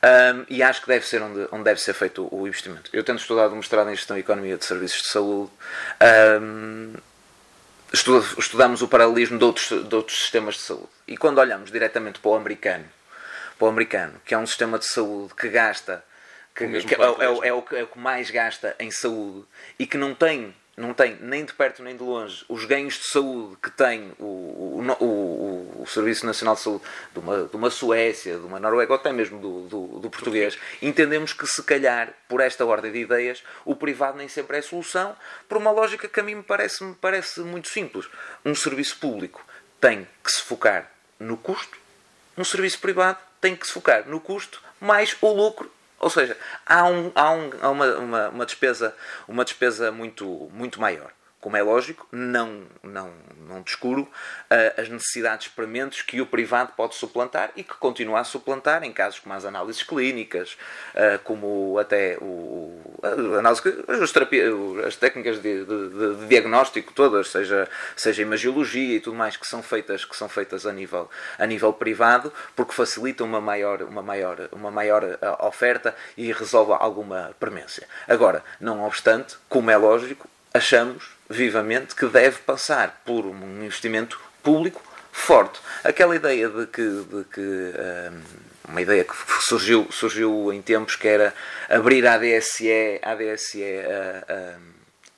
um, 0.05 0.45
e 0.47 0.61
acho 0.63 0.81
que 0.81 0.87
deve 0.87 1.05
ser 1.05 1.21
onde, 1.21 1.47
onde 1.51 1.63
deve 1.63 1.81
ser 1.81 1.93
feito 1.93 2.27
o 2.31 2.47
investimento. 2.47 2.89
Eu 2.93 3.03
tendo 3.03 3.19
estudado 3.19 3.53
um 3.53 3.57
mestrado 3.57 3.89
em 3.89 3.95
Gestão 3.95 4.15
e 4.15 4.19
Economia 4.19 4.55
de 4.55 4.63
Serviços 4.63 5.01
de 5.01 5.09
Saúde, 5.09 5.51
um, 6.41 6.93
estudamos 7.93 8.81
o 8.81 8.87
paralelismo 8.87 9.37
de 9.37 9.43
outros, 9.43 9.69
de 9.69 9.95
outros 9.95 10.17
sistemas 10.17 10.55
de 10.55 10.61
saúde. 10.61 10.89
E 11.07 11.17
quando 11.17 11.37
olhamos 11.37 11.71
diretamente 11.71 12.19
para 12.19 12.31
o 12.31 12.35
americano, 12.35 12.85
para 13.57 13.65
o 13.65 13.69
americano, 13.69 14.13
que 14.25 14.33
é 14.33 14.37
um 14.37 14.45
sistema 14.45 14.77
de 14.77 14.85
saúde 14.85 15.33
que 15.35 15.49
gasta 15.49 16.03
que, 16.55 16.65
que 16.83 16.95
é, 16.95 16.97
é, 16.97 17.25
é, 17.25 17.29
o, 17.29 17.43
é 17.43 17.83
o 17.83 17.87
que 17.87 17.99
mais 17.99 18.31
gasta 18.31 18.75
em 18.79 18.89
saúde 18.89 19.45
e 19.77 19.85
que 19.85 19.97
não 19.97 20.15
tem 20.15 20.55
não 20.77 20.93
tem 20.93 21.17
nem 21.21 21.45
de 21.45 21.53
perto 21.53 21.83
nem 21.83 21.95
de 21.95 22.03
longe 22.03 22.43
os 22.49 22.65
ganhos 22.65 22.95
de 22.95 23.07
saúde 23.07 23.57
que 23.61 23.69
tem 23.69 24.11
o, 24.17 24.23
o, 24.23 24.95
o, 24.99 25.05
o 25.75 25.85
Serviço 25.87 26.25
Nacional 26.25 26.55
de 26.55 26.61
Saúde 26.61 26.83
de 27.13 27.19
uma, 27.19 27.43
de 27.43 27.55
uma 27.55 27.69
Suécia, 27.69 28.37
de 28.37 28.45
uma 28.45 28.59
Noruega 28.59 28.93
ou 28.93 28.99
até 28.99 29.11
mesmo 29.11 29.39
do, 29.39 29.67
do, 29.67 29.99
do, 29.99 30.09
português, 30.09 30.57
entendemos 30.81 31.33
que 31.33 31.45
se 31.47 31.61
calhar, 31.63 32.13
por 32.27 32.41
esta 32.41 32.65
ordem 32.65 32.91
de 32.91 32.99
ideias, 32.99 33.43
o 33.63 33.75
privado 33.75 34.17
nem 34.17 34.27
sempre 34.27 34.57
é 34.57 34.61
solução, 34.61 35.15
por 35.47 35.57
uma 35.57 35.71
lógica 35.71 36.07
que 36.07 36.19
a 36.19 36.23
mim 36.23 36.35
me 36.35 36.43
parece, 36.43 36.83
me 36.83 36.95
parece 36.95 37.41
muito 37.41 37.67
simples. 37.67 38.07
Um 38.43 38.55
serviço 38.55 38.97
público 38.97 39.45
tem 39.79 40.07
que 40.23 40.31
se 40.31 40.41
focar 40.41 40.91
no 41.19 41.37
custo, 41.37 41.77
um 42.37 42.43
serviço 42.43 42.79
privado 42.79 43.19
tem 43.39 43.55
que 43.55 43.65
se 43.65 43.73
focar 43.73 44.07
no 44.07 44.19
custo 44.19 44.61
mais 44.79 45.15
o 45.21 45.31
lucro 45.31 45.71
ou 45.97 46.09
seja, 46.09 46.37
há, 46.65 46.83
um, 46.83 47.11
há, 47.15 47.31
um, 47.31 47.51
há 47.61 47.69
uma, 47.69 47.95
uma, 47.95 48.29
uma, 48.29 48.45
despesa, 48.45 48.95
uma 49.27 49.45
despesa 49.45 49.91
muito, 49.91 50.49
muito 50.53 50.79
maior 50.79 51.11
como 51.45 51.57
é 51.57 51.61
lógico, 51.61 52.07
não, 52.11 52.63
não, 52.81 53.13
não 53.47 53.61
descuro 53.61 54.01
uh, 54.01 54.81
as 54.81 54.89
necessidades 54.89 55.47
prementes 55.47 56.01
que 56.01 56.19
o 56.19 56.25
privado 56.25 56.71
pode 56.75 56.95
suplantar 56.95 57.51
e 57.55 57.63
que 57.63 57.75
continua 57.75 58.21
a 58.21 58.23
suplantar 58.23 58.83
em 58.83 58.91
casos 58.91 59.19
como 59.19 59.35
as 59.35 59.45
análises 59.45 59.83
clínicas, 59.83 60.57
uh, 60.95 61.19
como 61.23 61.77
até 61.77 62.17
o, 62.19 62.81
análise, 63.37 63.61
as, 63.87 64.11
terapia, 64.11 64.45
as 64.87 64.95
técnicas 64.95 65.39
de, 65.39 65.63
de, 65.63 65.89
de, 66.15 66.25
diagnóstico 66.25 66.91
todas, 66.93 67.27
seja, 67.27 67.69
seja 67.95 68.23
imagiologia 68.23 68.95
e 68.95 68.99
tudo 68.99 69.15
mais, 69.15 69.37
que 69.37 69.45
são 69.45 69.61
feitas, 69.61 70.03
que 70.03 70.17
são 70.17 70.27
feitas 70.27 70.65
a, 70.65 70.73
nível, 70.73 71.07
a 71.37 71.45
nível 71.45 71.71
privado, 71.71 72.33
porque 72.55 72.73
facilitam 72.73 73.27
uma 73.27 73.39
maior, 73.39 73.83
uma 73.83 74.01
maior, 74.01 74.49
uma 74.51 74.71
maior 74.71 75.19
ah, 75.21 75.45
oferta 75.45 75.95
e 76.17 76.31
resolve 76.31 76.73
alguma 76.73 77.35
premência. 77.39 77.87
Agora, 78.07 78.43
não 78.59 78.83
obstante, 78.83 79.37
como 79.47 79.69
é 79.69 79.77
lógico, 79.77 80.27
achamos 80.51 81.14
vivamente 81.29 81.95
que 81.95 82.05
deve 82.07 82.39
passar 82.39 83.01
por 83.05 83.25
um 83.25 83.63
investimento 83.63 84.19
público 84.43 84.81
forte. 85.11 85.59
Aquela 85.83 86.15
ideia 86.15 86.49
de 86.49 86.67
que, 86.67 86.81
de 86.81 87.23
que 87.25 87.41
um, 87.41 88.45
uma 88.69 88.81
ideia 88.81 89.03
que 89.03 89.13
surgiu, 89.41 89.87
surgiu 89.91 90.51
em 90.51 90.61
tempos 90.61 90.95
que 90.95 91.07
era 91.07 91.33
abrir 91.69 92.05
a 92.05 92.15
ADSE, 92.15 92.99
a, 93.01 93.11
ADSE 93.11 93.63
a, 93.63 94.33
a, 94.33 94.57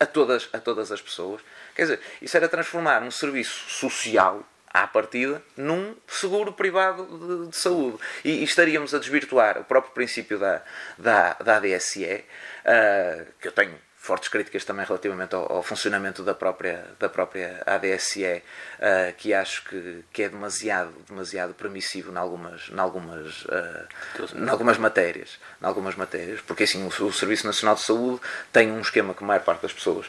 a, 0.01 0.05
todas, 0.05 0.49
a 0.53 0.59
todas 0.59 0.91
as 0.91 1.01
pessoas. 1.01 1.41
Quer 1.75 1.81
dizer, 1.83 1.99
isso 2.21 2.37
era 2.37 2.47
transformar 2.47 3.03
um 3.03 3.11
serviço 3.11 3.69
social 3.69 4.43
à 4.69 4.85
partida 4.85 5.41
num 5.55 5.95
seguro 6.07 6.53
privado 6.53 7.05
de, 7.05 7.49
de 7.49 7.55
saúde. 7.55 7.97
E, 8.23 8.31
e, 8.31 8.43
estaríamos 8.43 8.93
a 8.93 8.99
desvirtuar 8.99 9.57
o 9.59 9.63
próprio 9.63 9.93
princípio 9.93 10.37
da, 10.37 10.61
da, 10.97 11.33
da 11.33 11.57
ADSE, 11.57 12.05
uh, 12.05 13.25
que 13.39 13.47
eu 13.47 13.51
tenho 13.51 13.75
fortes 14.07 14.29
críticas 14.29 14.63
também 14.63 14.85
relativamente 14.85 15.35
ao, 15.35 15.51
ao, 15.51 15.61
funcionamento 15.61 16.23
da 16.23 16.33
própria, 16.33 16.85
da 16.97 17.09
própria 17.09 17.61
ADSE, 17.65 18.23
uh, 18.23 19.13
que 19.17 19.33
acho 19.33 19.65
que, 19.65 20.05
que 20.13 20.23
é 20.23 20.29
demasiado, 20.29 20.93
demasiado 21.09 21.53
permissivo 21.53 22.13
em 22.13 22.15
algumas, 22.15 22.69
em 22.69 22.79
algumas, 22.79 23.43
uh, 23.43 23.87
em 24.33 24.49
algumas 24.49 24.77
matérias. 24.77 25.37
Em 25.61 25.65
algumas 25.65 25.95
matérias 25.95 26.39
porque 26.47 26.63
assim, 26.63 26.83
o, 26.83 26.87
o 26.87 27.11
Serviço 27.11 27.45
Nacional 27.45 27.75
de 27.75 27.81
Saúde 27.81 28.21
tem 28.53 28.71
um 28.71 28.79
esquema 28.79 29.13
que 29.13 29.23
a 29.23 29.27
maior 29.27 29.43
parte 29.43 29.63
das 29.63 29.73
pessoas 29.73 30.07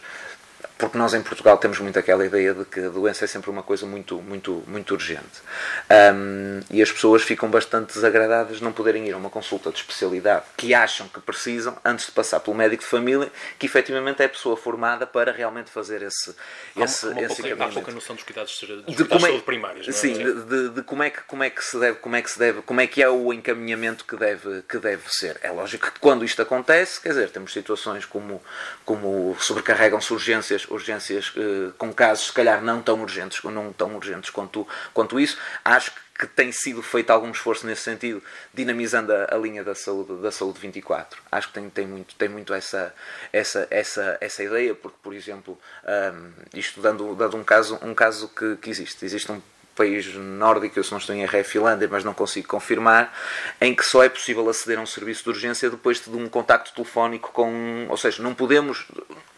porque 0.78 0.96
nós 0.96 1.12
em 1.12 1.20
Portugal 1.20 1.58
temos 1.58 1.80
muito 1.80 1.98
aquela 1.98 2.24
ideia 2.24 2.54
de 2.54 2.64
que 2.64 2.78
a 2.78 2.88
doença 2.88 3.24
é 3.24 3.28
sempre 3.28 3.50
uma 3.50 3.64
coisa 3.64 3.84
muito, 3.84 4.22
muito, 4.22 4.62
muito 4.66 4.94
urgente. 4.94 5.42
Um, 5.90 6.60
e 6.70 6.80
as 6.80 6.92
pessoas 6.92 7.22
ficam 7.22 7.50
bastante 7.50 7.94
desagradadas 7.94 8.58
de 8.58 8.64
não 8.64 8.72
poderem 8.72 9.06
ir 9.08 9.12
a 9.12 9.16
uma 9.16 9.28
consulta 9.28 9.70
de 9.70 9.78
especialidade 9.78 10.44
que 10.56 10.72
acham 10.72 11.08
que 11.08 11.20
precisam 11.20 11.76
antes 11.84 12.06
de 12.06 12.12
passar 12.12 12.38
pelo 12.38 12.56
médico 12.56 12.84
de 12.84 12.88
família, 12.88 13.30
que 13.58 13.66
efetivamente 13.66 14.22
é 14.22 14.26
a 14.26 14.28
pessoa 14.28 14.56
formada 14.56 15.04
para 15.04 15.32
realmente 15.32 15.68
fazer 15.68 16.00
esse, 16.02 16.34
há 16.76 16.84
esse, 16.84 17.06
uma, 17.06 17.20
esse 17.22 17.42
pouca, 17.42 17.64
Há 17.64 17.68
pouca 17.68 17.92
noção 17.92 18.14
dos 18.14 18.24
cuidados 18.24 18.52
de, 18.60 18.66
dos 18.66 18.84
de, 18.84 18.96
cuidados 18.96 19.24
é, 19.24 19.26
saúde 19.26 19.42
primários. 19.42 19.88
É? 19.88 19.92
Sim, 19.92 20.12
de, 20.12 20.32
de, 20.44 20.68
de, 20.70 20.82
como, 20.82 21.02
é 21.02 21.10
que, 21.10 21.22
como 21.22 21.42
é 21.42 21.50
que 21.50 21.64
se 21.64 21.76
deve, 21.76 21.98
como 21.98 22.14
é 22.14 22.22
que 22.22 22.30
se 22.30 22.38
deve, 22.38 22.62
como 22.62 22.80
é 22.80 22.86
que 22.86 23.02
é 23.02 23.08
o 23.08 23.32
encaminhamento 23.32 24.04
que 24.04 24.16
deve, 24.16 24.62
que 24.62 24.78
deve 24.78 25.02
ser. 25.08 25.38
É 25.42 25.50
lógico 25.50 25.90
que 25.90 25.98
quando 25.98 26.24
isto 26.24 26.40
acontece, 26.40 27.00
quer 27.00 27.08
dizer, 27.08 27.30
temos 27.30 27.52
situações 27.52 28.04
como, 28.04 28.40
como 28.84 29.36
sobrecarregam-se 29.40 30.12
urgências 30.12 30.67
urgências 30.70 31.32
uh, 31.36 31.72
com 31.76 31.92
casos 31.92 32.26
se 32.26 32.32
calhar 32.32 32.62
não 32.62 32.82
tão 32.82 33.00
urgentes, 33.00 33.42
não 33.44 33.72
tão 33.72 33.96
urgentes 33.96 34.30
quanto, 34.30 34.66
quanto 34.92 35.18
isso. 35.18 35.38
Acho 35.64 35.92
que 36.18 36.26
tem 36.26 36.50
sido 36.50 36.82
feito 36.82 37.10
algum 37.10 37.30
esforço 37.30 37.64
nesse 37.64 37.82
sentido, 37.82 38.20
dinamizando 38.52 39.12
a, 39.12 39.28
a, 39.30 39.38
linha 39.38 39.62
da 39.62 39.74
saúde, 39.74 40.20
da 40.20 40.32
saúde 40.32 40.58
24. 40.58 41.22
Acho 41.30 41.48
que 41.48 41.54
tem, 41.54 41.70
tem 41.70 41.86
muito, 41.86 42.14
tem 42.16 42.28
muito 42.28 42.52
essa, 42.52 42.92
essa, 43.32 43.68
essa, 43.70 44.18
essa 44.20 44.42
ideia, 44.42 44.74
porque, 44.74 44.98
por 45.00 45.14
exemplo, 45.14 45.56
um, 45.84 46.58
isto 46.58 46.80
dando, 46.80 47.14
dando 47.14 47.36
um 47.36 47.44
caso, 47.44 47.78
um 47.82 47.94
caso 47.94 48.28
que, 48.28 48.56
que 48.56 48.68
existe. 48.68 49.04
Existe 49.04 49.30
um 49.30 49.40
país 49.78 50.12
nórdico, 50.14 50.76
eu 50.76 50.82
se 50.82 50.90
não 50.90 50.98
estou 50.98 51.14
em 51.14 51.22
erro 51.22 51.36
é 51.36 51.44
Finlândia, 51.44 51.88
mas 51.88 52.02
não 52.02 52.12
consigo 52.12 52.48
confirmar, 52.48 53.16
em 53.60 53.74
que 53.74 53.84
só 53.84 54.02
é 54.02 54.08
possível 54.08 54.48
aceder 54.48 54.76
a 54.76 54.82
um 54.82 54.86
serviço 54.86 55.22
de 55.22 55.28
urgência 55.30 55.70
depois 55.70 56.00
de 56.00 56.10
um 56.10 56.28
contacto 56.28 56.74
telefónico 56.74 57.30
com. 57.32 57.86
Ou 57.88 57.96
seja, 57.96 58.20
não 58.20 58.34
podemos. 58.34 58.86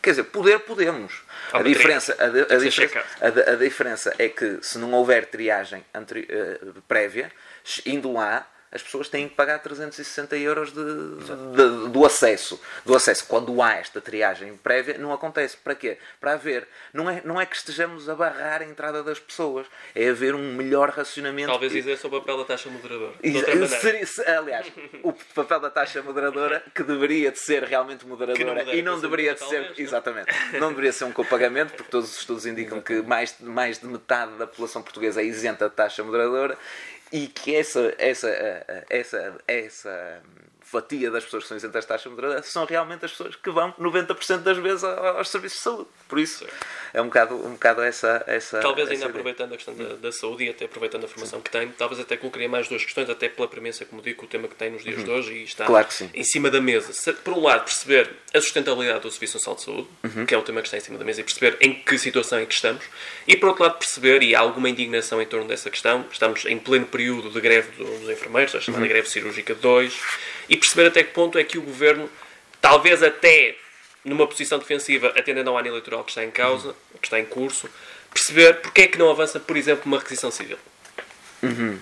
Quer 0.01 0.11
dizer, 0.11 0.25
poder 0.25 0.61
podemos. 0.61 1.23
A 1.53 1.63
diferença, 1.63 2.17
a, 2.19 2.55
a, 2.55 2.59
diferença, 2.59 3.05
a, 3.21 3.55
diferença 3.57 4.15
é 4.19 4.29
que 4.29 4.59
se 4.63 4.79
não 4.79 4.93
houver 4.93 5.27
triagem 5.27 5.85
uh, 5.95 6.83
prévia, 6.89 7.31
indo 7.85 8.13
lá, 8.13 8.47
as 8.73 8.83
pessoas 8.83 9.09
têm 9.09 9.29
que 9.29 9.35
pagar 9.35 9.59
360 9.59 10.37
euros 10.37 10.73
de, 10.73 10.81
de, 10.81 11.89
do 11.89 12.07
acesso. 12.07 12.61
Do 12.85 12.95
acesso. 12.95 13.27
Quando 13.27 13.61
há 13.61 13.75
esta 13.75 14.01
triagem 14.01 14.57
prévia, 14.57 14.97
não 14.97 15.13
acontece. 15.13 15.57
Para 15.57 15.75
quê? 15.75 15.99
Para 16.21 16.35
haver. 16.35 16.69
Não 16.93 17.11
é, 17.11 17.21
não 17.25 17.41
é 17.41 17.47
que 17.47 17.57
estejamos 17.57 18.09
a 18.09 18.15
barrar 18.15 18.63
a 18.63 18.65
entrada 18.65 19.03
das 19.03 19.19
pessoas, 19.19 19.67
é 19.95 20.09
haver 20.09 20.35
um 20.35 20.55
melhor 20.55 20.91
racionamento. 20.91 21.51
Talvez 21.51 21.75
exerça 21.75 22.07
o 22.07 22.11
papel 22.11 22.39
da 22.39 22.45
taxa 22.45 22.71
moderadora. 22.71 23.15
Seria, 23.81 24.07
aliás, 24.39 24.67
o 25.03 25.13
papel 25.13 25.61
da 25.61 25.71
taxa 25.71 26.01
moderadora, 26.03 26.63
que 26.73 26.85
deveria 26.85 27.33
de 27.33 27.41
ser 27.41 27.65
realmente 27.65 28.07
moderadora 28.07 28.65
não 28.65 28.75
e 28.75 28.83
não 28.83 29.01
deveria 29.01 29.35
de 29.35 29.41
ser. 29.41 29.73
Exatamente. 29.77 30.31
Não 30.61 30.69
deveria 30.69 30.93
ser 30.93 31.05
um 31.05 31.13
copagamento, 31.13 31.73
porque 31.75 31.91
todos 31.91 32.11
os 32.11 32.19
estudos 32.19 32.45
indicam 32.45 32.81
que 32.81 33.03
mais, 33.03 33.35
mais 33.41 33.79
de 33.79 33.87
metade 33.87 34.33
da 34.33 34.47
população 34.47 34.83
portuguesa 34.83 35.21
é 35.21 35.25
isenta 35.25 35.69
de 35.69 35.75
taxa 35.75 36.03
moderadora 36.03 36.59
e 37.13 37.27
que 37.27 37.55
essa, 37.55 37.93
essa, 37.99 38.29
essa, 38.89 39.39
essa 39.47 40.23
fatia 40.71 41.11
das 41.11 41.25
pessoas 41.25 41.43
que 41.43 41.49
são 41.49 41.57
isentas 41.57 41.83
de 41.83 41.89
taxa 41.89 42.09
moderada 42.09 42.43
são 42.43 42.65
realmente 42.65 43.05
as 43.05 43.11
pessoas 43.11 43.35
que 43.35 43.51
vão 43.51 43.73
90% 43.73 44.39
das 44.39 44.57
vezes 44.59 44.85
aos 44.85 45.29
serviços 45.29 45.59
de 45.59 45.65
saúde. 45.65 45.89
Por 46.09 46.19
isso, 46.19 46.47
é 46.95 47.03
um 47.03 47.07
bocado, 47.07 47.35
um 47.35 47.53
bocado 47.53 47.83
essa, 47.83 48.23
essa. 48.27 48.61
Talvez 48.61 48.87
essa 48.87 48.95
ainda 48.95 49.07
ideia. 49.07 49.11
aproveitando 49.11 49.53
a 49.53 49.57
questão 49.57 49.75
da, 49.75 49.97
da, 49.97 50.13
saúde 50.13 50.45
e 50.45 50.49
até 50.51 50.67
aproveitando 50.67 51.05
a 51.05 51.09
formação 51.09 51.41
sim. 51.41 51.43
que 51.43 51.51
tenho, 51.51 51.73
talvez 51.77 52.01
até 52.01 52.17
colocaria 52.17 52.49
mais 52.49 52.69
duas 52.69 52.85
questões, 52.85 53.11
até 53.11 53.29
pela 53.29 53.49
premissa, 53.49 53.85
como 53.85 54.01
digo, 54.01 54.25
o 54.25 54.29
tema 54.29 54.47
que 54.47 54.55
tem 54.55 54.71
nos 54.71 54.85
dias 54.85 54.99
uhum. 54.99 55.05
de 55.05 55.11
hoje 55.11 55.33
e 55.33 55.45
está 55.45 55.67
claro 55.67 55.89
em 56.15 56.25
cima 56.25 56.51
da 56.51 56.61
mesa. 56.61 56.93
Por 57.25 57.35
um 57.35 57.43
lado, 57.43 57.65
perceber 57.65 58.11
a 58.33 58.41
sustentabilidade 58.41 59.01
do 59.01 59.11
Serviço 59.11 59.39
Nacional 59.39 59.57
de 59.57 59.63
Saúde, 59.65 59.89
uhum. 60.05 60.27
que 60.27 60.35
é 60.35 60.39
o 60.39 60.43
tema 60.43 60.61
que 60.61 60.69
está 60.69 60.77
em 60.77 60.81
cima 60.81 60.99
da 60.99 61.05
mesa, 61.05 61.21
e 61.21 61.25
perceber 61.25 61.57
em 61.61 61.75
que 61.75 61.99
situação 61.99 62.39
é 62.39 62.47
que 62.47 62.55
estamos, 62.55 62.85
e 63.27 63.37
por 63.37 63.49
outro 63.49 63.65
lado, 63.65 63.79
perceber, 63.79 64.23
e 64.23 64.35
há 64.35 64.41
alguma 64.41 64.69
indignação 64.69 65.21
em 65.21 65.27
torno 65.27 65.49
dessa 65.49 65.69
questão, 65.69 66.05
estamos 66.13 66.45
em 66.45 66.59
pleno 66.59 66.87
período 66.87 67.31
de 67.31 67.41
greve 67.41 67.71
dos 67.73 68.09
enfermeiros, 68.09 68.55
a 68.55 68.61
chamada 68.61 68.85
uhum. 68.85 68.89
greve 68.89 69.09
cirúrgica 69.09 69.55
2, 69.55 70.01
e 70.51 70.57
perceber 70.57 70.89
até 70.89 71.05
que 71.05 71.13
ponto 71.13 71.39
é 71.39 71.45
que 71.45 71.57
o 71.57 71.63
governo, 71.63 72.11
talvez 72.61 73.03
até 73.05 73.57
numa 74.05 74.27
posição 74.27 74.59
defensiva, 74.59 75.15
atendendo 75.17 75.49
ao 75.49 75.57
ano 75.57 75.69
eleitoral 75.69 76.03
que 76.03 76.11
está 76.11 76.25
em 76.25 76.31
causa, 76.31 76.75
que 77.01 77.07
está 77.07 77.21
em 77.21 77.25
curso, 77.25 77.71
perceber 78.13 78.55
porque 78.55 78.83
é 78.83 78.87
que 78.89 78.99
não 78.99 79.09
avança, 79.11 79.39
por 79.39 79.57
exemplo, 79.57 79.85
uma 79.87 79.99
requisição 79.99 80.31
civil. 80.31 80.59
Uhum. 81.43 81.79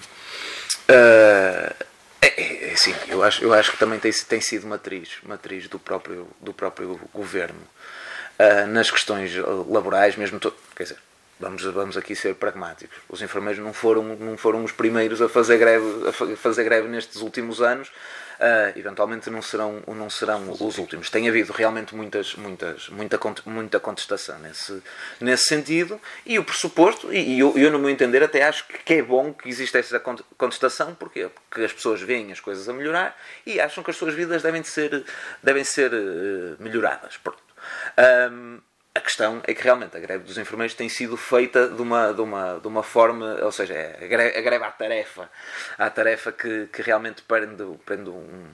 Uh, 0.91 1.85
é, 2.21 2.73
é, 2.73 2.77
sim, 2.77 2.95
eu 3.09 3.23
acho, 3.23 3.43
eu 3.43 3.55
acho 3.55 3.71
que 3.73 3.79
também 3.79 3.99
tem, 3.99 4.13
tem 4.13 4.41
sido 4.41 4.67
matriz, 4.67 5.11
matriz 5.23 5.67
do 5.69 5.79
próprio, 5.79 6.29
do 6.41 6.53
próprio 6.53 7.01
governo 7.15 7.61
uh, 8.39 8.67
nas 8.67 8.91
questões 8.91 9.35
laborais, 9.69 10.17
mesmo. 10.17 10.39
To, 10.39 10.55
quer 10.77 10.83
dizer, 10.83 10.99
vamos, 11.39 11.63
vamos 11.65 11.97
aqui 11.97 12.15
ser 12.15 12.35
pragmáticos. 12.35 12.97
Os 13.09 13.23
enfermeiros 13.23 13.63
não 13.63 13.73
foram, 13.73 14.03
não 14.17 14.37
foram 14.37 14.65
os 14.65 14.73
primeiros 14.73 15.21
a 15.23 15.29
fazer 15.29 15.59
greve, 15.59 16.09
a 16.09 16.37
fazer 16.37 16.65
greve 16.65 16.89
nestes 16.89 17.21
últimos 17.21 17.61
anos 17.61 17.91
Uh, 18.39 18.79
eventualmente 18.79 19.29
não 19.31 19.43
serão, 19.43 19.83
não 19.89 20.09
serão 20.09 20.53
os 20.61 20.79
últimos. 20.79 21.11
Tem 21.11 21.29
havido 21.29 21.53
realmente 21.53 21.93
muitas, 21.93 22.37
muitas, 22.37 22.89
muita, 22.89 23.19
muita 23.45 23.81
contestação 23.81 24.39
nesse, 24.39 24.81
nesse 25.21 25.47
sentido 25.47 26.01
e 26.25 26.39
o 26.39 26.45
pressuposto, 26.45 27.13
e, 27.13 27.35
e 27.35 27.41
eu, 27.41 27.59
eu, 27.59 27.69
no 27.69 27.81
meu 27.81 27.91
entender, 27.91 28.23
até 28.23 28.45
acho 28.45 28.65
que 28.69 28.95
é 28.95 29.03
bom 29.03 29.35
que 29.35 29.49
exista 29.49 29.81
essa 29.81 29.99
contestação, 29.99 30.95
porquê? 30.95 31.29
Porque 31.51 31.65
as 31.65 31.73
pessoas 31.73 32.01
veem 32.01 32.31
as 32.31 32.39
coisas 32.39 32.69
a 32.69 32.73
melhorar 32.73 33.19
e 33.45 33.61
acham 33.61 33.83
que 33.83 33.91
as 33.91 33.97
suas 33.97 34.15
vidas 34.15 34.41
devem 34.41 34.63
ser, 34.63 35.05
devem 35.43 35.65
ser 35.65 35.93
uh, 35.93 36.63
melhoradas. 36.63 37.17
Pronto. 37.17 37.43
Um, 38.31 38.61
a 38.99 39.01
questão 39.01 39.41
é 39.45 39.55
que 39.55 39.63
realmente 39.63 39.97
a 39.97 40.01
greve 40.01 40.25
dos 40.25 40.37
enfermeiros 40.37 40.75
tem 40.75 40.89
sido 40.89 41.17
feita 41.17 41.69
de 41.69 41.81
uma, 41.81 42.13
de 42.13 42.21
uma, 42.21 42.59
de 42.59 42.69
uma 42.69 42.83
forma, 42.83 43.39
ou 43.43 43.53
seja, 43.53 43.75
é 43.75 44.05
a 44.05 44.07
greve, 44.07 44.39
a 44.39 44.43
greve 44.43 44.65
à 44.65 44.71
tarefa, 44.71 45.31
à 45.79 45.89
tarefa 45.89 46.33
que, 46.33 46.69
que 46.73 46.83
realmente 46.83 47.23
prende, 47.23 47.65
prende 47.87 48.11
um, 48.11 48.45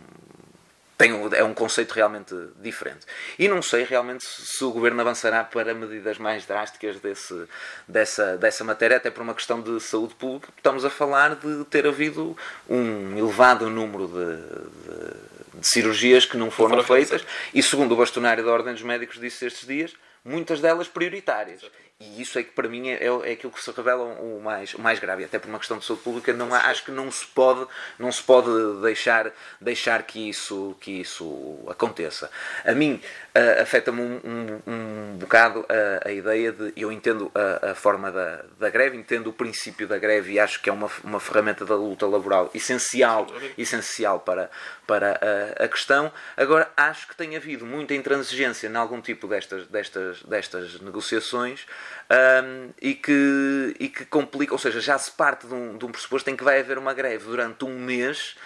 tem 0.96 1.12
um, 1.12 1.34
é 1.34 1.42
um 1.42 1.54
conceito 1.54 1.92
realmente 1.92 2.34
diferente. 2.60 3.06
E 3.38 3.48
não 3.48 3.62
sei 3.62 3.84
realmente 3.84 4.24
se 4.24 4.62
o 4.64 4.70
governo 4.70 5.00
avançará 5.00 5.42
para 5.42 5.74
medidas 5.74 6.18
mais 6.18 6.46
drásticas 6.46 7.00
desse, 7.00 7.46
dessa, 7.88 8.36
dessa 8.36 8.62
matéria, 8.62 8.98
até 8.98 9.10
por 9.10 9.22
uma 9.22 9.34
questão 9.34 9.60
de 9.60 9.80
saúde 9.80 10.14
pública. 10.14 10.48
Estamos 10.56 10.84
a 10.84 10.90
falar 10.90 11.36
de 11.36 11.64
ter 11.64 11.86
havido 11.86 12.36
um 12.68 13.16
elevado 13.18 13.68
número 13.70 14.06
de, 14.06 14.36
de, 14.36 15.60
de 15.60 15.68
cirurgias 15.68 16.26
que 16.26 16.36
não 16.36 16.50
foram, 16.50 16.82
foram 16.82 16.84
feitas, 16.84 17.26
e 17.52 17.62
segundo 17.62 17.92
o 17.92 17.96
bastonário 17.96 18.44
da 18.44 18.52
Ordem 18.52 18.74
dos 18.74 18.82
Médicos 18.82 19.18
disse 19.18 19.46
estes 19.46 19.66
dias, 19.66 19.94
muitas 20.24 20.60
delas 20.60 20.88
prioritárias. 20.88 21.62
E 22.00 22.20
isso 22.20 22.36
é 22.40 22.42
que 22.42 22.50
para 22.50 22.68
mim 22.68 22.88
é, 22.88 23.04
é 23.04 23.32
aquilo 23.32 23.52
que 23.52 23.62
se 23.62 23.70
revela 23.70 24.02
o 24.02 24.40
mais, 24.42 24.74
o 24.74 24.80
mais 24.80 24.98
grave. 24.98 25.24
Até 25.24 25.38
por 25.38 25.48
uma 25.48 25.60
questão 25.60 25.78
de 25.78 25.84
saúde 25.84 26.02
pública, 26.02 26.32
não 26.32 26.52
há, 26.52 26.58
acho 26.66 26.84
que 26.84 26.90
não 26.90 27.08
se 27.08 27.24
pode, 27.24 27.66
não 28.00 28.10
se 28.10 28.20
pode 28.20 28.48
deixar, 28.82 29.30
deixar 29.60 30.02
que, 30.02 30.28
isso, 30.28 30.76
que 30.80 31.00
isso 31.00 31.56
aconteça. 31.68 32.28
A 32.64 32.72
mim 32.72 33.00
uh, 33.34 33.62
afeta-me 33.62 34.00
um, 34.00 34.20
um, 34.24 34.72
um 34.72 35.16
bocado 35.18 35.64
a, 35.68 36.08
a, 36.08 36.12
ideia 36.12 36.50
de. 36.50 36.72
Eu 36.76 36.90
entendo 36.90 37.30
a, 37.32 37.70
a, 37.70 37.74
forma 37.76 38.10
da, 38.10 38.44
da 38.58 38.70
greve, 38.70 38.96
entendo 38.96 39.30
o 39.30 39.32
princípio 39.32 39.86
da 39.86 39.96
greve 39.96 40.32
e 40.32 40.40
acho 40.40 40.60
que 40.60 40.68
é 40.68 40.72
uma, 40.72 40.90
uma 41.04 41.20
ferramenta 41.20 41.64
da 41.64 41.76
luta 41.76 42.08
laboral 42.08 42.50
essencial, 42.52 43.28
essencial 43.56 44.18
para, 44.18 44.50
para 44.84 45.20
a, 45.58 45.64
a 45.64 45.68
questão. 45.68 46.12
Agora, 46.36 46.68
acho 46.76 47.06
que 47.06 47.14
tem 47.14 47.36
havido 47.36 47.64
muita 47.64 47.94
intransigência 47.94 48.66
em 48.66 48.74
algum 48.74 49.00
tipo 49.00 49.28
destas, 49.28 49.64
destas, 49.68 50.22
destas 50.24 50.80
negociações 50.80 51.64
um, 52.10 52.70
e, 52.80 52.94
que, 52.94 53.76
e 53.78 53.88
que 53.88 54.04
complica, 54.04 54.52
ou 54.52 54.58
seja, 54.58 54.80
já 54.80 54.98
se 54.98 55.10
parte 55.10 55.46
de 55.46 55.54
um, 55.54 55.76
de 55.76 55.84
um 55.84 55.90
pressuposto 55.90 56.28
em 56.30 56.36
que 56.36 56.44
vai 56.44 56.60
haver 56.60 56.78
uma 56.78 56.94
greve 56.94 57.24
durante 57.24 57.64
um 57.64 57.78
mês 57.78 58.36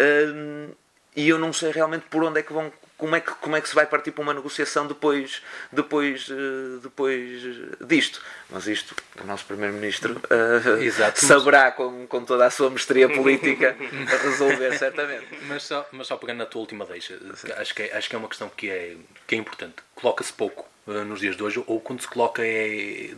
um, 0.00 0.70
e 1.14 1.28
eu 1.28 1.38
não 1.38 1.52
sei 1.52 1.70
realmente 1.70 2.06
por 2.08 2.24
onde 2.24 2.40
é 2.40 2.42
que 2.42 2.52
vão 2.52 2.72
como 3.02 3.16
é 3.16 3.20
que, 3.20 3.32
como 3.32 3.56
é 3.56 3.60
que 3.60 3.68
se 3.68 3.74
vai 3.74 3.84
partir 3.84 4.12
para 4.12 4.22
uma 4.22 4.32
negociação 4.32 4.86
depois, 4.86 5.42
depois, 5.72 6.28
eh, 6.30 6.78
depois 6.80 7.42
disto. 7.84 8.22
Mas 8.48 8.68
isto, 8.68 8.94
o 9.20 9.26
nosso 9.26 9.44
Primeiro-Ministro 9.44 10.12
uh, 10.12 10.92
saberá 11.16 11.72
com, 11.72 12.06
com 12.06 12.24
toda 12.24 12.46
a 12.46 12.50
sua 12.50 12.70
mestria 12.70 13.08
política 13.08 13.76
resolver, 14.22 14.78
certamente. 14.78 15.26
Mas 15.48 15.64
só, 15.64 15.84
mas 15.90 16.06
só 16.06 16.16
pegando 16.16 16.38
na 16.38 16.46
tua 16.46 16.60
última 16.60 16.86
deixa, 16.86 17.18
acho 17.56 17.74
que 17.74 17.82
é, 17.82 17.96
acho 17.96 18.08
que 18.08 18.14
é 18.14 18.18
uma 18.18 18.28
questão 18.28 18.48
que 18.48 18.70
é, 18.70 18.96
que 19.26 19.34
é 19.34 19.38
importante. 19.38 19.74
Coloca-se 19.96 20.32
pouco 20.32 20.71
nos 20.86 21.20
dias 21.20 21.36
de 21.36 21.42
hoje, 21.42 21.62
ou 21.66 21.80
quando 21.80 22.00
se 22.00 22.08
coloca 22.08 22.42
é 22.44 23.14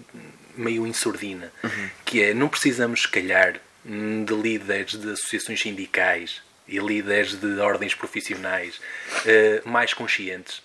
meio 0.56 0.86
em 0.86 0.92
sordina, 0.92 1.52
uhum. 1.62 1.90
que 2.04 2.22
é, 2.22 2.34
não 2.34 2.48
precisamos, 2.48 3.02
se 3.02 3.08
calhar, 3.08 3.60
de 3.84 4.34
líderes 4.34 4.92
de 4.92 5.10
associações 5.10 5.60
sindicais 5.60 6.42
e 6.66 6.78
líderes 6.78 7.34
de 7.34 7.58
ordens 7.60 7.94
profissionais 7.94 8.76
uh, 8.76 9.68
mais 9.68 9.92
conscientes? 9.92 10.62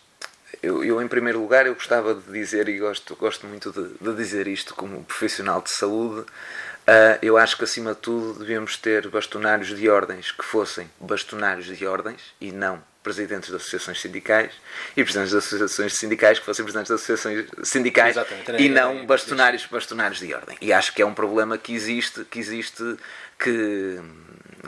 Eu, 0.64 0.84
eu, 0.84 1.02
em 1.02 1.08
primeiro 1.08 1.40
lugar, 1.40 1.66
eu 1.66 1.74
gostava 1.74 2.14
de 2.14 2.32
dizer, 2.32 2.68
e 2.68 2.80
gosto, 2.80 3.16
gosto 3.16 3.48
muito 3.48 3.72
de, 3.72 3.90
de 4.00 4.16
dizer 4.16 4.48
isto 4.48 4.74
como 4.76 5.04
profissional 5.04 5.62
de 5.62 5.70
saúde, 5.70 6.22
uh, 6.22 7.20
eu 7.22 7.38
acho 7.38 7.58
que 7.58 7.64
acima 7.64 7.94
de 7.94 8.00
tudo 8.00 8.40
devíamos 8.40 8.78
ter 8.78 9.08
bastonários 9.10 9.76
de 9.76 9.90
ordens 9.90 10.32
que 10.32 10.44
fossem 10.44 10.90
bastonários 11.00 11.66
de 11.66 11.86
ordens 11.86 12.34
e 12.42 12.52
não 12.52 12.82
presidentes 13.02 13.50
de 13.50 13.56
associações 13.56 14.02
sindicais 14.02 14.52
e 14.96 15.04
presidentes 15.04 15.32
de 15.32 15.38
associações 15.38 15.94
sindicais 15.94 16.40
que 16.40 16.46
fossem 16.46 16.66
presidentes 16.66 16.90
de 16.90 16.96
associações 16.96 17.46
sindicais 17.64 18.16
e 18.58 18.70
não 18.70 19.06
bastonários, 19.06 19.66
bastonários 19.66 20.20
de 20.20 20.34
ordem. 20.34 20.58
E 20.62 20.74
acho 20.74 20.94
que 20.94 21.02
é 21.02 21.06
um 21.06 21.14
problema 21.14 21.58
que 21.58 21.74
existe, 21.74 22.26
que 22.26 22.40
existe 22.40 22.98
que 23.38 24.00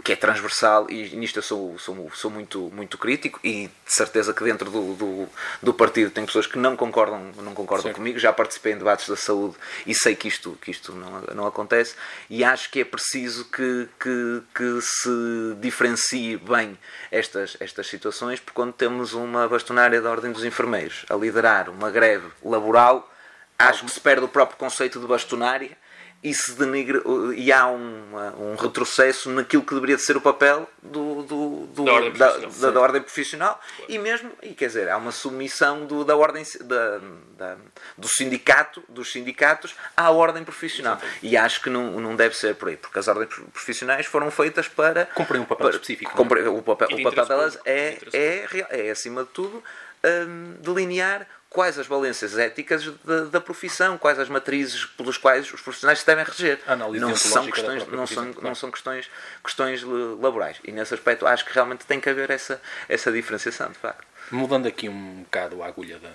que 0.03 0.13
é 0.13 0.15
transversal 0.15 0.89
e 0.89 1.15
nisto 1.15 1.39
eu 1.39 1.43
sou, 1.43 1.77
sou, 1.77 2.11
sou 2.13 2.31
muito, 2.31 2.71
muito 2.73 2.97
crítico 2.97 3.39
e 3.43 3.67
de 3.67 3.93
certeza 3.93 4.33
que 4.33 4.43
dentro 4.43 4.69
do, 4.69 4.93
do, 4.93 5.29
do 5.61 5.73
partido 5.73 6.11
tem 6.11 6.25
pessoas 6.25 6.47
que 6.47 6.57
não 6.57 6.77
concordam, 6.77 7.31
não 7.37 7.53
concordam 7.53 7.91
comigo, 7.93 8.17
já 8.17 8.31
participei 8.31 8.73
em 8.73 8.77
debates 8.77 9.09
da 9.09 9.15
saúde 9.15 9.55
e 9.85 9.93
sei 9.93 10.15
que 10.15 10.27
isto, 10.27 10.57
que 10.61 10.71
isto 10.71 10.93
não, 10.93 11.21
não 11.35 11.47
acontece 11.47 11.95
e 12.29 12.43
acho 12.43 12.69
que 12.71 12.79
é 12.79 12.85
preciso 12.85 13.45
que, 13.45 13.89
que, 13.99 14.41
que 14.55 14.81
se 14.81 15.55
diferencie 15.59 16.37
bem 16.37 16.77
estas, 17.11 17.57
estas 17.59 17.87
situações 17.87 18.39
porque 18.39 18.55
quando 18.55 18.73
temos 18.73 19.13
uma 19.13 19.47
bastonária 19.47 20.01
da 20.01 20.09
Ordem 20.09 20.31
dos 20.31 20.45
Enfermeiros 20.45 21.05
a 21.09 21.15
liderar 21.15 21.69
uma 21.69 21.91
greve 21.91 22.27
laboral 22.43 23.11
acho 23.59 23.85
que 23.85 23.91
se 23.91 23.99
perde 23.99 24.23
o 24.23 24.29
próprio 24.29 24.57
conceito 24.57 24.99
de 24.99 25.05
bastonária 25.05 25.77
e 26.23 26.33
se 26.33 26.51
denigra 26.53 27.01
e 27.35 27.51
há 27.51 27.67
um, 27.67 28.15
um 28.39 28.55
retrocesso 28.55 29.29
naquilo 29.31 29.63
que 29.63 29.73
deveria 29.73 29.97
ser 29.97 30.15
o 30.15 30.21
papel 30.21 30.69
do, 30.81 31.23
do, 31.23 31.67
do 31.67 31.83
da, 31.83 31.93
ordem 31.93 32.13
da, 32.13 32.37
da, 32.37 32.71
da, 32.71 32.79
ordem 32.79 33.01
profissional. 33.01 33.59
Claro. 33.77 33.91
e 33.91 33.97
mesmo 33.97 34.31
e 34.43 34.53
quer 34.53 34.67
dizer 34.67 34.89
há 34.89 34.97
uma 34.97 35.11
submissão 35.11 35.85
do, 35.85 36.05
da 36.05 36.15
ordem 36.15 36.43
da, 36.61 37.57
do 37.97 38.07
sindicato 38.07 38.83
dos 38.87 39.11
sindicatos 39.11 39.75
à 39.97 40.11
ordem 40.11 40.43
profissional. 40.43 40.99
E 41.23 41.35
acho 41.35 41.61
que 41.61 41.69
não, 41.69 41.99
não 41.99 42.15
deve 42.15 42.35
ser 42.35 42.55
por 42.55 42.69
aí 42.69 42.77
porque 42.77 42.99
as 42.99 43.07
ordens 43.07 43.29
profissionais 43.51 44.05
foram 44.05 44.29
feitas 44.29 44.67
para 44.67 45.07
cumprem 45.07 45.41
um 45.41 45.45
papel 45.45 45.67
para, 45.67 45.75
específico 45.75 46.15
cumprir, 46.15 46.47
o 46.47 46.61
papel, 46.61 46.87
o 46.91 47.03
papel 47.03 47.25
delas 47.25 47.57
é, 47.65 47.97
é, 48.13 48.65
é 48.69 48.91
acima 48.91 49.23
de 49.23 49.29
tudo 49.29 49.63
um, 50.03 50.53
delinear 50.61 51.27
quais 51.51 51.77
as 51.77 51.85
valências 51.85 52.37
éticas 52.37 52.85
da, 53.03 53.25
da 53.25 53.41
profissão, 53.41 53.97
quais 53.97 54.17
as 54.17 54.29
matrizes 54.29 54.85
pelos 54.85 55.17
quais 55.17 55.53
os 55.53 55.61
profissionais 55.61 55.99
se 55.99 56.05
devem 56.05 56.23
reger. 56.23 56.59
não 57.01 57.15
são 57.15 57.45
questões, 57.51 57.85
não 57.87 58.07
são, 58.07 58.31
claro. 58.31 58.47
não 58.47 58.55
são 58.55 58.71
questões, 58.71 59.11
questões 59.43 59.83
laborais. 59.83 60.57
E 60.63 60.71
nesse 60.71 60.93
aspecto 60.93 61.27
acho 61.27 61.45
que 61.45 61.53
realmente 61.53 61.85
tem 61.85 61.99
que 61.99 62.09
haver 62.09 62.31
essa, 62.31 62.59
essa 62.87 63.11
diferenciação, 63.11 63.69
de 63.69 63.77
facto. 63.77 64.07
Mudando 64.31 64.65
aqui 64.65 64.87
um 64.87 65.23
bocado 65.23 65.61
a 65.61 65.67
agulha 65.67 65.99
da, 65.99 66.13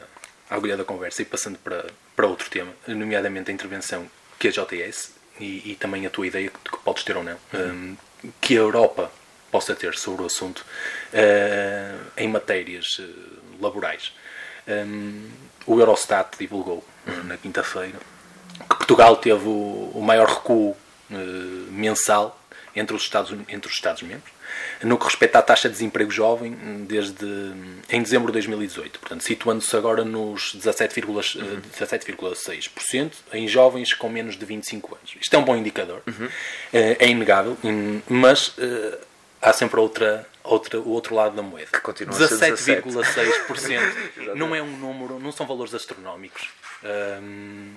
a 0.49 0.55
agulha 0.55 0.75
da 0.75 0.85
conversa 0.85 1.20
e 1.20 1.27
passando 1.27 1.59
para, 1.59 1.85
para 2.16 2.27
outro 2.27 2.49
tema, 2.49 2.72
nomeadamente 2.88 3.51
a 3.51 3.55
intervenção 3.55 4.11
que 4.38 4.49
a 4.49 4.51
JTS 4.51 5.12
e, 5.38 5.72
e 5.72 5.77
também 5.77 6.07
a 6.07 6.11
tua 6.11 6.27
ideia 6.27 6.49
que, 6.49 6.70
que 6.70 6.79
podes 6.79 7.05
ter 7.05 7.14
ou 7.14 7.22
não, 7.22 7.38
uhum. 7.53 7.61
um, 7.61 7.96
que 8.40 8.55
a 8.55 8.61
Europa 8.61 9.12
possa 9.51 9.75
ter 9.75 9.94
sobre 9.96 10.22
o 10.22 10.27
assunto 10.27 10.64
uh, 11.12 12.11
em 12.16 12.27
matérias 12.27 12.99
uh, 12.99 13.12
laborais. 13.61 14.12
Um, 14.68 15.29
o 15.66 15.79
Eurostat 15.79 16.37
divulgou 16.38 16.85
uh, 17.07 17.24
na 17.24 17.37
quinta-feira 17.37 17.98
que 18.68 18.76
Portugal 18.76 19.16
teve 19.16 19.46
o, 19.46 19.92
o 19.94 20.02
maior 20.02 20.29
recuo 20.29 20.76
mensal 21.70 22.40
entre 22.74 22.96
os 22.96 23.02
Estados 23.02 23.33
entre 23.48 23.70
os 23.70 23.74
Estados 23.76 24.02
membros 24.02 24.33
no 24.83 24.98
que 24.98 25.05
respeita 25.05 25.38
à 25.38 25.42
taxa 25.42 25.68
de 25.68 25.74
desemprego 25.74 26.11
jovem 26.11 26.57
desde 26.87 27.26
em 27.90 28.02
dezembro 28.02 28.29
de 28.29 28.33
2018, 28.35 28.98
portanto 28.98 29.22
situando-se 29.22 29.74
agora 29.76 30.05
nos 30.05 30.57
17,6% 30.57 31.42
uhum. 31.42 31.61
17, 31.61 32.14
em 33.33 33.48
jovens 33.48 33.94
com 33.94 34.09
menos 34.09 34.37
de 34.37 34.44
25 34.44 34.94
anos. 34.94 35.14
Isto 35.20 35.35
é 35.35 35.38
um 35.38 35.44
bom 35.44 35.57
indicador, 35.57 36.02
uhum. 36.07 36.29
é 36.72 37.09
inegável, 37.09 37.57
mas 38.09 38.55
há 39.40 39.52
sempre 39.52 39.81
outra, 39.81 40.26
outra, 40.46 40.80
o 40.80 40.90
outro 40.90 41.14
lado 41.14 41.37
da 41.37 41.42
moeda. 41.42 41.70
17,6% 41.72 44.35
não 44.35 44.54
é 44.54 44.62
um 44.62 44.76
número, 44.76 45.18
não 45.18 45.32
são 45.32 45.46
valores 45.46 45.74
astronómicos. 45.74 46.48
Um, 47.22 47.72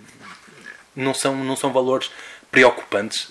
não 0.96 1.14
são, 1.14 1.36
não 1.36 1.56
são 1.56 1.72
valores 1.72 2.12
preocupantes. 2.52 3.30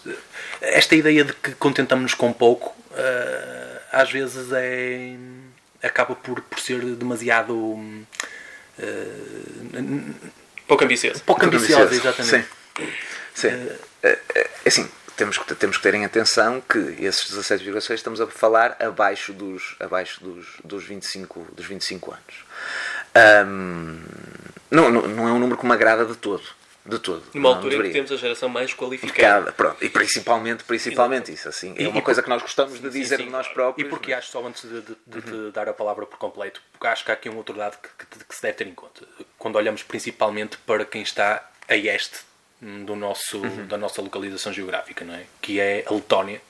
Esta 0.61 0.95
ideia 0.95 1.25
de 1.25 1.33
que 1.33 1.51
contentamos-nos 1.53 2.15
com 2.15 2.33
pouco, 2.33 2.75
uh, 2.91 3.81
às 3.93 4.11
vezes 4.11 4.53
é 4.53 5.17
acaba 5.83 6.15
por, 6.15 6.41
por 6.43 6.59
ser 6.59 6.81
demasiado 6.81 7.55
uh, 7.55 8.07
pouco 10.67 10.85
ambiciosa. 10.85 11.23
Pouco 11.25 11.47
ambiciosa, 11.47 11.95
exatamente. 11.95 12.49
Sim. 12.75 12.93
Sim. 13.35 13.49
Uh, 13.49 13.79
é 14.03 14.19
assim, 14.67 14.89
temos 15.19 15.37
que, 15.37 15.55
temos 15.55 15.77
que 15.77 15.83
ter 15.83 15.95
em 15.95 16.05
atenção 16.05 16.61
que 16.61 16.79
esses 17.01 17.29
17,6 17.31 17.95
estamos 17.95 18.21
a 18.21 18.27
falar 18.29 18.77
abaixo 18.81 19.33
dos, 19.33 19.75
abaixo 19.81 20.23
dos, 20.23 20.47
dos, 20.65 20.85
25, 20.85 21.49
dos 21.53 21.67
25 21.67 22.13
anos. 22.13 23.47
Um, 23.47 24.01
não, 24.71 24.91
não, 24.91 25.03
não 25.09 25.29
é 25.29 25.33
um 25.33 25.39
número 25.39 25.59
que 25.59 25.67
me 25.67 25.73
agrada 25.73 26.05
de 26.05 26.17
todo. 26.17 26.45
De 26.87 26.99
todo. 26.99 27.23
Numa 27.35 27.51
altura 27.51 27.77
em 27.77 27.83
que 27.83 27.91
temos 27.91 28.13
a 28.13 28.17
geração 28.17 28.49
mais 28.49 28.73
qualificada. 28.73 29.53
Pronto, 29.53 29.85
e 29.85 29.91
principalmente, 29.91 30.65
principalmente 30.65 31.33
isso. 31.33 31.47
Assim, 31.49 31.75
é 31.77 31.87
uma 31.87 32.01
coisa 32.01 32.23
que 32.23 32.31
nós 32.31 32.41
gostamos 32.41 32.81
de 32.81 32.89
dizer 32.89 33.19
sim, 33.19 33.25
de 33.25 33.31
nós 33.31 33.47
próprios. 33.49 33.87
E 33.87 33.91
porque 33.91 34.13
mas... 34.15 34.21
acho, 34.21 34.31
só 34.31 34.47
antes 34.47 34.63
de, 34.63 34.81
de, 34.81 35.31
uhum. 35.31 35.51
dar 35.51 35.69
a 35.69 35.75
palavra 35.75 36.07
por 36.07 36.17
completo, 36.17 36.63
acho 36.81 37.05
que 37.05 37.11
há 37.11 37.15
aqui 37.15 37.29
um 37.29 37.37
outro 37.37 37.55
dado 37.55 37.77
que 37.77 38.35
se 38.35 38.41
deve 38.41 38.55
ter 38.55 38.67
em 38.67 38.75
conta. 38.75 39.03
Quando 39.37 39.57
olhamos 39.57 39.83
principalmente 39.83 40.57
para 40.59 40.87
quem 40.87 41.03
está 41.03 41.51
a 41.69 41.77
este 41.77 42.21
do 42.61 42.97
nosso, 42.97 43.39
uhum. 43.39 43.67
da 43.67 43.79
nossa 43.79 44.03
localização 44.03 44.53
geográfica, 44.53 45.05
não 45.05 45.15
é? 45.15 45.23
que 45.41 45.61
é 45.61 45.85
a 45.87 45.93
Letónia. 45.93 46.43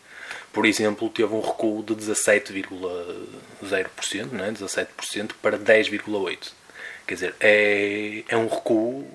Por 0.53 0.64
exemplo, 0.66 1.09
teve 1.11 1.33
um 1.33 1.40
recuo 1.40 1.83
de 1.83 1.94
17,0%, 1.94 4.33
não 4.33 4.44
é? 4.44 4.51
17% 4.51 5.33
para 5.40 5.57
10,8%. 5.59 6.53
Quer 7.07 7.14
dizer, 7.14 7.35
é, 7.40 8.25
é 8.29 8.37
um 8.37 8.49
recuo 8.49 9.09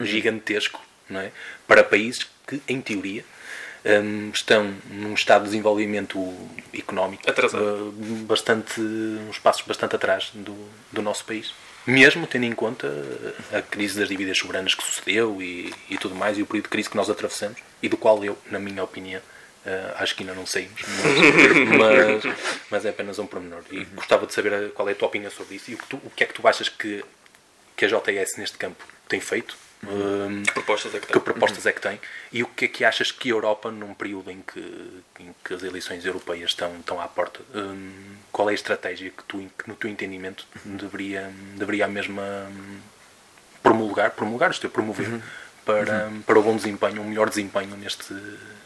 gigantesco 0.00 0.80
não 1.08 1.20
é? 1.20 1.30
para 1.66 1.84
países 1.84 2.26
que, 2.46 2.62
em 2.68 2.80
teoria, 2.80 3.24
um, 3.84 4.30
estão 4.30 4.74
num 4.90 5.12
estado 5.14 5.42
de 5.42 5.50
desenvolvimento 5.50 6.18
económico 6.76 7.22
uh, 7.30 7.92
bastante, 8.26 8.80
uns 8.80 9.38
passos 9.38 9.66
bastante 9.66 9.94
atrás 9.96 10.30
do, 10.34 10.56
do 10.92 11.02
nosso 11.02 11.24
país 11.24 11.52
mesmo 11.86 12.26
tendo 12.26 12.44
em 12.44 12.52
conta 12.52 12.88
a 13.52 13.62
crise 13.62 13.98
das 13.98 14.08
dívidas 14.08 14.38
soberanas 14.38 14.74
que 14.74 14.82
sucedeu 14.82 15.40
e, 15.40 15.72
e 15.88 15.98
tudo 15.98 16.14
mais, 16.14 16.38
e 16.38 16.42
o 16.42 16.46
período 16.46 16.64
de 16.64 16.70
crise 16.70 16.90
que 16.90 16.96
nós 16.96 17.08
atravessamos, 17.08 17.58
e 17.82 17.88
do 17.88 17.96
qual 17.96 18.24
eu, 18.24 18.36
na 18.50 18.58
minha 18.58 18.82
opinião, 18.82 19.20
uh, 19.20 19.94
acho 19.96 20.14
que 20.14 20.22
ainda 20.22 20.34
não 20.34 20.46
saímos, 20.46 20.80
mas, 20.82 22.22
mas, 22.24 22.36
mas, 22.70 22.84
é 22.84 22.90
apenas 22.90 23.18
um 23.18 23.26
pormenor. 23.26 23.62
E 23.70 23.84
gostava 23.84 24.26
de 24.26 24.34
saber 24.34 24.70
qual 24.72 24.88
é 24.88 24.92
a 24.92 24.94
tua 24.94 25.08
opinião 25.08 25.30
sobre 25.30 25.56
isso 25.56 25.70
e 25.70 25.74
o 25.74 25.78
que, 25.78 25.86
tu, 25.86 25.96
o 26.04 26.10
que 26.10 26.24
é 26.24 26.26
que 26.26 26.34
tu 26.34 26.46
achas 26.46 26.68
que, 26.68 27.04
que 27.76 27.84
a 27.84 27.88
JS 27.88 28.36
neste 28.36 28.58
campo 28.58 28.84
tem 29.08 29.20
feito 29.20 29.56
que 29.80 30.52
propostas 30.52 30.94
é 30.94 31.00
que 31.00 31.06
tem? 31.06 31.12
Que 31.14 31.20
propostas 31.20 31.66
é 31.66 31.72
que 31.72 31.80
tem? 31.80 32.00
E 32.32 32.42
o 32.42 32.46
que 32.46 32.66
é 32.66 32.68
que 32.68 32.84
achas 32.84 33.10
que 33.10 33.30
a 33.30 33.32
Europa, 33.32 33.70
num 33.70 33.94
período 33.94 34.30
em 34.30 34.42
que, 34.42 34.60
em 35.18 35.34
que 35.42 35.54
as 35.54 35.62
eleições 35.62 36.04
europeias 36.04 36.50
estão, 36.50 36.76
estão 36.78 37.00
à 37.00 37.08
porta, 37.08 37.40
um, 37.54 37.90
qual 38.30 38.48
é 38.50 38.52
a 38.52 38.54
estratégia 38.54 39.10
que, 39.10 39.24
tu, 39.24 39.38
que 39.58 39.68
no 39.68 39.74
teu 39.74 39.88
entendimento 39.90 40.46
deveria, 40.64 41.32
deveria 41.56 41.86
a 41.86 41.88
mesma 41.88 42.22
promulgar, 43.62 44.10
promulgar, 44.10 44.50
isto 44.50 44.66
é, 44.66 44.70
promover 44.70 45.08
uhum. 45.08 45.22
Para, 45.72 46.06
uhum. 46.06 46.22
para 46.22 46.38
o 46.38 46.42
bom 46.42 46.56
desempenho, 46.56 47.02
um 47.02 47.04
melhor 47.04 47.28
desempenho 47.28 47.76
neste, 47.76 48.14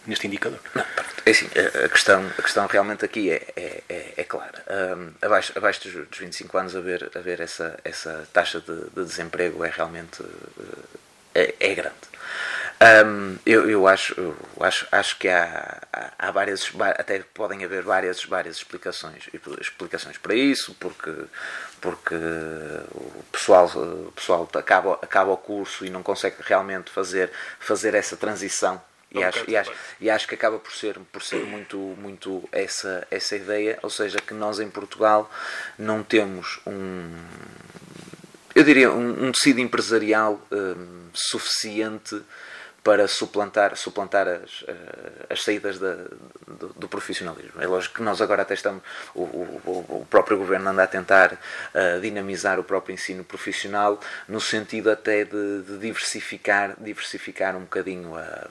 neste 0.06 0.26
indicador? 0.26 0.60
Não, 0.74 0.84
é 1.26 1.30
assim, 1.30 1.48
a 1.84 1.88
questão, 1.88 2.26
a 2.38 2.42
questão 2.42 2.66
realmente 2.66 3.04
aqui 3.04 3.30
é, 3.30 3.42
é, 3.56 3.82
é, 3.88 4.14
é 4.18 4.24
clara. 4.24 4.64
Um, 4.96 5.12
abaixo, 5.22 5.52
abaixo 5.56 5.88
dos, 5.88 6.08
dos 6.08 6.18
25 6.18 6.58
anos, 6.58 6.76
haver, 6.76 7.10
haver 7.14 7.40
essa, 7.40 7.78
essa 7.84 8.26
taxa 8.32 8.60
de, 8.60 8.90
de 8.90 9.04
desemprego 9.04 9.64
é 9.64 9.70
realmente 9.70 10.22
uh, 10.22 10.84
é, 11.34 11.54
é 11.58 11.74
grande. 11.74 11.94
Um, 12.80 13.38
eu, 13.46 13.70
eu, 13.70 13.86
acho, 13.86 14.14
eu 14.20 14.36
acho, 14.60 14.86
acho 14.90 15.18
que 15.18 15.28
há, 15.28 15.80
há, 16.18 16.30
várias, 16.30 16.70
até 16.98 17.20
podem 17.20 17.64
haver 17.64 17.82
várias, 17.82 18.24
várias 18.24 18.56
explicações, 18.56 19.28
explicações 19.60 20.18
para 20.18 20.34
isso, 20.34 20.74
porque, 20.80 21.12
porque 21.80 22.14
o 22.14 23.24
pessoal, 23.30 23.66
o 23.68 24.12
pessoal 24.12 24.48
acaba, 24.54 24.94
acaba 25.00 25.30
o 25.32 25.36
curso 25.36 25.86
e 25.86 25.90
não 25.90 26.02
consegue 26.02 26.36
realmente 26.40 26.90
fazer, 26.90 27.30
fazer 27.60 27.94
essa 27.94 28.16
transição. 28.16 28.82
E 29.10 29.22
acho, 29.22 29.48
e, 29.48 29.56
acho, 29.56 29.72
e 30.00 30.10
acho 30.10 30.26
que 30.26 30.34
acaba 30.34 30.58
por 30.58 30.72
ser, 30.72 30.98
por 31.12 31.22
ser 31.22 31.46
muito, 31.46 31.76
muito 31.78 32.46
essa, 32.50 33.06
essa 33.08 33.36
ideia, 33.36 33.78
ou 33.80 33.88
seja, 33.88 34.18
que 34.18 34.34
nós 34.34 34.58
em 34.58 34.68
Portugal 34.68 35.30
não 35.78 36.02
temos 36.02 36.58
um, 36.66 37.14
eu 38.54 38.62
diria, 38.62 38.90
um, 38.90 39.26
um 39.26 39.32
tecido 39.32 39.60
empresarial 39.60 40.40
um, 40.50 41.08
suficiente 41.12 42.22
para 42.84 43.08
suplantar, 43.08 43.76
suplantar 43.76 44.28
as, 44.28 44.62
eh, 44.68 45.26
as 45.30 45.42
saídas 45.42 45.78
da, 45.78 45.94
do, 46.46 46.68
do, 46.76 46.86
profissionalismo. 46.86 47.62
É 47.62 47.66
lógico 47.66 47.94
que 47.94 48.02
nós 48.02 48.20
agora 48.20 48.42
até 48.42 48.52
estamos, 48.52 48.82
o, 49.14 49.22
o, 49.22 50.02
o 50.02 50.06
próprio 50.10 50.36
governo 50.36 50.68
anda 50.68 50.82
a 50.82 50.86
tentar 50.86 51.32
uh, 51.32 52.00
dinamizar 52.02 52.60
o 52.60 52.62
próprio 52.62 52.92
ensino 52.92 53.24
profissional 53.24 53.98
no 54.28 54.38
sentido 54.38 54.90
até 54.90 55.24
de, 55.24 55.62
de 55.62 55.78
diversificar, 55.78 56.74
diversificar 56.78 57.56
um 57.56 57.62
bocadinho 57.62 58.14
a, 58.18 58.48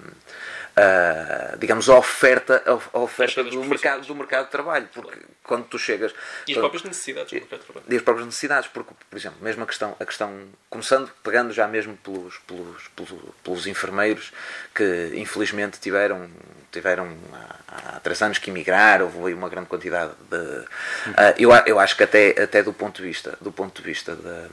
a, 0.76 1.56
digamos, 1.58 1.90
a 1.90 1.98
oferta, 1.98 2.64
a, 2.66 3.00
oferta 3.00 3.44
do, 3.44 3.64
mercado, 3.64 4.06
do 4.06 4.16
mercado 4.16 4.46
de 4.46 4.52
trabalho, 4.52 4.90
porque 4.94 5.20
quando 5.44 5.66
tu 5.66 5.78
chegas... 5.78 6.14
E 6.48 6.54
as 6.54 6.58
próprias 6.58 6.84
necessidades 6.84 7.32
do 7.32 7.36
mercado 7.36 7.60
de 7.60 7.66
trabalho. 7.66 7.86
E 7.90 7.96
as 7.96 8.02
próprias 8.02 8.26
necessidades, 8.26 8.70
porque, 8.74 8.94
por 9.10 9.18
exemplo, 9.18 9.38
mesmo 9.42 9.64
a 9.64 9.68
questão, 9.68 9.96
a 10.00 10.06
questão 10.06 10.48
começando, 10.70 11.12
pegando 11.24 11.54
já 11.54 11.68
mesmo 11.68 11.96
pelos, 11.98 12.38
pelos, 12.48 12.88
pelos, 12.96 13.12
pelos 13.44 13.68
enfermeiros, 13.68 14.32
que 14.74 15.12
infelizmente 15.16 15.80
tiveram, 15.80 16.30
tiveram 16.72 17.16
há, 17.34 17.96
há 17.96 18.00
três 18.00 18.22
anos 18.22 18.40
que 18.40 18.50
emigraram, 18.50 19.06
houve 19.06 19.34
uma 19.34 19.50
grande 19.50 19.68
quantidade 19.68 20.14
de. 20.30 20.38
Uh, 20.38 21.34
eu, 21.38 21.52
eu 21.68 21.80
acho 21.80 21.96
que 21.96 22.04
até, 22.04 22.30
até 22.42 22.64
do 22.64 22.74
ponto 22.74 23.02
de 23.02 23.08
vista, 23.08 23.38
do 23.40 23.52
ponto 23.52 23.82
de 23.82 23.88
vista 23.88 24.16
da, 24.16 24.48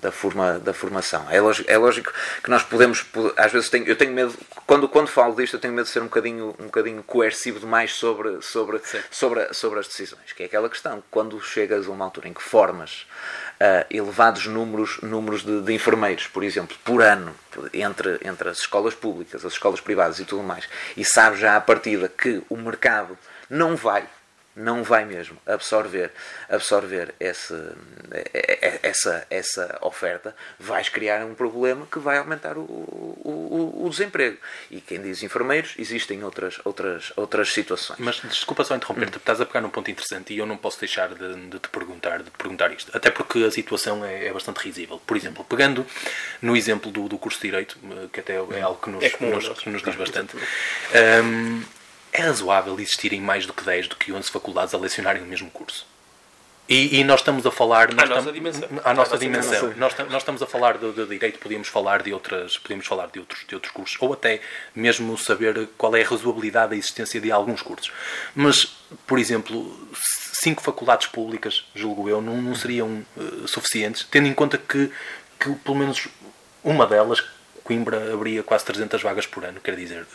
da, 0.00 0.12
forma, 0.12 0.58
da 0.58 0.72
formação. 0.72 1.26
É 1.30 1.40
lógico, 1.40 1.70
é 1.70 1.76
lógico 1.76 2.12
que 2.42 2.50
nós 2.50 2.62
podemos, 2.62 3.04
às 3.36 3.52
vezes 3.52 3.68
tenho, 3.68 3.86
eu 3.86 3.96
tenho 3.96 4.12
medo, 4.12 4.34
quando, 4.66 4.88
quando 4.88 5.08
falo 5.08 5.34
disto, 5.34 5.57
eu 5.58 5.60
tenho 5.60 5.74
medo 5.74 5.86
de 5.86 5.90
ser 5.90 6.00
um 6.00 6.06
bocadinho, 6.06 6.54
um 6.58 6.66
bocadinho 6.66 7.02
coercivo 7.02 7.58
demais 7.58 7.92
sobre, 7.92 8.40
sobre, 8.40 8.80
sobre, 9.10 9.52
sobre 9.52 9.80
as 9.80 9.88
decisões, 9.88 10.32
que 10.32 10.44
é 10.44 10.46
aquela 10.46 10.68
questão, 10.68 11.02
quando 11.10 11.40
chegas 11.40 11.88
a 11.88 11.90
uma 11.90 12.04
altura 12.04 12.28
em 12.28 12.32
que 12.32 12.42
formas 12.42 13.06
uh, 13.60 13.84
elevados 13.90 14.46
números, 14.46 15.00
números 15.02 15.42
de, 15.42 15.60
de, 15.60 15.72
enfermeiros, 15.72 16.28
por 16.28 16.44
exemplo, 16.44 16.76
por 16.84 17.02
ano, 17.02 17.34
entre, 17.74 18.20
entre 18.22 18.48
as 18.48 18.58
escolas 18.58 18.94
públicas, 18.94 19.44
as 19.44 19.52
escolas 19.52 19.80
privadas 19.80 20.20
e 20.20 20.24
tudo 20.24 20.44
mais, 20.44 20.68
e 20.96 21.04
sabes 21.04 21.40
já 21.40 21.56
à 21.56 21.60
partida 21.60 22.08
que 22.08 22.40
o 22.48 22.56
mercado 22.56 23.18
não 23.50 23.74
vai 23.74 24.06
não 24.58 24.82
vai 24.82 25.04
mesmo 25.04 25.38
absorver, 25.46 26.10
absorver 26.48 27.14
esse, 27.20 27.54
essa, 28.82 29.26
essa 29.30 29.78
oferta, 29.80 30.34
vais 30.58 30.88
criar 30.88 31.24
um 31.24 31.34
problema 31.34 31.86
que 31.86 31.98
vai 31.98 32.18
aumentar 32.18 32.58
o, 32.58 32.62
o, 32.62 33.84
o 33.84 33.88
desemprego. 33.88 34.36
E 34.70 34.80
quem 34.80 35.00
diz 35.00 35.22
enfermeiros, 35.22 35.74
existem 35.78 36.22
outras, 36.24 36.60
outras, 36.64 37.12
outras 37.16 37.52
situações. 37.52 37.98
Mas 38.00 38.16
desculpa 38.16 38.64
só 38.64 38.74
interromper-te, 38.74 39.16
hum. 39.16 39.18
estás 39.18 39.40
a 39.40 39.46
pegar 39.46 39.60
num 39.60 39.70
ponto 39.70 39.90
interessante 39.90 40.34
e 40.34 40.38
eu 40.38 40.46
não 40.46 40.56
posso 40.56 40.80
deixar 40.80 41.08
de, 41.14 41.48
de 41.48 41.58
te 41.58 41.68
perguntar, 41.68 42.22
de 42.22 42.30
perguntar 42.32 42.72
isto. 42.72 42.94
Até 42.94 43.10
porque 43.10 43.44
a 43.44 43.50
situação 43.50 44.04
é, 44.04 44.26
é 44.26 44.32
bastante 44.32 44.58
risível. 44.58 45.00
Por 45.06 45.16
exemplo, 45.16 45.44
pegando 45.44 45.86
no 46.42 46.56
exemplo 46.56 46.90
do, 46.90 47.08
do 47.08 47.16
curso 47.16 47.38
de 47.40 47.48
Direito, 47.48 47.78
que 48.12 48.20
até 48.20 48.34
é 48.34 48.60
algo 48.60 48.80
que 48.80 48.90
nos, 48.90 49.02
é 49.02 49.10
comum, 49.10 49.34
nos, 49.34 49.64
nos 49.64 49.82
diz 49.82 49.94
bastante, 49.94 50.36
um, 50.36 51.62
é 52.12 52.22
razoável 52.22 52.78
existirem 52.78 53.20
mais 53.20 53.46
do 53.46 53.52
que 53.52 53.64
10 53.64 53.88
do 53.88 53.96
que 53.96 54.12
11 54.12 54.30
faculdades 54.30 54.74
a 54.74 54.78
lecionarem 54.78 55.22
o 55.22 55.26
mesmo 55.26 55.50
curso. 55.50 55.86
E, 56.68 57.00
e, 57.00 57.04
nós 57.04 57.20
estamos 57.20 57.46
a 57.46 57.50
falar. 57.50 57.94
Nós 57.94 58.10
à 58.10 58.14
nossa 58.14 58.30
dimensão. 58.30 58.68
À 58.84 58.92
nossa, 58.92 59.16
dimensão. 59.16 59.72
Nós, 59.78 59.96
nós, 59.96 60.16
estamos 60.16 60.42
a 60.42 60.46
falar 60.46 60.76
de, 60.76 60.92
de, 60.92 61.06
direito, 61.06 61.38
podíamos 61.38 61.66
falar 61.66 62.02
de 62.02 62.12
outras, 62.12 62.58
podíamos 62.58 62.86
falar 62.86 63.06
de 63.06 63.18
outros, 63.18 63.46
de 63.48 63.54
outros 63.54 63.72
cursos, 63.72 63.96
ou 64.00 64.12
até 64.12 64.42
mesmo 64.74 65.16
saber 65.16 65.66
qual 65.78 65.96
é 65.96 66.02
a 66.02 66.06
razoabilidade 66.06 66.70
da 66.70 66.76
existência 66.76 67.18
de 67.22 67.32
alguns 67.32 67.62
cursos. 67.62 67.90
Mas, 68.34 68.66
por 69.06 69.18
exemplo, 69.18 69.88
cinco 69.94 70.62
faculdades 70.62 71.06
públicas, 71.06 71.64
julgo 71.74 72.06
eu, 72.06 72.20
não, 72.20 72.36
não 72.36 72.54
seriam 72.54 73.02
uh, 73.16 73.48
suficientes, 73.48 74.06
tendo 74.10 74.28
em 74.28 74.34
conta 74.34 74.58
que, 74.58 74.92
que 75.40 75.50
pelo 75.64 75.78
menos 75.78 76.06
uma 76.62 76.86
delas 76.86 77.24
Coimbra 77.68 78.14
abria 78.14 78.42
quase 78.42 78.64
300 78.64 79.02
vagas 79.02 79.26
por 79.26 79.44
ano, 79.44 79.60
quer 79.60 79.76
dizer, 79.76 80.06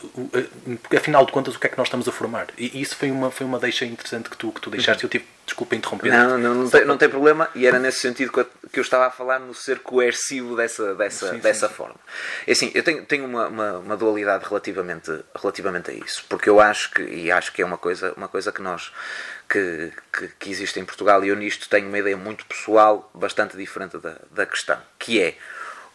porque 0.81 0.97
afinal 0.97 1.23
de 1.23 1.31
contas 1.31 1.55
o 1.55 1.59
que 1.59 1.67
é 1.67 1.69
que 1.69 1.77
nós 1.77 1.85
estamos 1.85 2.07
a 2.07 2.11
formar? 2.11 2.47
E 2.57 2.81
isso 2.81 2.95
foi 2.95 3.11
uma, 3.11 3.29
foi 3.29 3.45
uma 3.45 3.59
deixa 3.59 3.85
interessante 3.85 4.27
que 4.27 4.35
tu, 4.35 4.51
que 4.51 4.59
tu 4.59 4.71
deixaste, 4.71 5.03
eu 5.03 5.09
tive, 5.09 5.23
desculpa 5.45 5.75
interromper. 5.75 6.11
Não, 6.11 6.35
não, 6.39 6.55
não, 6.55 6.67
tem, 6.67 6.83
não 6.83 6.97
tem 6.97 7.07
problema, 7.07 7.47
e 7.53 7.67
era 7.67 7.77
nesse 7.77 7.99
sentido 7.99 8.31
que 8.31 8.79
eu 8.79 8.81
estava 8.81 9.05
a 9.05 9.11
falar 9.11 9.37
no 9.37 9.53
ser 9.53 9.81
coercivo 9.81 10.55
dessa, 10.55 10.95
dessa, 10.95 11.29
sim, 11.29 11.37
dessa 11.37 11.67
sim, 11.67 11.75
forma. 11.75 11.95
É 12.47 12.53
assim, 12.53 12.71
eu 12.73 12.81
tenho, 12.81 13.05
tenho 13.05 13.25
uma, 13.25 13.47
uma, 13.47 13.77
uma, 13.77 13.97
dualidade 13.97 14.45
relativamente, 14.47 15.11
relativamente 15.39 15.91
a 15.91 15.93
isso, 15.93 16.25
porque 16.27 16.49
eu 16.49 16.59
acho 16.59 16.89
que, 16.89 17.03
e 17.03 17.31
acho 17.31 17.53
que 17.53 17.61
é 17.61 17.65
uma 17.65 17.77
coisa, 17.77 18.13
uma 18.17 18.27
coisa 18.27 18.51
que 18.51 18.63
nós 18.63 18.91
que, 19.47 19.91
que, 20.11 20.27
que, 20.39 20.49
existe 20.49 20.79
em 20.79 20.85
Portugal, 20.85 21.23
e 21.23 21.27
eu 21.27 21.35
nisto 21.35 21.69
tenho 21.69 21.87
uma 21.87 21.99
ideia 21.99 22.17
muito 22.17 22.47
pessoal, 22.47 23.11
bastante 23.13 23.55
diferente 23.55 23.99
da, 23.99 24.15
da 24.31 24.47
questão, 24.47 24.79
que 24.97 25.21
é 25.21 25.37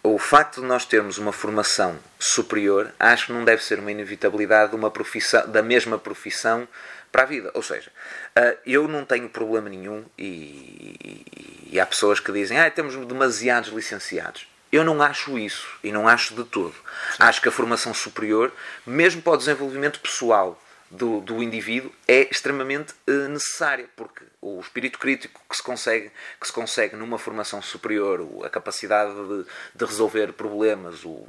o 0.03 0.19
facto 0.19 0.61
de 0.61 0.67
nós 0.67 0.85
termos 0.85 1.19
uma 1.19 1.33
formação 1.33 1.99
superior, 2.19 2.93
acho 2.99 3.27
que 3.27 3.33
não 3.33 3.45
deve 3.45 3.63
ser 3.63 3.79
uma 3.79 3.91
inevitabilidade 3.91 4.71
de 4.71 4.77
uma 4.77 4.91
profissão, 4.91 5.49
da 5.51 5.63
mesma 5.63 5.99
profissão 5.99 6.69
para 7.11 7.23
a 7.23 7.27
vida. 7.27 7.51
Ou 7.55 7.63
seja, 7.63 7.91
eh, 8.37 8.59
eu 8.65 8.87
não 8.87 9.05
tenho 9.05 9.29
problema 9.29 9.69
nenhum 9.69 10.05
e, 10.17 11.25
e 11.71 11.81
há 11.81 11.87
pessoas 11.87 12.21
que 12.21 12.33
dizem 12.33 12.59
ah, 12.59 12.71
temos 12.71 12.95
demasiados 13.07 13.71
licenciados. 13.71 14.47
Eu 14.71 14.85
não 14.85 15.03
acho 15.03 15.39
isso 15.39 15.67
e 15.83 15.91
não 15.91 16.07
acho 16.07 16.35
de 16.35 16.45
todo. 16.45 16.75
Sim. 16.75 17.17
Acho 17.21 17.41
que 17.41 17.49
a 17.49 17.53
formação 17.53 17.95
superior, 17.95 18.53
mesmo 18.87 19.23
para 19.23 19.33
o 19.33 19.37
desenvolvimento 19.37 19.99
pessoal 20.01 20.61
do, 20.91 21.21
do 21.21 21.43
indivíduo 21.43 21.93
é 22.07 22.29
extremamente 22.31 22.95
uh, 23.07 23.29
necessária, 23.29 23.87
porque 23.95 24.25
o 24.41 24.61
espírito 24.61 24.99
crítico 24.99 25.41
que 25.49 25.57
se 25.57 25.63
consegue, 25.63 26.11
que 26.41 26.47
se 26.47 26.53
consegue 26.53 26.97
numa 26.97 27.19
formação 27.19 27.61
superior, 27.61 28.27
a 28.45 28.49
capacidade 28.49 29.13
de, 29.13 29.45
de 29.75 29.85
resolver 29.85 30.33
problemas, 30.33 31.05
o, 31.05 31.27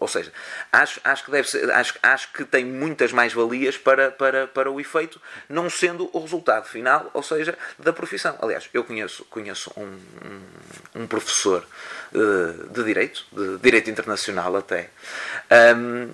ou 0.00 0.08
seja, 0.08 0.32
acho, 0.72 1.00
acho, 1.04 1.24
que 1.24 1.30
deve 1.30 1.48
ser, 1.48 1.70
acho, 1.72 1.98
acho 2.02 2.32
que 2.32 2.44
tem 2.44 2.64
muitas 2.64 3.12
mais-valias 3.12 3.76
para, 3.76 4.10
para, 4.10 4.46
para 4.46 4.70
o 4.70 4.80
efeito, 4.80 5.20
não 5.48 5.68
sendo 5.68 6.08
o 6.12 6.20
resultado 6.20 6.66
final, 6.66 7.10
ou 7.12 7.22
seja, 7.22 7.58
da 7.78 7.92
profissão. 7.92 8.38
Aliás, 8.40 8.68
eu 8.72 8.84
conheço, 8.84 9.24
conheço 9.26 9.72
um, 9.76 9.98
um, 10.94 11.02
um 11.02 11.06
professor 11.06 11.66
uh, 12.14 12.68
de 12.68 12.84
Direito, 12.84 13.26
de 13.32 13.58
Direito 13.58 13.90
Internacional 13.90 14.56
até, 14.56 14.90
um, 15.76 16.10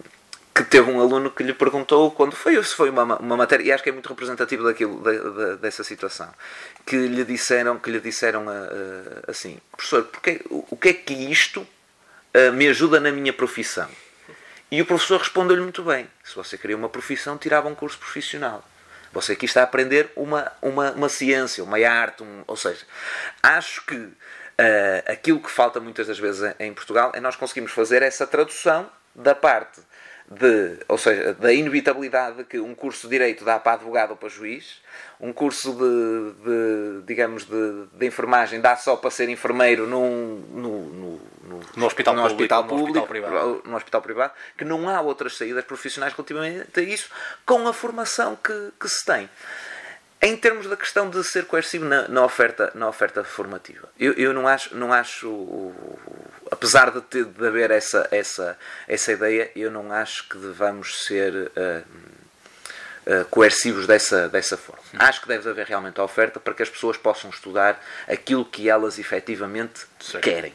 que 0.64 0.70
teve 0.70 0.90
um 0.90 1.00
aluno 1.00 1.30
que 1.30 1.42
lhe 1.42 1.54
perguntou 1.54 2.10
quando 2.10 2.34
foi, 2.34 2.62
se 2.64 2.74
foi 2.74 2.90
uma, 2.90 3.16
uma 3.18 3.36
matéria, 3.36 3.64
e 3.64 3.72
acho 3.72 3.82
que 3.82 3.90
é 3.90 3.92
muito 3.92 4.08
representativo 4.08 4.64
daquilo, 4.64 5.00
dessa 5.58 5.84
situação, 5.84 6.28
que 6.84 6.96
lhe 6.96 7.24
disseram, 7.24 7.78
que 7.78 7.90
lhe 7.90 8.00
disseram 8.00 8.46
uh, 8.46 9.22
assim, 9.28 9.60
professor, 9.70 10.04
porque, 10.04 10.40
o 10.50 10.76
que 10.76 10.88
é 10.88 10.92
que 10.92 11.14
isto 11.14 11.60
uh, 11.60 12.52
me 12.52 12.66
ajuda 12.68 12.98
na 12.98 13.12
minha 13.12 13.32
profissão? 13.32 13.88
E 14.70 14.82
o 14.82 14.86
professor 14.86 15.18
respondeu-lhe 15.18 15.62
muito 15.62 15.82
bem, 15.82 16.08
se 16.24 16.34
você 16.34 16.58
queria 16.58 16.76
uma 16.76 16.88
profissão, 16.88 17.38
tirava 17.38 17.68
um 17.68 17.74
curso 17.74 17.98
profissional. 17.98 18.64
Você 19.12 19.32
aqui 19.32 19.46
está 19.46 19.60
a 19.60 19.64
aprender 19.64 20.10
uma, 20.14 20.52
uma, 20.60 20.90
uma 20.92 21.08
ciência, 21.08 21.64
uma 21.64 21.78
arte, 21.78 22.22
um, 22.22 22.42
ou 22.46 22.56
seja, 22.56 22.84
acho 23.42 23.86
que 23.86 24.08
aquilo 25.06 25.40
que 25.40 25.48
falta 25.48 25.78
muitas 25.78 26.08
das 26.08 26.18
vezes 26.18 26.52
em 26.58 26.74
Portugal 26.74 27.12
é 27.14 27.20
nós 27.20 27.36
conseguimos 27.36 27.70
fazer 27.70 28.02
essa 28.02 28.26
tradução 28.26 28.90
da 29.14 29.32
parte 29.32 29.80
de, 30.30 30.78
ou 30.86 30.98
seja, 30.98 31.32
da 31.34 31.52
inevitabilidade 31.52 32.44
que 32.44 32.58
um 32.58 32.74
curso 32.74 33.02
de 33.02 33.12
direito 33.12 33.44
dá 33.44 33.58
para 33.58 33.72
advogado 33.72 34.10
ou 34.10 34.16
para 34.16 34.28
juiz, 34.28 34.82
um 35.18 35.32
curso 35.32 35.72
de, 35.72 36.44
de 36.44 37.06
digamos, 37.06 37.44
de, 37.46 37.86
de, 37.94 38.06
enfermagem 38.06 38.60
dá 38.60 38.76
só 38.76 38.96
para 38.96 39.10
ser 39.10 39.30
enfermeiro 39.30 39.86
num, 39.86 40.44
no, 40.50 40.80
no, 40.80 41.20
no, 41.42 41.60
no 41.76 41.86
hospital, 41.86 42.14
público, 42.14 42.34
hospital 42.34 42.64
público, 42.64 42.92
no 42.92 43.00
hospital, 43.00 43.06
privado. 43.06 43.62
no 43.64 43.76
hospital 43.76 44.02
privado, 44.02 44.32
que 44.56 44.64
não 44.64 44.88
há 44.88 45.00
outras 45.00 45.36
saídas 45.36 45.64
profissionais 45.64 46.12
relativamente 46.12 46.78
a 46.78 46.82
isso, 46.82 47.08
com 47.46 47.66
a 47.66 47.72
formação 47.72 48.36
que, 48.36 48.72
que 48.78 48.88
se 48.88 49.04
tem. 49.06 49.30
Em 50.20 50.36
termos 50.36 50.66
da 50.66 50.76
questão 50.76 51.08
de 51.08 51.22
ser 51.22 51.44
coercivo 51.46 51.84
na, 51.84 52.08
na 52.08 52.24
oferta, 52.24 52.72
na 52.74 52.88
oferta 52.88 53.22
formativa, 53.22 53.88
eu, 53.98 54.12
eu 54.14 54.32
não 54.32 54.48
acho, 54.48 54.74
não 54.74 54.92
acho 54.92 55.72
apesar 56.50 56.90
de, 56.90 57.00
ter, 57.02 57.24
de 57.24 57.46
haver 57.46 57.70
essa, 57.70 58.08
essa, 58.10 58.58
essa 58.88 59.12
ideia, 59.12 59.50
eu 59.54 59.70
não 59.70 59.92
acho 59.92 60.28
que 60.28 60.36
devamos 60.36 61.04
ser 61.06 61.32
uh, 61.34 61.84
uh, 63.06 63.24
coercivos 63.26 63.86
dessa, 63.86 64.28
dessa 64.28 64.56
forma. 64.56 64.82
Hum. 64.94 64.98
Acho 64.98 65.20
que 65.20 65.28
deve 65.28 65.48
haver 65.48 65.66
realmente 65.66 66.00
a 66.00 66.04
oferta 66.04 66.40
para 66.40 66.52
que 66.52 66.64
as 66.64 66.68
pessoas 66.68 66.96
possam 66.96 67.30
estudar 67.30 67.80
aquilo 68.08 68.44
que 68.44 68.68
elas 68.68 68.98
efetivamente 68.98 69.86
certo. 70.00 70.24
querem 70.24 70.52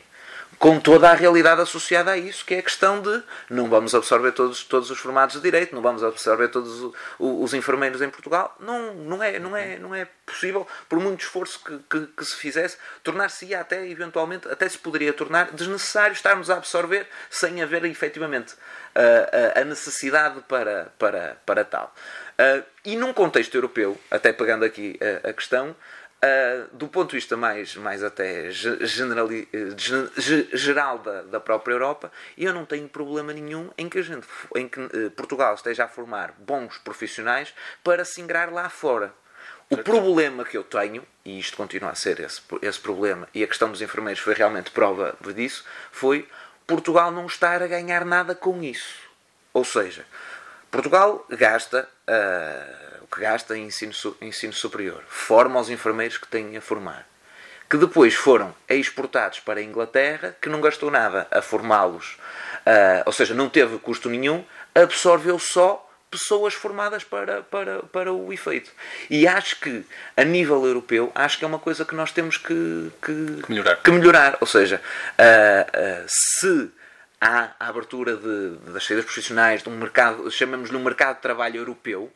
com 0.64 0.80
toda 0.80 1.10
a 1.10 1.14
realidade 1.14 1.60
associada 1.60 2.12
a 2.12 2.18
isso, 2.18 2.46
que 2.46 2.56
é 2.56 2.60
a 2.60 2.62
questão 2.62 3.02
de 3.02 3.22
não 3.50 3.70
vamos 3.70 3.94
absorver 3.94 4.32
todos, 4.32 4.64
todos 4.64 4.90
os 4.90 4.98
formatos 4.98 5.36
de 5.36 5.42
direito, 5.42 5.76
não 5.76 5.82
vamos 5.82 6.02
absorver 6.02 6.48
todos 6.48 6.80
os, 6.80 6.94
os 7.20 7.54
enfermeiros 7.54 8.02
em 8.02 8.10
Portugal. 8.10 8.56
Não, 8.62 8.94
não, 8.94 9.22
é, 9.22 9.38
não, 9.40 9.58
é, 9.58 9.78
não 9.78 9.94
é 9.94 10.08
possível, 10.26 10.66
por 10.88 11.02
muito 11.02 11.20
esforço 11.20 11.62
que, 11.66 11.80
que, 11.90 12.08
que 12.08 12.24
se 12.24 12.38
fizesse, 12.38 12.78
tornar-se 13.04 13.54
até, 13.54 13.86
eventualmente, 13.90 14.48
até 14.48 14.70
se 14.70 14.78
poderia 14.78 15.12
tornar 15.12 15.52
desnecessário 15.52 16.14
estarmos 16.14 16.50
a 16.50 16.56
absorver 16.56 17.08
sem 17.30 17.62
haver 17.62 17.84
efetivamente 17.84 18.56
a, 18.96 19.60
a, 19.60 19.62
a 19.64 19.66
necessidade 19.66 20.40
para, 20.48 20.94
para, 20.98 21.36
para 21.46 21.66
tal. 21.66 21.94
Uh, 22.40 22.64
e 22.86 22.96
num 22.96 23.12
contexto 23.12 23.54
europeu, 23.54 24.00
até 24.10 24.32
pegando 24.32 24.64
aqui 24.64 24.98
a, 25.26 25.30
a 25.30 25.34
questão, 25.34 25.76
Uh, 26.24 26.70
do 26.72 26.88
ponto 26.88 27.10
de 27.10 27.18
vista 27.18 27.36
mais, 27.36 27.76
mais 27.76 28.02
até 28.02 28.50
generali, 28.50 29.46
geral 30.54 31.00
da, 31.00 31.22
da 31.24 31.38
própria 31.38 31.74
Europa, 31.74 32.10
eu 32.38 32.54
não 32.54 32.66
tenho 32.66 32.88
problema 32.88 33.34
nenhum 33.34 33.70
em 33.78 33.90
que, 33.90 34.00
a 34.00 34.02
gente, 34.02 34.26
em 34.56 34.70
que 34.70 34.80
uh, 34.80 35.12
Portugal 35.12 35.54
esteja 35.54 35.84
a 35.84 35.88
formar 35.90 36.34
bons 36.38 36.78
profissionais 36.78 37.54
para 37.84 38.06
se 38.06 38.22
ingrar 38.22 38.54
lá 38.54 38.70
fora. 38.70 39.14
O 39.70 39.76
problema 39.76 40.46
que 40.46 40.56
eu 40.56 40.64
tenho, 40.64 41.06
e 41.26 41.38
isto 41.38 41.58
continua 41.58 41.90
a 41.90 41.96
ser 41.96 42.22
esse, 42.22 42.42
esse 42.62 42.80
problema, 42.80 43.28
e 43.34 43.44
a 43.44 43.48
questão 43.48 43.70
dos 43.70 43.82
enfermeiros 43.82 44.22
foi 44.22 44.34
realmente 44.34 44.72
prova 44.72 45.18
disso, 45.36 45.66
foi 45.92 46.30
Portugal 46.66 47.12
não 47.12 47.26
estar 47.26 47.62
a 47.62 47.68
ganhar 47.68 48.06
nada 48.06 48.34
com 48.34 48.64
isso. 48.64 48.96
Ou 49.52 49.66
seja, 49.66 50.06
Portugal 50.72 51.26
gasta. 51.30 51.90
Uh, 52.08 52.93
que 53.12 53.22
gasta 53.22 53.58
em 53.58 53.68
ensino, 53.68 53.94
ensino 54.22 54.54
superior, 54.54 55.04
forma 55.08 55.60
os 55.60 55.70
enfermeiros 55.70 56.18
que 56.18 56.28
têm 56.28 56.56
a 56.58 56.62
formar, 56.62 57.08
que 57.70 57.78
depois 57.78 58.14
foram 58.14 58.54
exportados 58.70 59.40
para 59.40 59.60
a 59.60 59.64
Inglaterra, 59.64 60.36
que 60.42 60.50
não 60.50 60.62
gastou 60.62 60.92
nada 60.92 61.28
a 61.32 61.42
formá-los, 61.42 62.18
uh, 62.66 63.04
ou 63.06 63.12
seja, 63.12 63.34
não 63.34 63.50
teve 63.50 63.78
custo 63.80 64.10
nenhum, 64.10 64.44
absorveu 64.76 65.40
só 65.40 65.90
pessoas 66.14 66.54
formadas 66.54 67.04
para, 67.04 67.42
para, 67.42 67.82
para 67.84 68.14
o 68.14 68.32
efeito. 68.32 68.72
E 69.10 69.28
acho 69.28 69.60
que, 69.60 69.84
a 70.16 70.24
nível 70.24 70.64
europeu, 70.64 71.12
acho 71.16 71.40
que 71.40 71.44
é 71.44 71.48
uma 71.48 71.58
coisa 71.58 71.84
que 71.84 71.96
nós 71.96 72.12
temos 72.12 72.38
que, 72.38 72.92
que, 73.02 73.42
que 73.42 73.50
melhorar. 73.52 73.78
Que 73.78 73.92
melhorar. 73.92 74.38
Ou 74.40 74.46
seja, 74.46 74.80
uh, 74.80 76.04
uh, 76.04 76.06
se 76.08 76.72
há 77.20 77.52
a 77.60 77.68
abertura 77.68 78.16
de, 78.16 78.58
das 78.72 78.86
saídas 78.86 79.06
profissionais 79.06 79.64
de 79.64 79.70
um 79.70 79.78
mercado, 79.78 80.30
chamamos-lhe 80.30 80.78
um 80.78 80.84
mercado 80.84 81.16
de 81.16 81.22
trabalho 81.24 81.58
europeu, 81.58 82.12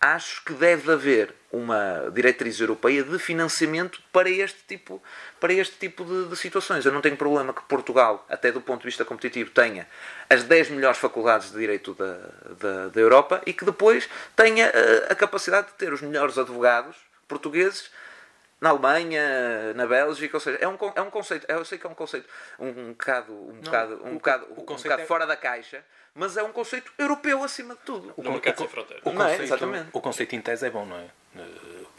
acho 0.00 0.42
que 0.44 0.54
deve 0.54 0.90
haver 0.90 1.34
uma 1.52 2.10
diretriz 2.12 2.58
europeia 2.58 3.02
de 3.02 3.18
financiamento 3.18 4.00
para 4.10 4.30
este 4.30 4.62
tipo, 4.66 5.02
para 5.38 5.52
este 5.52 5.76
tipo 5.76 6.04
de, 6.04 6.28
de, 6.28 6.36
situações. 6.36 6.86
Eu 6.86 6.92
não 6.92 7.02
tenho 7.02 7.16
problema 7.16 7.52
que 7.52 7.62
Portugal, 7.62 8.24
até 8.28 8.50
do 8.50 8.60
ponto 8.60 8.80
de 8.80 8.86
vista 8.86 9.04
competitivo, 9.04 9.50
tenha 9.50 9.86
as 10.30 10.44
10 10.44 10.70
melhores 10.70 10.98
faculdades 10.98 11.50
de 11.50 11.58
Direito 11.58 11.94
da, 11.94 12.16
da, 12.58 12.88
da 12.88 13.00
Europa 13.00 13.42
e 13.44 13.52
que 13.52 13.64
depois 13.64 14.08
tenha 14.34 14.66
a, 14.66 14.70
eh, 14.70 15.06
a 15.10 15.14
capacidade 15.14 15.66
de 15.66 15.74
ter 15.74 15.92
os 15.92 16.00
melhores 16.00 16.38
advogados 16.38 16.96
portugueses 17.28 17.90
na 18.60 18.70
Alemanha, 18.70 19.72
na 19.74 19.86
Bélgica, 19.86 20.36
ou 20.36 20.40
seja, 20.40 20.58
é 20.60 20.68
um, 20.68 20.76
é 20.94 21.00
um 21.00 21.10
conceito, 21.10 21.46
eu 21.48 21.64
sei 21.64 21.78
que 21.78 21.86
é 21.86 21.90
um 21.90 21.94
conceito 21.94 22.28
um, 22.58 22.68
um 22.68 22.88
bocado, 22.90 23.32
um 23.32 23.52
não, 23.54 23.62
bocado, 23.62 23.94
um, 24.04 24.10
o, 24.10 24.14
bocado, 24.14 24.46
o 24.50 24.62
um 24.62 24.64
bocado 24.64 25.02
é... 25.02 25.06
fora 25.06 25.26
da 25.26 25.36
caixa, 25.36 25.82
mas 26.14 26.36
é 26.36 26.42
um 26.42 26.52
conceito 26.52 26.92
europeu 26.98 27.42
acima 27.42 27.74
de 27.74 27.80
tudo. 27.80 28.12
O, 28.16 28.22
o, 28.22 28.32
o, 28.32 28.36
o, 28.36 28.40
conceito, 28.40 29.40
é, 29.40 29.42
exatamente. 29.44 29.88
o 29.92 30.00
conceito 30.00 30.36
em 30.36 30.40
tese 30.40 30.66
é 30.66 30.70
bom, 30.70 30.84
não 30.84 30.96
é? 30.96 31.06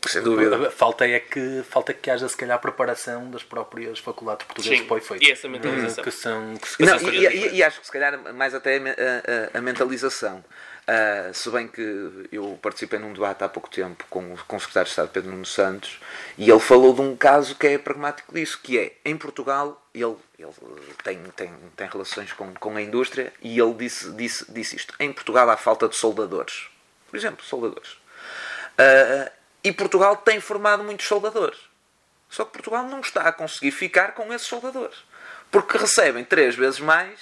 Sem 0.07 0.21
dúvida. 0.21 0.71
Falta 0.71 1.07
é 1.07 1.19
que, 1.19 1.63
falta 1.63 1.93
que 1.93 2.09
haja, 2.09 2.27
se 2.27 2.35
calhar, 2.35 2.59
preparação 2.59 3.29
das 3.29 3.43
próprias 3.43 3.99
faculdades 3.99 4.45
portuguesas 4.45 4.85
para 4.85 4.95
o 4.95 4.97
efeito. 4.97 5.23
E 5.23 5.31
essa 5.31 5.47
mentalização. 5.47 6.03
Que 6.03 6.11
são, 6.11 6.57
que 6.77 6.85
não, 6.85 6.97
e, 7.11 7.27
e, 7.27 7.55
e, 7.55 7.63
acho 7.63 7.79
que, 7.79 7.85
se 7.85 7.91
calhar, 7.91 8.33
mais 8.33 8.53
até 8.55 8.77
a, 8.77 9.55
a, 9.55 9.59
a 9.59 9.61
mentalização. 9.61 10.43
Uh, 10.81 11.33
se 11.33 11.49
bem 11.51 11.67
que 11.67 12.27
eu 12.31 12.57
participei 12.61 12.97
num 12.97 13.13
debate 13.13 13.43
há 13.43 13.49
pouco 13.49 13.69
tempo 13.69 14.03
com, 14.09 14.35
com 14.35 14.55
o 14.55 14.59
secretário 14.59 14.85
de 14.85 14.89
Estado 14.89 15.09
Pedro 15.09 15.29
Nuno 15.29 15.45
Santos 15.45 16.01
e 16.37 16.49
ele 16.49 16.59
falou 16.59 16.91
de 16.93 17.01
um 17.01 17.15
caso 17.15 17.55
que 17.55 17.67
é 17.67 17.77
pragmático 17.77 18.33
disso, 18.33 18.59
que 18.61 18.79
é, 18.79 18.93
em 19.05 19.15
Portugal, 19.15 19.81
ele, 19.93 20.17
ele 20.39 20.51
tem, 21.03 21.23
tem, 21.35 21.53
tem 21.77 21.87
relações 21.87 22.33
com, 22.33 22.53
com 22.55 22.75
a 22.75 22.81
indústria 22.81 23.31
e 23.41 23.59
ele 23.59 23.73
disse, 23.75 24.11
disse, 24.13 24.51
disse 24.51 24.75
isto. 24.75 24.95
Em 24.99 25.13
Portugal 25.13 25.49
há 25.49 25.55
falta 25.55 25.87
de 25.87 25.95
soldadores. 25.95 26.67
Por 27.09 27.15
exemplo, 27.15 27.45
soldadores. 27.45 27.91
Uh, 28.71 29.31
e 29.63 29.71
Portugal 29.71 30.17
tem 30.17 30.39
formado 30.39 30.83
muitos 30.83 31.07
soldadores. 31.07 31.59
Só 32.27 32.43
que 32.43 32.53
Portugal 32.53 32.85
não 32.85 33.01
está 33.01 33.21
a 33.23 33.31
conseguir 33.31 33.71
ficar 33.71 34.13
com 34.13 34.33
esses 34.33 34.47
soldadores. 34.47 34.97
Porque 35.51 35.77
recebem 35.77 36.23
três 36.23 36.55
vezes 36.55 36.79
mais 36.79 37.19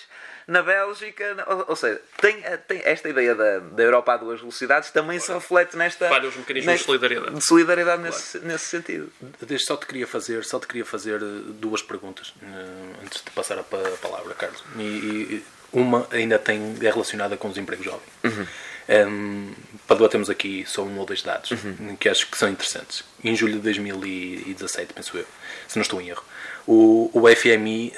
na 0.50 0.62
Bélgica. 0.64 1.45
Ou, 1.47 1.66
ou 1.70 1.76
seja, 1.76 2.02
tem, 2.20 2.41
tem, 2.68 2.82
esta 2.84 3.08
ideia 3.08 3.36
da, 3.36 3.60
da 3.60 3.84
Europa 3.84 4.14
a 4.14 4.18
duas 4.18 4.39
velocidades 4.39 4.91
também 4.91 5.20
se 5.20 5.32
reflete 5.32 5.78
nesta. 5.78 6.10
Falha 6.10 6.28
os 6.28 6.36
mecanismos 6.36 6.66
nesta, 6.66 6.82
de 6.82 6.86
solidariedade. 6.86 7.36
De 7.36 7.45
solidariedade 7.45 8.02
claro. 8.02 8.16
nesse, 8.16 8.39
nesse 8.39 8.66
sentido. 8.66 9.12
Desde 9.41 9.66
só 9.66 9.78
te 9.78 9.86
queria 9.86 10.08
fazer, 10.08 10.43
só 10.43 10.60
te 10.60 10.68
queria 10.68 10.86
fazer 10.86 11.22
eh, 11.22 11.41
duas 11.54 11.82
perguntas 11.82 12.30
uh, 12.41 13.04
antes 13.04 13.24
de 13.24 13.32
passar 13.32 13.58
a, 13.58 13.62
a 13.62 13.97
palavra, 14.02 14.34
Carlos. 14.34 14.64
E, 14.78 14.82
e, 14.82 15.45
uma 15.72 16.08
ainda 16.12 16.39
tem, 16.39 16.76
é 16.82 16.89
relacionada 16.89 17.38
com 17.38 17.47
os 17.47 17.58
empregos 17.58 17.86
jovens. 17.86 18.10
Uhum. 18.24 18.47
Um, 18.89 19.54
para 19.86 19.97
debatermos 19.97 20.32
aqui 20.32 20.66
só 20.66 20.82
um 20.82 20.97
ou 20.97 21.06
dois 21.06 21.22
dados 21.22 21.52
uhum. 21.52 21.95
que 21.95 22.10
acho 22.10 22.26
que 22.26 22.36
são 22.36 22.50
interessantes. 22.50 23.04
Em 23.24 23.36
julho 23.36 23.54
de 23.54 23.60
2017, 23.60 24.93
penso 24.93 25.16
eu, 25.16 25.28
se 25.68 25.78
não 25.78 25.84
estou 25.84 26.02
em 26.02 26.10
erro, 26.10 26.24
o, 26.70 27.09
o 27.11 27.36
FMI 27.36 27.91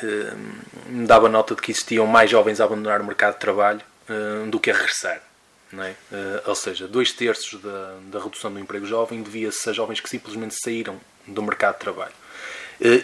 um, 0.89 1.05
dava 1.05 1.27
nota 1.27 1.53
de 1.53 1.61
que 1.61 1.71
existiam 1.71 2.07
mais 2.07 2.31
jovens 2.31 2.61
a 2.61 2.63
abandonar 2.63 3.01
o 3.01 3.03
mercado 3.03 3.33
de 3.33 3.39
trabalho 3.41 3.81
um, 4.09 4.49
do 4.49 4.61
que 4.61 4.71
a 4.71 4.73
regressar. 4.73 5.21
É? 5.73 5.89
Uh, 5.89 5.95
ou 6.45 6.55
seja, 6.55 6.87
dois 6.87 7.11
terços 7.11 7.61
da, 7.61 7.97
da 8.03 8.23
redução 8.23 8.51
do 8.51 8.59
emprego 8.59 8.85
jovem 8.85 9.21
devia-se 9.21 9.69
a 9.69 9.73
jovens 9.73 9.99
que 9.99 10.09
simplesmente 10.09 10.55
saíram 10.55 10.99
do 11.27 11.43
mercado 11.43 11.73
de 11.73 11.79
trabalho. 11.81 12.13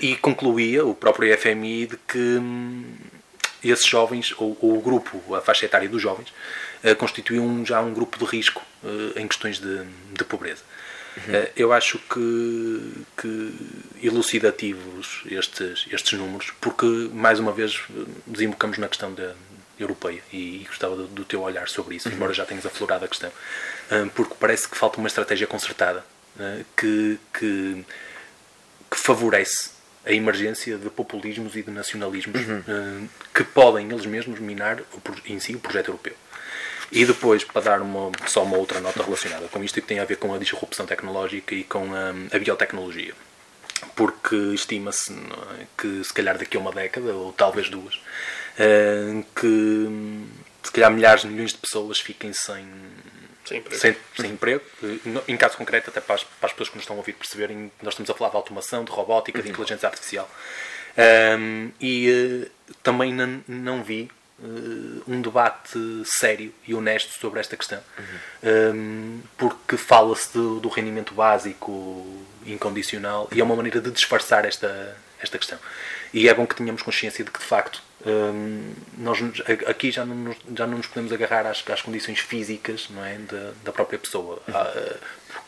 E 0.01 0.15
concluía 0.15 0.83
o 0.85 0.95
próprio 0.95 1.37
FMI 1.37 1.85
de 1.85 1.97
que 1.97 2.17
hum, 2.17 2.95
esses 3.63 3.85
jovens, 3.85 4.33
ou, 4.37 4.57
ou, 4.59 4.77
o 4.77 4.81
grupo, 4.81 5.35
a 5.35 5.41
faixa 5.41 5.65
etária 5.65 5.87
dos 5.87 6.01
jovens, 6.01 6.33
constituíam 6.97 7.63
já 7.63 7.79
um 7.79 7.93
grupo 7.93 8.17
de 8.17 8.25
risco 8.25 8.63
em 9.15 9.27
questões 9.27 9.59
de, 9.59 9.83
de 10.13 10.23
pobreza. 10.23 10.63
Uhum. 11.17 11.33
Uh, 11.33 11.49
eu 11.55 11.73
acho 11.73 11.99
que, 11.99 13.03
que 13.19 13.53
elucidativos 14.03 15.23
estes, 15.25 15.87
estes 15.91 16.17
números, 16.17 16.53
porque 16.61 16.85
mais 17.11 17.39
uma 17.39 17.51
vez 17.51 17.81
desembocamos 18.25 18.77
na 18.77 18.87
questão 18.87 19.13
da, 19.13 19.33
europeia 19.79 20.21
e, 20.31 20.61
e 20.61 20.65
gostava 20.67 20.95
do, 20.95 21.07
do, 21.07 21.25
teu 21.25 21.41
olhar 21.41 21.67
sobre 21.67 21.95
isso, 21.95 22.09
uhum. 22.09 22.15
embora 22.15 22.33
já 22.33 22.45
tenhas 22.45 22.65
aflorado 22.65 23.05
a 23.05 23.07
questão, 23.07 23.31
porque 24.15 24.33
parece 24.39 24.67
que 24.67 24.75
falta 24.75 24.97
uma 24.97 25.07
estratégia 25.07 25.45
concertada 25.45 26.03
que, 26.75 27.19
que, 27.33 27.85
que 28.89 28.97
favorece 28.97 29.77
a 30.07 30.13
emergência 30.13 30.77
de 30.77 30.89
populismos 30.89 31.55
e 31.55 31.61
de 31.61 31.69
nacionalismos 31.69 32.39
uhum. 32.39 32.59
uh, 32.59 33.09
que 33.33 33.43
podem 33.43 33.91
eles 33.91 34.05
mesmos 34.05 34.39
minar 34.39 34.81
em 35.25 35.37
si 35.39 35.53
o 35.53 35.59
projeto 35.59 35.89
europeu. 35.89 36.15
E 36.91 37.05
depois, 37.05 37.43
para 37.43 37.61
dar 37.61 37.81
uma, 37.81 38.11
só 38.27 38.43
uma 38.43 38.57
outra 38.57 38.79
nota 38.79 39.03
relacionada 39.03 39.47
com 39.47 39.63
isto, 39.63 39.81
que 39.81 39.87
tem 39.87 39.99
a 39.99 40.05
ver 40.05 40.17
com 40.17 40.33
a 40.33 40.37
disrupção 40.37 40.85
tecnológica 40.85 41.53
e 41.53 41.63
com 41.63 41.93
a, 41.93 42.09
a 42.35 42.39
biotecnologia. 42.39 43.13
Porque 43.95 44.35
estima-se 44.53 45.13
é, 45.13 45.65
que, 45.77 46.03
se 46.03 46.13
calhar 46.13 46.37
daqui 46.37 46.57
a 46.57 46.59
uma 46.59 46.71
década, 46.71 47.13
ou 47.13 47.33
talvez 47.33 47.69
duas, 47.69 47.95
uh, 47.95 49.23
que 49.35 50.25
se 50.63 50.71
calhar 50.71 50.91
milhares 50.91 51.21
de 51.21 51.27
milhões 51.27 51.51
de 51.51 51.57
pessoas 51.57 51.99
fiquem 51.99 52.33
sem, 52.33 52.65
sem 53.45 53.57
emprego. 53.59 53.79
Sem, 53.79 53.95
sem 54.15 54.31
emprego. 54.31 54.61
Em 55.27 55.37
caso 55.37 55.57
concreto, 55.57 55.89
até 55.89 56.01
para 56.01 56.15
as, 56.15 56.23
para 56.23 56.47
as, 56.47 56.51
pessoas 56.51 56.69
que 56.69 56.75
nos 56.75 56.83
estão 56.83 56.95
a 56.95 56.99
ouvir 56.99 57.13
perceberem, 57.13 57.71
nós 57.81 57.93
estamos 57.93 58.09
a 58.09 58.13
falar 58.13 58.31
de 58.31 58.37
automação, 58.37 58.83
de 58.83 58.91
robótica, 58.91 59.39
uhum. 59.39 59.43
de 59.43 59.51
inteligência 59.51 59.87
artificial. 59.87 60.29
Um, 61.37 61.71
e 61.79 62.09
uh, 62.09 62.73
também 62.81 63.13
não, 63.13 63.43
não 63.47 63.83
vi 63.83 64.09
uh, 64.39 65.03
um 65.07 65.21
debate 65.21 65.79
sério 66.05 66.53
e 66.67 66.73
honesto 66.73 67.11
sobre 67.19 67.39
esta 67.39 67.55
questão. 67.55 67.79
Uhum. 67.97 68.73
Um, 68.73 69.21
porque 69.37 69.77
fala-se 69.77 70.33
do, 70.33 70.59
do 70.59 70.69
rendimento 70.69 71.13
básico 71.13 72.05
incondicional 72.45 73.27
e 73.31 73.39
é 73.41 73.43
uma 73.43 73.55
maneira 73.55 73.81
de 73.81 73.91
disfarçar 73.91 74.45
esta, 74.45 74.97
esta 75.21 75.37
questão. 75.37 75.59
E 76.13 76.29
é 76.29 76.33
bom 76.33 76.45
que 76.45 76.55
tenhamos 76.55 76.81
consciência 76.81 77.23
de 77.23 77.31
que, 77.31 77.39
de 77.39 77.45
facto, 77.45 77.81
hum, 78.05 78.73
nós 78.97 79.19
aqui 79.67 79.91
já 79.91 80.05
não, 80.05 80.15
nos, 80.15 80.37
já 80.55 80.65
não 80.65 80.77
nos 80.77 80.87
podemos 80.87 81.11
agarrar 81.11 81.45
às, 81.45 81.63
às 81.69 81.81
condições 81.81 82.19
físicas 82.19 82.87
não 82.89 83.03
é, 83.03 83.17
da, 83.17 83.51
da 83.63 83.71
própria 83.71 83.99
pessoa. 83.99 84.41
Uhum. 84.47 84.55
Há, 84.55 84.95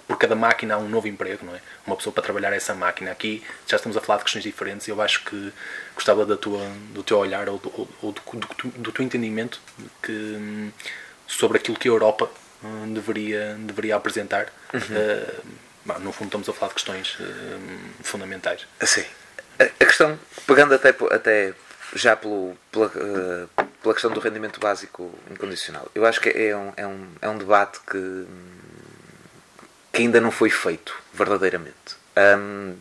por 0.10 0.18
cada 0.18 0.36
máquina 0.36 0.74
há 0.74 0.78
um 0.78 0.90
novo 0.90 1.08
emprego, 1.08 1.46
não 1.46 1.56
é? 1.56 1.62
Uma 1.86 1.96
pessoa 1.96 2.12
para 2.12 2.24
trabalhar 2.24 2.52
essa 2.52 2.74
máquina. 2.74 3.12
Aqui 3.12 3.42
já 3.66 3.78
estamos 3.78 3.96
a 3.96 4.02
falar 4.02 4.18
de 4.18 4.26
questões 4.26 4.44
diferentes 4.44 4.88
e 4.88 4.92
eu 4.92 5.02
acho 5.02 5.24
que 5.24 5.54
gostava 5.96 6.26
da 6.26 6.36
tua, 6.36 6.68
do 6.94 7.04
teu 7.04 7.18
olhar 7.20 7.48
ou 7.48 7.60
do, 7.60 7.90
ou 8.02 8.12
do, 8.12 8.22
do, 8.22 8.70
do 8.70 8.92
teu 8.92 9.06
entendimento 9.06 9.62
que, 10.02 10.12
hum, 10.12 10.72
sobre 11.28 11.60
aquilo 11.60 11.78
que 11.78 11.88
a 11.88 11.92
Europa 11.92 12.30
hum, 12.64 12.92
deveria, 12.92 13.56
deveria 13.60 13.96
apresentar. 13.96 14.52
Uhum. 14.74 14.80
Uh, 14.82 16.00
no 16.00 16.12
fundo, 16.12 16.28
estamos 16.28 16.50
a 16.50 16.54
falar 16.54 16.70
de 16.70 16.76
questões 16.76 17.16
uh, 17.20 18.04
fundamentais. 18.04 18.68
Sim 18.82 19.06
a 19.60 19.86
questão, 19.86 20.18
pegando 20.48 20.74
até, 20.74 20.96
até 21.12 21.54
já 21.94 22.16
pelo, 22.16 22.56
pela, 22.72 22.88
uh, 22.88 23.66
pela 23.82 23.94
questão 23.94 24.12
do 24.12 24.20
rendimento 24.20 24.60
básico 24.60 25.14
incondicional, 25.30 25.90
eu 25.94 26.06
acho 26.06 26.22
que 26.22 26.30
é 26.30 26.56
um, 26.56 26.74
é 26.78 26.88
um, 26.88 27.08
é 27.22 27.30
um 27.30 27.38
debate 27.38 27.80
que, 27.82 28.26
que 29.92 30.02
ainda 30.02 30.22
não 30.22 30.32
foi 30.32 30.50
feito 30.50 30.94
verdadeiramente. 31.14 32.00
Um, 32.18 32.76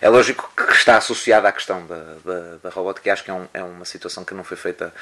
é 0.00 0.08
lógico 0.08 0.50
que 0.56 0.72
está 0.72 0.96
associada 0.96 1.48
à 1.48 1.52
questão 1.52 1.86
da, 1.86 2.16
da, 2.24 2.56
da 2.62 2.70
robótica 2.70 3.12
acho 3.12 3.22
que 3.22 3.30
é, 3.30 3.34
um, 3.34 3.46
é, 3.54 3.62
uma 3.62 3.84
situação 3.84 4.24
que 4.24 4.34
não 4.34 4.42
foi 4.42 4.56
feita, 4.56 4.92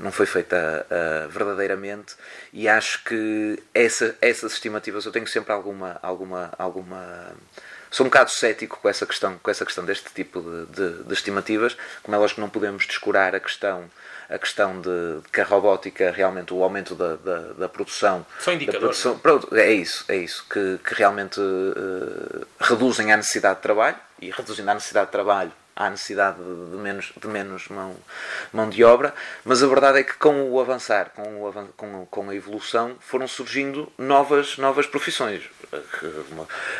não 0.00 0.10
foi 0.10 0.26
feita 0.26 0.84
uh, 0.90 1.28
verdadeiramente 1.28 2.16
e 2.52 2.66
acho 2.68 3.04
que 3.04 3.62
essa, 3.72 4.16
essas 4.20 4.54
estimativas 4.54 5.04
eu 5.04 5.12
tenho 5.12 5.28
sempre 5.28 5.52
alguma, 5.52 5.98
alguma, 6.02 6.52
alguma 6.58 7.34
sou 7.96 8.04
um 8.04 8.10
bocado 8.10 8.30
cético 8.30 8.78
com 8.82 8.88
essa 8.90 9.06
questão, 9.06 9.38
com 9.42 9.50
essa 9.50 9.64
questão 9.64 9.82
deste 9.82 10.12
tipo 10.12 10.42
de, 10.42 10.66
de, 10.66 11.04
de 11.04 11.14
estimativas. 11.14 11.74
Como 12.02 12.14
é 12.14 12.18
lógico 12.18 12.36
que 12.36 12.40
não 12.42 12.50
podemos 12.50 12.86
descurar 12.86 13.34
a 13.34 13.40
questão 13.40 13.90
a 14.28 14.38
questão 14.38 14.80
de, 14.80 15.20
de 15.22 15.28
que 15.32 15.40
a 15.40 15.44
robótica 15.44 16.10
realmente 16.10 16.52
o 16.52 16.62
aumento 16.62 16.96
da, 16.96 17.14
da, 17.14 17.38
da 17.52 17.68
produção 17.68 18.26
são 18.40 18.54
indicadores 18.54 19.00
produção, 19.22 19.56
é 19.56 19.72
isso 19.72 20.04
é 20.08 20.16
isso 20.16 20.44
que, 20.50 20.78
que 20.84 20.94
realmente 20.94 21.38
uh, 21.40 22.44
reduzem 22.58 23.12
a 23.12 23.16
necessidade 23.16 23.56
de 23.56 23.62
trabalho 23.62 23.96
e 24.20 24.28
reduzindo 24.32 24.68
a 24.68 24.74
necessidade 24.74 25.06
de 25.06 25.12
trabalho 25.12 25.52
há 25.76 25.90
necessidade 25.90 26.38
de 26.38 26.76
menos, 26.76 27.12
de 27.14 27.28
menos 27.28 27.68
mão, 27.68 27.94
mão 28.50 28.70
de 28.70 28.82
obra, 28.82 29.14
mas 29.44 29.62
a 29.62 29.66
verdade 29.66 29.98
é 29.98 30.02
que 30.02 30.14
com 30.14 30.50
o 30.50 30.58
avançar, 30.58 31.10
com, 31.14 31.46
o, 31.46 31.68
com, 31.76 32.06
com 32.06 32.30
a 32.30 32.34
evolução, 32.34 32.96
foram 32.98 33.28
surgindo 33.28 33.92
novas, 33.98 34.56
novas 34.56 34.86
profissões. 34.86 35.42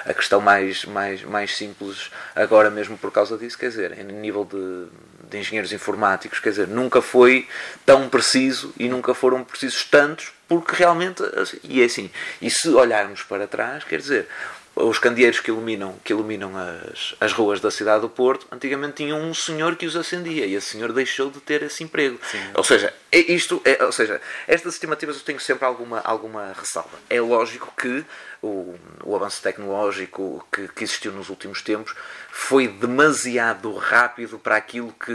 A 0.06 0.14
questão 0.14 0.40
mais, 0.40 0.84
mais, 0.86 1.22
mais 1.22 1.54
simples, 1.54 2.10
agora 2.34 2.70
mesmo 2.70 2.96
por 2.96 3.12
causa 3.12 3.36
disso, 3.36 3.58
quer 3.58 3.68
dizer, 3.68 3.98
em 3.98 4.04
nível 4.04 4.44
de, 4.44 4.86
de 5.28 5.38
engenheiros 5.38 5.72
informáticos, 5.72 6.40
quer 6.40 6.50
dizer, 6.50 6.68
nunca 6.68 7.02
foi 7.02 7.46
tão 7.84 8.08
preciso 8.08 8.72
e 8.78 8.88
nunca 8.88 9.12
foram 9.12 9.44
precisos 9.44 9.84
tantos, 9.84 10.32
porque 10.48 10.74
realmente, 10.74 11.22
e 11.64 11.82
é 11.82 11.84
assim, 11.84 12.10
e 12.40 12.48
se 12.48 12.68
olharmos 12.68 13.22
para 13.22 13.46
trás, 13.46 13.84
quer 13.84 13.98
dizer, 13.98 14.28
os 14.76 14.98
candeeiros 14.98 15.40
que 15.40 15.50
iluminam, 15.50 15.94
que 16.04 16.12
iluminam 16.12 16.52
as, 16.54 17.14
as 17.18 17.32
ruas 17.32 17.60
da 17.60 17.70
cidade 17.70 18.02
do 18.02 18.10
Porto, 18.10 18.46
antigamente 18.52 18.96
tinham 18.96 19.18
um 19.20 19.32
senhor 19.32 19.74
que 19.74 19.86
os 19.86 19.96
acendia 19.96 20.44
e 20.44 20.54
esse 20.54 20.72
senhor 20.72 20.92
deixou 20.92 21.30
de 21.30 21.40
ter 21.40 21.62
esse 21.62 21.82
emprego. 21.82 22.20
Sim. 22.30 22.38
Ou 22.54 22.62
seja, 22.62 22.92
isto, 23.18 23.60
é, 23.64 23.84
ou 23.84 23.92
seja, 23.92 24.20
estas 24.46 24.74
estimativas 24.74 25.16
eu 25.16 25.22
tenho 25.22 25.40
sempre 25.40 25.64
alguma, 25.64 26.00
alguma 26.00 26.52
ressalva. 26.52 26.98
É 27.08 27.20
lógico 27.20 27.72
que 27.76 28.04
o, 28.42 28.78
o 29.02 29.16
avanço 29.16 29.42
tecnológico 29.42 30.46
que, 30.52 30.68
que, 30.68 30.84
existiu 30.84 31.12
nos 31.12 31.28
últimos 31.30 31.62
tempos 31.62 31.94
foi 32.30 32.68
demasiado 32.68 33.74
rápido 33.76 34.38
para 34.38 34.56
aquilo 34.56 34.92
que 34.92 35.12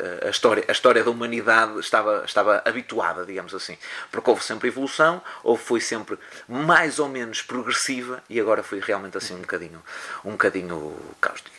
eh, 0.00 0.28
a 0.28 0.30
história, 0.30 0.64
a 0.68 0.72
história 0.72 1.02
da 1.02 1.10
humanidade 1.10 1.78
estava, 1.80 2.24
estava 2.24 2.62
habituada, 2.64 3.24
digamos 3.24 3.54
assim. 3.54 3.76
Porque 4.10 4.30
houve 4.30 4.44
sempre 4.44 4.68
evolução, 4.68 5.22
ou 5.42 5.56
foi 5.56 5.80
sempre 5.80 6.18
mais 6.48 6.98
ou 6.98 7.08
menos 7.08 7.42
progressiva 7.42 8.22
e 8.28 8.40
agora 8.40 8.62
foi 8.62 8.80
realmente 8.80 9.16
assim 9.16 9.34
um 9.34 9.40
bocadinho, 9.40 9.82
um 10.24 10.32
bocadinho 10.32 10.96
cáustica. 11.20 11.50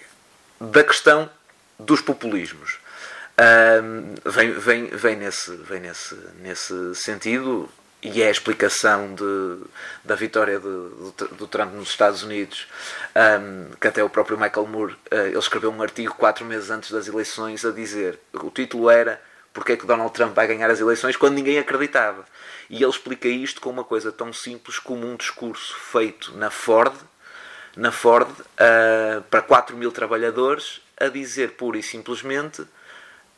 Da 0.59 0.83
questão 0.83 1.29
dos 1.77 2.01
populismos 2.01 2.79
vem, 4.25 4.51
vem, 4.53 4.85
vem, 4.87 5.15
nesse, 5.15 5.55
vem 5.57 5.79
nesse, 5.79 6.15
nesse 6.41 6.95
sentido 6.95 7.69
e 8.03 8.21
é 8.21 8.27
a 8.27 8.31
explicação 8.31 9.13
de, 9.13 9.57
da 10.03 10.15
vitória 10.15 10.57
de, 10.57 10.63
do, 10.63 11.13
do, 11.37 11.47
Trump 11.47 11.73
nos 11.73 11.89
Estados 11.89 12.23
Unidos, 12.23 12.67
um, 13.15 13.75
que 13.79 13.87
até 13.87 14.03
o 14.03 14.09
próprio 14.09 14.39
Michael 14.39 14.65
Moore 14.65 14.93
uh, 14.93 15.15
ele 15.27 15.37
escreveu 15.37 15.71
um 15.71 15.81
artigo 15.81 16.15
quatro 16.15 16.43
meses 16.43 16.71
antes 16.71 16.91
das 16.91 17.07
eleições 17.07 17.63
a 17.63 17.71
dizer 17.71 18.19
o 18.33 18.49
título 18.49 18.89
era 18.89 19.21
porque 19.53 19.73
é 19.73 19.77
que 19.77 19.85
Donald 19.85 20.13
Trump 20.13 20.33
vai 20.33 20.47
ganhar 20.47 20.69
as 20.71 20.79
eleições 20.79 21.17
quando 21.17 21.35
ninguém 21.35 21.59
acreditava. 21.59 22.25
E 22.69 22.77
ele 22.77 22.89
explica 22.89 23.27
isto 23.27 23.59
com 23.59 23.69
uma 23.69 23.83
coisa 23.83 24.11
tão 24.11 24.31
simples 24.31 24.79
como 24.79 25.05
um 25.05 25.15
discurso 25.15 25.75
feito 25.75 26.35
na 26.37 26.49
Ford, 26.49 26.95
na 27.75 27.91
Ford 27.91 28.29
uh, 28.29 29.21
para 29.29 29.41
4 29.41 29.75
mil 29.75 29.91
trabalhadores, 29.91 30.81
a 30.97 31.07
dizer 31.07 31.51
pura 31.51 31.77
e 31.77 31.83
simplesmente 31.83 32.63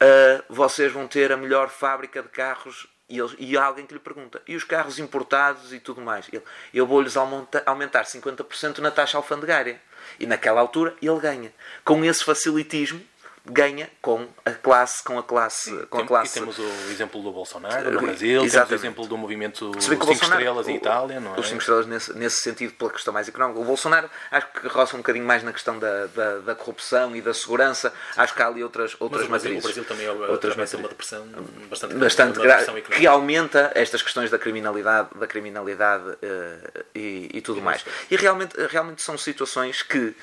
uh, 0.04 0.44
vocês 0.50 0.92
vão 0.92 1.08
ter 1.08 1.32
a 1.32 1.38
melhor 1.38 1.70
fábrica 1.70 2.22
de 2.22 2.30
carros 2.30 2.88
e, 3.10 3.20
e 3.40 3.58
alguém 3.58 3.86
que 3.86 3.94
lhe 3.94 4.00
pergunta, 4.00 4.42
e 4.48 4.56
os 4.56 4.64
carros 4.64 4.98
importados 4.98 5.74
e 5.74 5.80
tudo 5.80 6.02
mais? 6.02 6.28
Ele, 6.32 6.42
eu 6.74 6.88
vou-lhes 6.88 7.16
aumentar 7.18 8.06
50% 8.06 8.80
na 8.80 8.92
taxa 8.92 9.18
alfandegária. 9.18 9.80
E 10.20 10.26
naquela 10.26 10.60
altura 10.60 10.96
ele 11.02 11.20
ganha. 11.20 11.54
Com 11.86 12.04
esse 12.04 12.24
facilitismo, 12.24 13.02
ganha 13.46 13.90
com 14.02 14.26
a 14.46 14.52
classe 14.52 15.04
com 15.04 15.20
a 15.20 15.24
classe 15.24 15.86
com 15.90 15.98
a 15.98 16.06
classe 16.06 16.36
temos 16.36 16.58
o 16.58 16.64
exemplo 16.90 17.22
do 17.22 17.30
Bolsonaro 17.30 17.92
no 17.92 18.00
Brasil 18.00 18.42
Exatamente. 18.42 18.52
temos 18.52 18.72
o 18.72 18.76
exemplo 18.76 19.08
do 19.08 19.18
movimento 19.18 19.72
5 19.82 20.12
estrelas 20.14 20.68
em 20.70 20.78
Itália 20.78 21.20
não 21.20 21.36
é? 21.36 21.40
os 21.40 21.48
5 21.50 21.60
estrelas 21.60 21.86
nesse, 21.86 22.14
nesse 22.18 22.38
sentido 22.38 22.72
pela 22.74 22.92
questão 22.92 23.14
mais 23.14 23.28
económica 23.28 23.60
o 23.60 23.66
Bolsonaro 23.66 24.10
acho 24.32 24.48
que 24.48 24.68
roça 24.68 24.96
um 24.96 25.00
bocadinho 25.00 25.26
mais 25.26 25.44
na 25.44 25.52
questão 25.52 25.78
da, 25.78 26.06
da, 26.08 26.40
da 26.40 26.56
corrupção 26.56 27.14
e 27.18 27.22
da 27.22 27.34
segurança 27.34 27.94
acho 28.16 28.34
que 28.34 28.42
há 28.42 28.48
ali 28.48 28.64
outras 28.64 28.96
outras 28.98 29.28
Mas 29.28 29.44
matrizes 29.44 29.60
o 29.60 29.68
Brasil 29.68 29.84
também 29.84 30.06
é 30.06 30.12
outras 30.12 30.56
matrizes. 30.56 30.80
uma 30.80 30.88
depressão 30.88 31.28
bastante, 31.70 31.96
bastante 31.96 32.40
grave 32.40 32.82
que 32.82 33.06
aumenta 33.06 33.74
estas 33.76 34.02
questões 34.02 34.32
da 34.32 34.40
criminalidade 34.40 35.10
da 35.16 35.28
criminalidade 35.28 36.08
uh, 36.12 36.84
e, 36.96 37.30
e, 37.34 37.42
tudo 37.42 37.60
e 37.60 37.62
mais 37.62 37.84
e 38.10 38.16
realmente 38.16 38.56
realmente 38.68 39.02
são 39.02 39.18
situações 39.18 39.82
que 39.82 39.98
uh, 39.98 40.16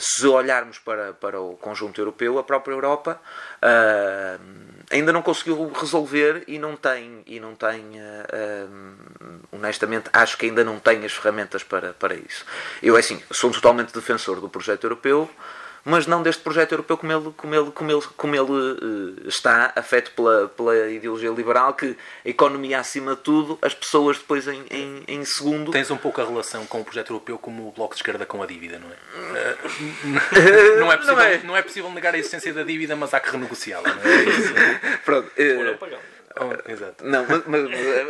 se 0.00 0.26
olharmos 0.26 0.80
para 0.80 1.12
para 1.12 1.40
o 1.40 1.56
conjunto 1.56 2.00
europeu 2.00 2.23
europeu, 2.24 2.38
a 2.38 2.42
própria 2.42 2.72
Europa 2.72 3.20
uh, 3.62 4.40
ainda 4.90 5.12
não 5.12 5.22
conseguiu 5.22 5.70
resolver 5.74 6.44
e 6.46 6.58
não 6.58 6.76
tem, 6.76 7.22
e 7.26 7.38
não 7.38 7.54
tem 7.54 7.80
uh, 8.00 9.46
honestamente, 9.52 10.08
acho 10.12 10.36
que 10.36 10.46
ainda 10.46 10.64
não 10.64 10.78
tem 10.78 11.04
as 11.04 11.12
ferramentas 11.12 11.62
para, 11.62 11.92
para 11.92 12.14
isso. 12.14 12.44
Eu, 12.82 12.96
é 12.96 13.00
assim, 13.00 13.22
sou 13.30 13.50
totalmente 13.50 13.92
defensor 13.92 14.40
do 14.40 14.48
projeto 14.48 14.84
europeu, 14.84 15.28
mas 15.84 16.06
não 16.06 16.22
deste 16.22 16.42
projeto 16.42 16.72
europeu 16.72 16.96
como 16.96 17.12
ele, 17.12 17.32
como 17.36 17.54
ele, 17.54 17.70
como 17.70 17.90
ele, 17.90 18.02
como 18.16 18.34
ele 18.34 18.50
uh, 18.50 19.28
está, 19.28 19.72
afeto 19.76 20.12
pela, 20.12 20.48
pela 20.48 20.90
ideologia 20.90 21.30
liberal, 21.30 21.74
que 21.74 21.96
a 22.24 22.28
economia 22.28 22.80
acima 22.80 23.14
de 23.14 23.20
tudo, 23.20 23.58
as 23.60 23.74
pessoas 23.74 24.18
depois 24.18 24.48
em, 24.48 24.64
em, 24.70 25.04
em, 25.06 25.24
segundo. 25.24 25.70
Tens 25.70 25.90
um 25.90 25.96
pouco 25.96 26.20
a 26.20 26.24
relação 26.24 26.64
com 26.66 26.80
o 26.80 26.84
projeto 26.84 27.10
europeu 27.10 27.38
como 27.38 27.68
o 27.68 27.72
Bloco 27.72 27.94
de 27.94 28.00
Esquerda 28.00 28.24
com 28.24 28.42
a 28.42 28.46
dívida, 28.46 28.78
não 28.78 28.88
é? 28.88 29.52
Uh, 29.52 30.80
não, 30.80 30.92
é 30.92 30.96
possível, 30.96 31.16
não, 31.16 31.22
é. 31.22 31.38
não 31.44 31.56
é 31.56 31.62
possível 31.62 31.90
negar 31.90 32.14
a 32.14 32.18
essência 32.18 32.52
da 32.52 32.62
dívida, 32.62 32.96
mas 32.96 33.12
há 33.12 33.20
que 33.20 33.30
renegociá-la, 33.30 33.94
não 33.94 34.02
é? 34.02 34.24
Isso. 34.24 34.54
Pronto. 35.04 35.28
Uh, 35.28 36.13
Oh, 36.36 36.70
exato. 36.70 37.04
Não, 37.04 37.24
mas, 37.26 37.46
mas 37.46 37.60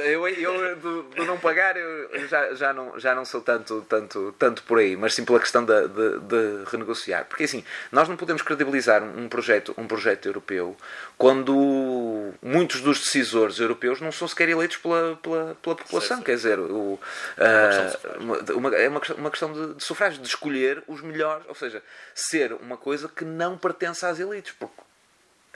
eu, 0.07 0.27
eu 0.27 0.77
do, 0.77 1.03
do, 1.03 1.25
não 1.27 1.39
pagar 1.39 1.77
eu 1.77 2.27
já, 2.27 2.55
já, 2.55 2.73
não, 2.73 2.99
já 2.99 3.15
não 3.15 3.23
sou 3.23 3.43
tanto, 3.43 3.85
tanto, 3.87 4.35
tanto 4.39 4.63
por 4.63 4.79
aí, 4.79 4.97
mas 4.97 5.15
sim 5.15 5.27
pela 5.27 5.39
questão 5.39 5.63
de, 5.63 5.89
de, 5.89 6.21
de, 6.21 6.71
renegociar. 6.71 7.27
Porque 7.27 7.45
assim, 7.45 7.63
nós 7.93 8.09
não 8.09 8.17
podemos 8.17 8.41
credibilizar 8.41 9.03
um 9.03 9.29
projeto, 9.29 9.75
um 9.77 9.87
projeto 9.87 10.25
europeu 10.25 10.75
quando 11.19 12.33
muitos 12.41 12.81
dos 12.81 13.01
decisores 13.01 13.59
europeus 13.59 14.01
não 14.01 14.11
são 14.11 14.27
sequer 14.27 14.49
eleitos 14.49 14.79
pela, 14.79 15.17
pela, 15.17 15.55
pela 15.57 15.77
população. 15.77 16.23
Quer 16.23 16.37
dizer, 16.37 16.59
o, 16.59 16.95
uh, 16.95 18.55
uma, 18.57 18.75
é 18.75 18.89
uma, 18.89 19.03
uma 19.19 19.31
questão 19.31 19.53
de, 19.53 19.75
de 19.75 19.85
sufrágio, 19.85 20.23
de 20.23 20.29
escolher 20.29 20.83
os 20.87 21.03
melhores, 21.03 21.45
ou 21.47 21.55
seja, 21.55 21.83
ser 22.15 22.55
uma 22.55 22.79
coisa 22.79 23.07
que 23.07 23.25
não 23.25 23.59
pertence 23.59 24.07
às 24.07 24.19
elites. 24.19 24.55
Porque 24.59 24.83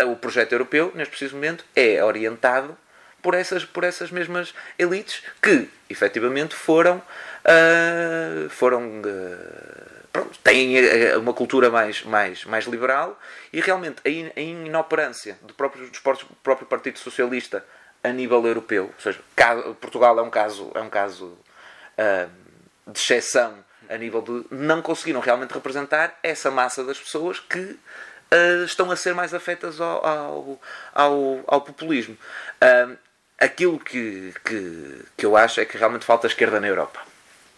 o 0.05 0.17
projeto 0.17 0.53
europeu, 0.53 0.93
neste 0.95 1.11
preciso 1.11 1.35
momento, 1.35 1.65
é 1.75 2.03
orientado 2.03 2.77
por 3.23 3.35
essas, 3.35 3.65
por 3.65 3.85
essas 3.85 4.11
mesmas 4.11 4.55
elites 4.79 5.23
que, 5.43 5.69
efetivamente, 5.89 6.55
foram. 6.55 7.03
Uh, 7.45 8.49
foram 8.51 9.01
uh, 9.01 9.99
pronto, 10.13 10.39
têm 10.43 10.77
ah, 10.79 11.19
uma 11.19 11.33
cultura 11.33 11.71
mais, 11.71 12.03
mais, 12.03 12.45
mais 12.45 12.67
liberal 12.67 13.19
e 13.53 13.61
realmente 13.61 13.97
a, 14.05 14.41
inoperância 14.41 15.39
do 15.43 15.55
próprio, 15.55 15.89
do 15.89 16.01
próprio 16.43 16.67
Partido 16.67 16.99
Socialista 16.99 17.65
a 18.03 18.11
nível 18.11 18.45
europeu, 18.47 18.93
ou 18.95 19.01
seja, 19.01 19.21
Portugal 19.81 20.19
é 20.19 20.23
um 20.23 20.31
caso, 20.31 20.71
é 20.75 20.81
um 20.81 20.91
caso 20.91 21.27
uh, 21.97 22.31
de 22.87 22.99
exceção 22.99 23.65
a 23.89 23.97
nível 23.97 24.21
de 24.21 24.55
não 24.55 24.83
conseguiram 24.83 25.21
realmente 25.21 25.53
representar 25.53 26.19
essa 26.23 26.51
massa 26.51 26.85
das 26.85 26.99
pessoas 26.99 27.41
que 27.41 27.79
uh, 28.33 28.65
estão 28.65 28.91
a 28.91 28.97
ser 28.97 29.15
mais 29.15 29.35
afetas 29.35 29.81
ao, 29.81 30.05
ao, 30.05 30.61
ao, 30.95 31.45
ao 31.47 31.61
populismo. 31.61 32.17
Uh, 32.63 32.97
aquilo 33.39 33.79
que, 33.79 34.35
que, 34.45 35.05
que 35.17 35.27
eu 35.27 35.37
acho 35.37 35.61
é 35.61 35.65
que 35.65 35.79
realmente 35.79 36.05
falta 36.05 36.27
esquerda 36.27 36.61
na 36.61 36.69
Europa. 36.69 37.01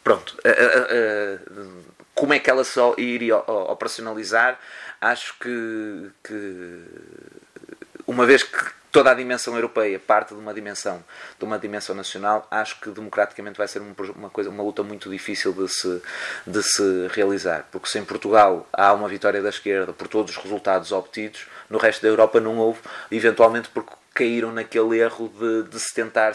Pronto. 0.03 0.37
Uh, 0.39 1.85
como 2.15 2.35
é 2.35 2.39
que 2.39 2.51
ela 2.51 2.65
só 2.65 2.95
iria 2.99 3.37
operacionalizar? 3.37 4.59
Acho 5.01 5.35
que, 5.39 6.11
que 6.23 6.85
uma 8.07 8.27
vez 8.27 8.43
que 8.43 8.80
toda 8.91 9.11
a 9.11 9.15
dimensão 9.15 9.55
europeia 9.55 9.99
parte 9.99 10.35
de 10.35 10.41
uma 10.41 10.53
dimensão 10.53 11.03
de 11.39 11.45
uma 11.45 11.59
dimensão 11.59 11.95
nacional 11.95 12.47
acho 12.51 12.81
que 12.81 12.91
democraticamente 12.91 13.57
vai 13.57 13.69
ser 13.69 13.81
uma 13.81 14.31
coisa 14.31 14.51
uma 14.51 14.63
luta 14.63 14.83
muito 14.83 15.09
difícil 15.09 15.53
de 15.53 15.69
se 15.69 16.03
de 16.47 16.63
se 16.63 17.09
realizar 17.13 17.67
porque 17.71 17.89
se 17.89 17.99
em 17.99 18.05
Portugal 18.05 18.69
há 18.73 18.93
uma 18.93 19.09
vitória 19.09 19.41
da 19.41 19.49
esquerda 19.49 19.93
por 19.93 20.09
todos 20.09 20.37
os 20.37 20.43
resultados 20.43 20.93
obtidos 20.93 21.47
no 21.69 21.79
resto 21.79 22.03
da 22.03 22.09
Europa 22.09 22.41
não 22.41 22.59
houve 22.59 22.81
eventualmente 23.11 23.69
porque 23.69 23.93
caíram 24.13 24.53
naquele 24.53 24.99
erro 24.99 25.29
de, 25.29 25.71
de 25.71 25.79
se 25.79 25.95
tentar 25.95 26.33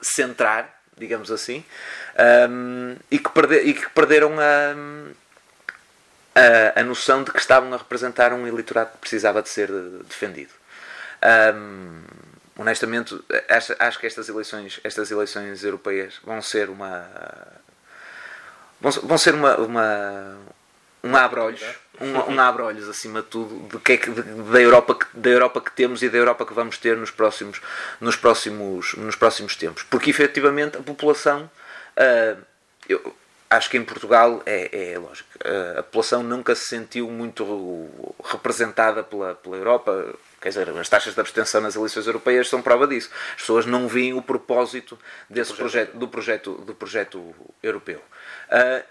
centrar 0.00 0.80
digamos 0.96 1.32
assim 1.32 1.64
um, 2.48 2.96
e, 3.10 3.18
que 3.18 3.30
perder, 3.30 3.66
e 3.66 3.74
que 3.74 3.88
perderam 3.90 4.34
a, 4.38 4.74
a, 6.34 6.80
a 6.80 6.84
noção 6.84 7.24
de 7.24 7.32
que 7.32 7.40
estavam 7.40 7.72
a 7.74 7.76
representar 7.76 8.32
um 8.32 8.46
eleitorado 8.46 8.92
que 8.92 8.98
precisava 8.98 9.42
de 9.42 9.48
ser 9.48 9.68
defendido 10.06 10.59
um, 11.54 12.02
honestamente, 12.56 13.18
acho, 13.48 13.74
acho, 13.78 13.98
que 13.98 14.06
estas 14.06 14.28
eleições, 14.28 14.80
estas 14.84 15.10
eleições 15.10 15.64
europeias 15.64 16.20
vão 16.24 16.40
ser 16.42 16.68
uma. 16.70 17.06
vão, 18.80 19.18
ser 19.18 19.34
uma, 19.34 19.56
uma 19.56 20.38
um 21.02 21.16
abre-olhos, 21.16 21.62
um, 22.00 22.34
um 22.34 22.40
abre-olhos 22.40 22.88
acima 22.88 23.22
de 23.22 23.28
tudo 23.28 23.54
do 23.68 23.80
que 23.80 23.92
é 23.92 23.96
que, 23.96 24.10
da, 24.10 24.60
Europa 24.60 24.94
que, 24.94 25.06
da 25.14 25.30
Europa 25.30 25.60
que 25.60 25.72
temos 25.72 26.02
e 26.02 26.08
da 26.08 26.18
Europa 26.18 26.44
que 26.44 26.52
vamos 26.52 26.76
ter 26.76 26.96
nos 26.96 27.10
próximos, 27.10 27.60
nos 28.00 28.16
próximos, 28.16 28.94
nos 28.94 29.16
próximos 29.16 29.56
tempos. 29.56 29.82
Porque 29.84 30.10
efetivamente 30.10 30.76
a 30.76 30.82
população, 30.82 31.50
uh, 31.96 32.42
eu 32.88 33.16
acho 33.48 33.70
que 33.70 33.78
em 33.78 33.84
Portugal 33.84 34.42
é, 34.44 34.92
é 34.92 34.98
lógico, 34.98 35.28
uh, 35.38 35.78
a 35.80 35.82
população 35.82 36.22
nunca 36.22 36.54
se 36.54 36.66
sentiu 36.66 37.10
muito 37.10 37.88
representada 38.22 39.02
pela, 39.02 39.34
pela 39.34 39.56
Europa 39.56 40.14
Quer 40.40 40.48
dizer, 40.48 40.70
as 40.70 40.88
taxas 40.88 41.14
de 41.14 41.20
abstenção 41.20 41.60
nas 41.60 41.76
eleições 41.76 42.06
europeias 42.06 42.48
são 42.48 42.62
prova 42.62 42.86
disso. 42.86 43.10
As 43.34 43.42
pessoas 43.42 43.66
não 43.66 43.86
veem 43.86 44.14
o 44.14 44.22
propósito 44.22 44.98
desse 45.28 45.52
projeto. 45.52 45.96
do, 45.96 46.08
projeto, 46.08 46.52
do 46.54 46.74
projeto 46.74 47.34
europeu. 47.62 48.02
Uh, 48.48 48.82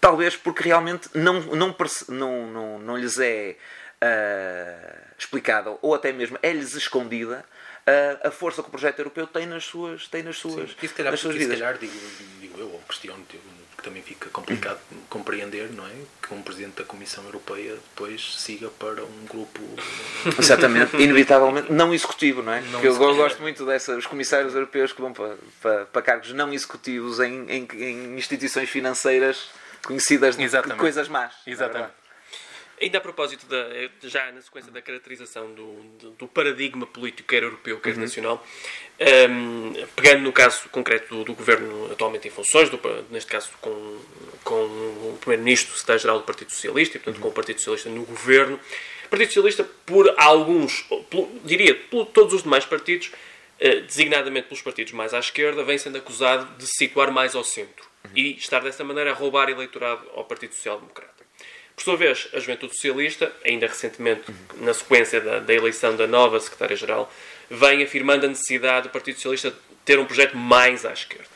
talvez 0.00 0.34
porque 0.34 0.62
realmente 0.62 1.10
não, 1.14 1.40
não, 1.40 1.76
não, 2.08 2.46
não, 2.46 2.78
não 2.78 2.96
lhes 2.96 3.18
é 3.18 3.56
uh, 4.02 5.12
explicada, 5.18 5.76
ou 5.82 5.94
até 5.94 6.12
mesmo 6.12 6.38
é-lhes 6.42 6.74
escondida, 6.74 7.44
uh, 7.86 8.28
a 8.28 8.30
força 8.30 8.62
que 8.62 8.68
o 8.68 8.70
projeto 8.70 8.98
europeu 9.00 9.26
tem 9.26 9.44
nas 9.44 9.64
suas, 9.64 10.08
tem 10.08 10.22
nas 10.22 10.38
suas, 10.38 10.70
Sim, 10.70 10.76
e 10.82 10.88
se 10.88 10.94
calhar, 10.94 11.12
nas 11.12 11.20
suas 11.20 11.34
vidas. 11.34 11.56
Se 11.56 11.62
calhar, 11.62 11.78
digo, 11.78 11.92
digo 12.40 12.58
eu, 12.58 12.72
ou 12.72 12.80
questiono 12.88 13.22
também 13.86 14.02
fica 14.02 14.28
complicado 14.30 14.78
de 14.90 14.98
compreender, 15.08 15.70
não 15.72 15.86
é? 15.86 15.92
Que 16.20 16.34
um 16.34 16.42
Presidente 16.42 16.74
da 16.78 16.84
Comissão 16.84 17.24
Europeia 17.24 17.74
depois 17.74 18.34
siga 18.36 18.68
para 18.68 19.04
um 19.04 19.24
grupo. 19.28 19.60
Exatamente, 20.38 20.96
inevitavelmente 20.96 21.72
não 21.72 21.94
executivo, 21.94 22.42
não 22.42 22.52
é? 22.52 22.60
Não 22.62 22.72
Porque 22.72 22.88
executivo. 22.88 23.12
eu 23.12 23.16
gosto 23.16 23.40
muito 23.40 23.64
desses 23.64 24.04
comissários 24.06 24.54
europeus 24.54 24.92
que 24.92 25.00
vão 25.00 25.12
para, 25.12 25.36
para, 25.62 25.84
para 25.86 26.02
cargos 26.02 26.32
não 26.32 26.52
executivos 26.52 27.20
em, 27.20 27.46
em, 27.48 27.68
em 27.74 28.18
instituições 28.18 28.68
financeiras 28.68 29.48
conhecidas 29.84 30.36
de 30.36 30.42
Exatamente. 30.42 30.80
coisas 30.80 31.08
más. 31.08 31.32
É 31.46 31.50
Exatamente. 31.50 31.92
Ainda 32.80 32.98
a 32.98 33.00
propósito, 33.00 33.46
da, 33.46 33.66
já 34.02 34.30
na 34.32 34.42
sequência 34.42 34.70
da 34.70 34.82
caracterização 34.82 35.50
do, 35.54 36.12
do 36.18 36.28
paradigma 36.28 36.86
político, 36.86 37.28
quer 37.28 37.42
europeu, 37.42 37.80
quer 37.80 37.94
uhum. 37.94 38.00
nacional, 38.00 38.46
um, 39.30 39.72
pegando 39.94 40.22
no 40.22 40.32
caso 40.32 40.68
concreto 40.68 41.14
do, 41.14 41.24
do, 41.24 41.34
governo 41.34 41.90
atualmente 41.90 42.28
em 42.28 42.30
funções, 42.30 42.70
neste 43.10 43.30
caso 43.30 43.48
com, 43.62 43.98
com 44.44 44.54
o 44.54 45.18
primeiro-ministro, 45.20 45.72
secretário-geral 45.72 46.18
do 46.18 46.24
Partido 46.24 46.50
Socialista, 46.50 46.98
e 46.98 47.00
portanto 47.00 47.22
com 47.22 47.28
o 47.28 47.32
Partido 47.32 47.58
Socialista 47.60 47.88
no 47.88 48.04
governo, 48.04 48.60
o 49.06 49.08
Partido 49.08 49.28
Socialista, 49.28 49.64
por 49.86 50.14
alguns, 50.18 50.82
por, 51.08 51.30
diria, 51.44 51.74
por 51.74 52.06
todos 52.06 52.34
os 52.34 52.42
demais 52.42 52.66
partidos, 52.66 53.06
uh, 53.06 53.80
designadamente 53.86 54.48
pelos 54.48 54.60
partidos 54.60 54.92
mais 54.92 55.14
à 55.14 55.18
esquerda, 55.18 55.64
vem 55.64 55.78
sendo 55.78 55.96
acusado 55.96 56.56
de 56.58 56.66
se 56.66 56.74
situar 56.76 57.10
mais 57.10 57.34
ao 57.34 57.42
centro 57.44 57.86
uhum. 58.04 58.10
e 58.14 58.36
estar 58.36 58.60
dessa 58.60 58.84
maneira 58.84 59.12
a 59.12 59.14
roubar 59.14 59.48
eleitorado 59.48 60.10
ao 60.14 60.24
Partido 60.24 60.54
Social 60.54 60.78
Democrata. 60.78 61.15
Por 61.76 61.82
sua 61.82 61.96
vez, 61.96 62.26
a 62.32 62.40
Juventude 62.40 62.72
Socialista, 62.72 63.30
ainda 63.44 63.66
recentemente, 63.66 64.24
na 64.56 64.72
sequência 64.72 65.20
da, 65.20 65.38
da 65.40 65.52
eleição 65.52 65.94
da 65.94 66.06
nova 66.06 66.40
Secretária-Geral, 66.40 67.12
vem 67.50 67.82
afirmando 67.82 68.24
a 68.24 68.28
necessidade 68.30 68.88
do 68.88 68.92
Partido 68.92 69.16
Socialista 69.16 69.54
ter 69.84 69.98
um 69.98 70.06
projeto 70.06 70.36
mais 70.36 70.86
à 70.86 70.92
esquerda. 70.92 71.28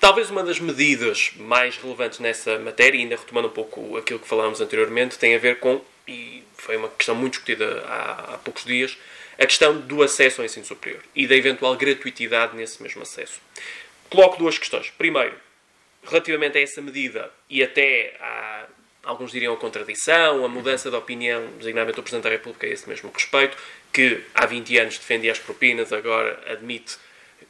Talvez 0.00 0.28
uma 0.30 0.42
das 0.42 0.58
medidas 0.58 1.30
mais 1.36 1.76
relevantes 1.76 2.18
nessa 2.18 2.58
matéria, 2.58 2.98
ainda 2.98 3.16
retomando 3.16 3.48
um 3.48 3.52
pouco 3.52 3.96
aquilo 3.96 4.18
que 4.18 4.28
falámos 4.28 4.60
anteriormente, 4.60 5.16
tem 5.16 5.34
a 5.34 5.38
ver 5.38 5.60
com, 5.60 5.80
e 6.06 6.42
foi 6.58 6.76
uma 6.76 6.88
questão 6.88 7.14
muito 7.14 7.34
discutida 7.34 7.84
há, 7.86 8.34
há 8.34 8.38
poucos 8.38 8.64
dias, 8.64 8.98
a 9.38 9.46
questão 9.46 9.80
do 9.80 10.02
acesso 10.02 10.40
ao 10.40 10.44
ensino 10.44 10.66
superior 10.66 11.02
e 11.14 11.26
da 11.26 11.36
eventual 11.36 11.74
gratuitidade 11.76 12.56
nesse 12.56 12.82
mesmo 12.82 13.00
acesso. 13.00 13.40
Coloco 14.10 14.36
duas 14.36 14.58
questões. 14.58 14.90
Primeiro, 14.90 15.34
relativamente 16.04 16.58
a 16.58 16.60
essa 16.60 16.82
medida 16.82 17.30
e 17.48 17.62
até 17.62 18.16
à 18.20 18.66
alguns 19.04 19.32
diriam 19.32 19.54
a 19.54 19.56
contradição, 19.56 20.44
a 20.44 20.48
mudança 20.48 20.90
de 20.90 20.96
opinião, 20.96 21.46
designadamente 21.58 22.00
o 22.00 22.02
Presidente 22.02 22.24
da 22.24 22.30
República 22.30 22.66
a 22.66 22.70
esse 22.70 22.88
mesmo 22.88 23.10
respeito, 23.12 23.56
que 23.92 24.22
há 24.34 24.46
20 24.46 24.78
anos 24.78 24.98
defendia 24.98 25.32
as 25.32 25.38
propinas, 25.38 25.92
agora 25.92 26.42
admite 26.46 26.96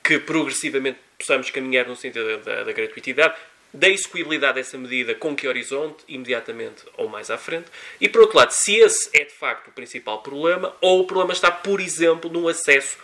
que 0.02 0.18
progressivamente 0.18 0.98
possamos 1.18 1.50
caminhar 1.50 1.86
no 1.86 1.96
sentido 1.96 2.38
da, 2.38 2.56
da, 2.56 2.64
da 2.64 2.72
gratuitidade, 2.72 3.34
da 3.72 3.88
execuibilidade 3.88 4.54
dessa 4.54 4.78
medida, 4.78 5.14
com 5.14 5.34
que 5.34 5.48
horizonte, 5.48 6.04
imediatamente 6.06 6.84
ou 6.96 7.08
mais 7.08 7.30
à 7.30 7.36
frente. 7.36 7.66
E, 8.00 8.08
por 8.08 8.20
outro 8.20 8.36
lado, 8.36 8.52
se 8.52 8.76
esse 8.76 9.10
é 9.12 9.24
de 9.24 9.32
facto 9.32 9.68
o 9.68 9.72
principal 9.72 10.22
problema, 10.22 10.74
ou 10.80 11.00
o 11.00 11.06
problema 11.06 11.32
está, 11.32 11.50
por 11.50 11.80
exemplo, 11.80 12.30
no 12.30 12.46
acesso 12.46 12.98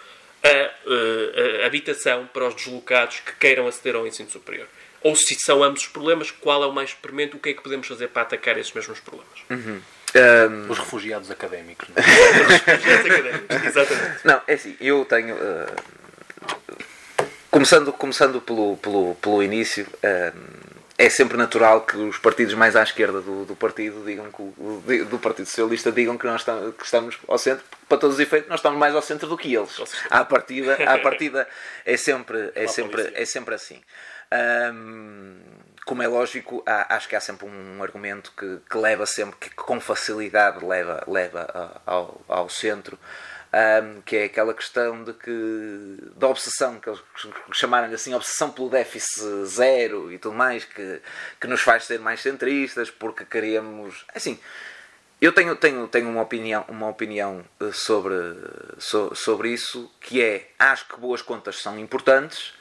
à, 0.45 1.65
à 1.65 1.67
habitação 1.67 2.29
para 2.33 2.47
os 2.47 2.55
deslocados 2.55 3.21
que 3.21 3.33
queiram 3.35 3.67
aceder 3.67 3.97
ao 3.97 4.07
ensino 4.07 4.31
superior 4.31 4.69
ou 5.03 5.17
se 5.17 5.35
são 5.37 5.63
ambos 5.63 5.83
os 5.83 5.89
problemas, 5.89 6.31
qual 6.31 6.63
é 6.63 6.67
o 6.67 6.73
mais 6.73 6.93
premente, 6.93 7.37
o 7.37 7.39
que 7.39 7.51
é 7.51 7.55
que 7.55 7.63
podemos 7.63 7.87
fazer 7.87 8.09
para 8.09 8.23
atacar 8.23 8.59
esses 8.59 8.73
mesmos 8.73 9.01
problemas? 9.01 9.39
Uhum. 9.49 9.81
Um... 10.15 10.71
Os 10.71 10.79
refugiados 10.79 11.31
académicos. 11.31 11.89
Não 11.89 11.97
é? 11.97 12.07
Os 12.43 12.61
refugiados 12.61 13.07
académicos, 13.07 13.65
exatamente. 13.65 14.21
Não, 14.25 14.43
é 14.47 14.55
assim, 14.55 14.77
eu 14.81 15.05
tenho. 15.05 15.37
Uh... 15.37 16.01
Começando, 17.51 17.93
começando 17.93 18.41
pelo, 18.41 18.77
pelo, 18.77 19.15
pelo 19.17 19.43
início, 19.43 19.87
uh... 19.87 20.71
é 20.99 21.09
sempre 21.09 21.37
natural 21.37 21.83
que 21.83 21.97
os 21.97 22.19
partidos 22.19 22.55
mais 22.55 22.75
à 22.75 22.83
esquerda 22.83 23.21
do, 23.21 23.45
do 23.45 23.55
partido 23.55 24.05
digam 24.05 24.31
que 24.31 24.43
o, 24.43 24.83
do 25.09 25.19
Partido 25.19 25.47
Socialista 25.47 25.93
digam 25.93 26.19
que 26.19 26.27
nós 26.27 26.41
estamos, 26.41 26.75
que 26.75 26.85
estamos 26.85 27.19
ao 27.29 27.39
centro, 27.39 27.65
para 27.89 27.99
todos 27.99 28.17
os 28.17 28.21
efeitos, 28.21 28.49
nós 28.49 28.59
estamos 28.59 28.79
mais 28.79 28.95
ao 28.95 29.03
centro 29.03 29.29
do 29.29 29.37
que 29.37 29.55
eles. 29.55 29.81
À 30.11 30.25
partida, 30.25 30.75
à 30.75 30.99
partida 31.03 31.49
é 31.85 31.97
sempre, 31.97 32.51
é 32.55 32.67
sempre, 32.67 33.13
é 33.15 33.25
sempre 33.25 33.55
assim. 33.55 33.81
Um, 34.33 35.41
como 35.85 36.03
é 36.03 36.07
lógico, 36.07 36.63
há, 36.67 36.95
acho 36.95 37.09
que 37.09 37.17
há 37.17 37.21
sempre 37.21 37.47
um 37.47 37.83
argumento 37.83 38.33
que, 38.37 38.59
que 38.69 38.77
leva 38.77 39.07
sempre, 39.07 39.37
que 39.41 39.51
com 39.51 39.81
facilidade 39.81 40.65
leva, 40.65 41.03
leva 41.09 41.81
ao, 41.85 42.21
ao 42.29 42.49
centro, 42.49 42.99
um, 43.53 44.01
que 44.03 44.17
é 44.17 44.25
aquela 44.25 44.55
questão 44.55 45.03
de 45.03 45.13
que 45.13 46.13
da 46.15 46.29
obsessão, 46.29 46.79
que 46.79 46.89
eles 46.89 47.03
chamaram 47.53 47.93
assim, 47.93 48.15
obsessão 48.15 48.51
pelo 48.51 48.71
déficit 48.71 49.47
zero 49.47 50.13
e 50.13 50.19
tudo 50.19 50.37
mais, 50.37 50.65
que, 50.65 51.03
que 51.41 51.47
nos 51.49 51.61
faz 51.61 51.85
ser 51.85 51.99
mais 51.99 52.21
centristas, 52.21 52.91
porque 52.91 53.25
queremos. 53.25 54.07
Assim, 54.15 54.39
eu 55.21 55.33
tenho, 55.33 55.57
tenho, 55.57 55.89
tenho 55.89 56.09
uma 56.09 56.23
opinião, 56.23 56.65
uma 56.69 56.89
opinião 56.89 57.45
eh, 57.61 57.71
sobre, 57.73 58.15
sobre 58.79 59.51
isso, 59.51 59.93
que 60.01 60.23
é 60.23 60.51
acho 60.59 60.87
que 60.87 61.01
boas 61.01 61.21
contas 61.21 61.61
são 61.61 61.79
importantes. 61.79 62.55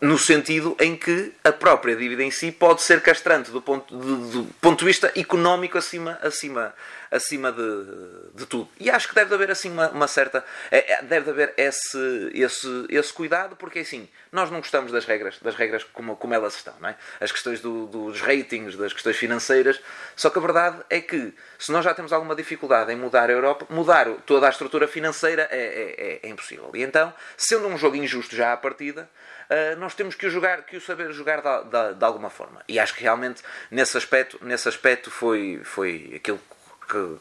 No 0.00 0.16
sentido 0.16 0.76
em 0.78 0.96
que 0.96 1.32
a 1.42 1.50
própria 1.50 1.96
dívida 1.96 2.22
em 2.22 2.30
si 2.30 2.52
pode 2.52 2.82
ser 2.82 3.00
castrante 3.02 3.50
do 3.50 3.60
ponto 3.60 3.96
de, 3.96 4.32
do 4.32 4.44
ponto 4.60 4.78
de 4.78 4.84
vista 4.84 5.12
económico 5.16 5.76
acima, 5.76 6.18
acima, 6.22 6.72
acima 7.10 7.50
de, 7.50 7.84
de 8.32 8.46
tudo. 8.46 8.68
E 8.78 8.88
acho 8.90 9.08
que 9.08 9.14
deve 9.14 9.34
haver 9.34 9.50
assim 9.50 9.70
uma, 9.70 9.90
uma 9.90 10.06
certa. 10.06 10.44
É, 10.70 10.92
é, 10.92 11.02
deve 11.02 11.30
haver 11.30 11.52
esse, 11.56 12.30
esse, 12.32 12.86
esse 12.88 13.12
cuidado, 13.12 13.56
porque 13.56 13.80
assim, 13.80 14.08
nós 14.30 14.50
não 14.52 14.58
gostamos 14.58 14.92
das 14.92 15.04
regras, 15.04 15.40
das 15.42 15.56
regras 15.56 15.82
como, 15.82 16.14
como 16.14 16.32
elas 16.32 16.54
estão, 16.54 16.74
não 16.80 16.90
é? 16.90 16.96
As 17.20 17.32
questões 17.32 17.60
do, 17.60 17.86
dos 17.86 18.20
ratings, 18.20 18.76
das 18.76 18.92
questões 18.92 19.16
financeiras. 19.16 19.80
Só 20.14 20.30
que 20.30 20.38
a 20.38 20.42
verdade 20.42 20.78
é 20.88 21.00
que 21.00 21.34
se 21.58 21.72
nós 21.72 21.84
já 21.84 21.92
temos 21.92 22.12
alguma 22.12 22.36
dificuldade 22.36 22.92
em 22.92 22.96
mudar 22.96 23.30
a 23.30 23.32
Europa, 23.32 23.66
mudar 23.68 24.06
toda 24.24 24.46
a 24.46 24.50
estrutura 24.50 24.86
financeira 24.86 25.48
é, 25.50 25.58
é, 25.58 25.94
é, 25.98 26.20
é 26.22 26.28
impossível. 26.28 26.70
E 26.72 26.84
então, 26.84 27.12
sendo 27.36 27.66
um 27.66 27.76
jogo 27.76 27.96
injusto 27.96 28.36
já 28.36 28.52
à 28.52 28.56
partida 28.56 29.10
uh, 29.50 29.78
nós 29.78 29.94
temos 29.94 30.14
que 30.14 30.26
o 30.26 30.30
jogar, 30.30 30.62
que 30.62 30.76
o 30.76 30.80
saber 30.80 31.12
jogar 31.12 31.40
de, 31.40 31.70
de, 31.70 31.94
de, 31.94 32.04
alguma 32.04 32.30
forma. 32.30 32.62
E 32.68 32.78
acho 32.78 32.94
que 32.94 33.02
realmente 33.02 33.42
nesse 33.70 33.96
aspecto, 33.96 34.38
nesse 34.42 34.68
aspecto 34.68 35.10
foi, 35.10 35.60
foi 35.64 36.12
aquilo 36.16 36.40
que, 36.88 37.16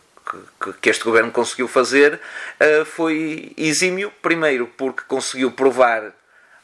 que, 0.61 0.73
que, 0.73 0.89
este 0.89 1.03
governo 1.03 1.31
conseguiu 1.31 1.67
fazer 1.67 2.19
uh, 2.59 2.85
foi 2.85 3.53
exímio, 3.57 4.11
primeiro 4.21 4.67
porque 4.67 5.03
conseguiu 5.07 5.51
provar 5.51 6.13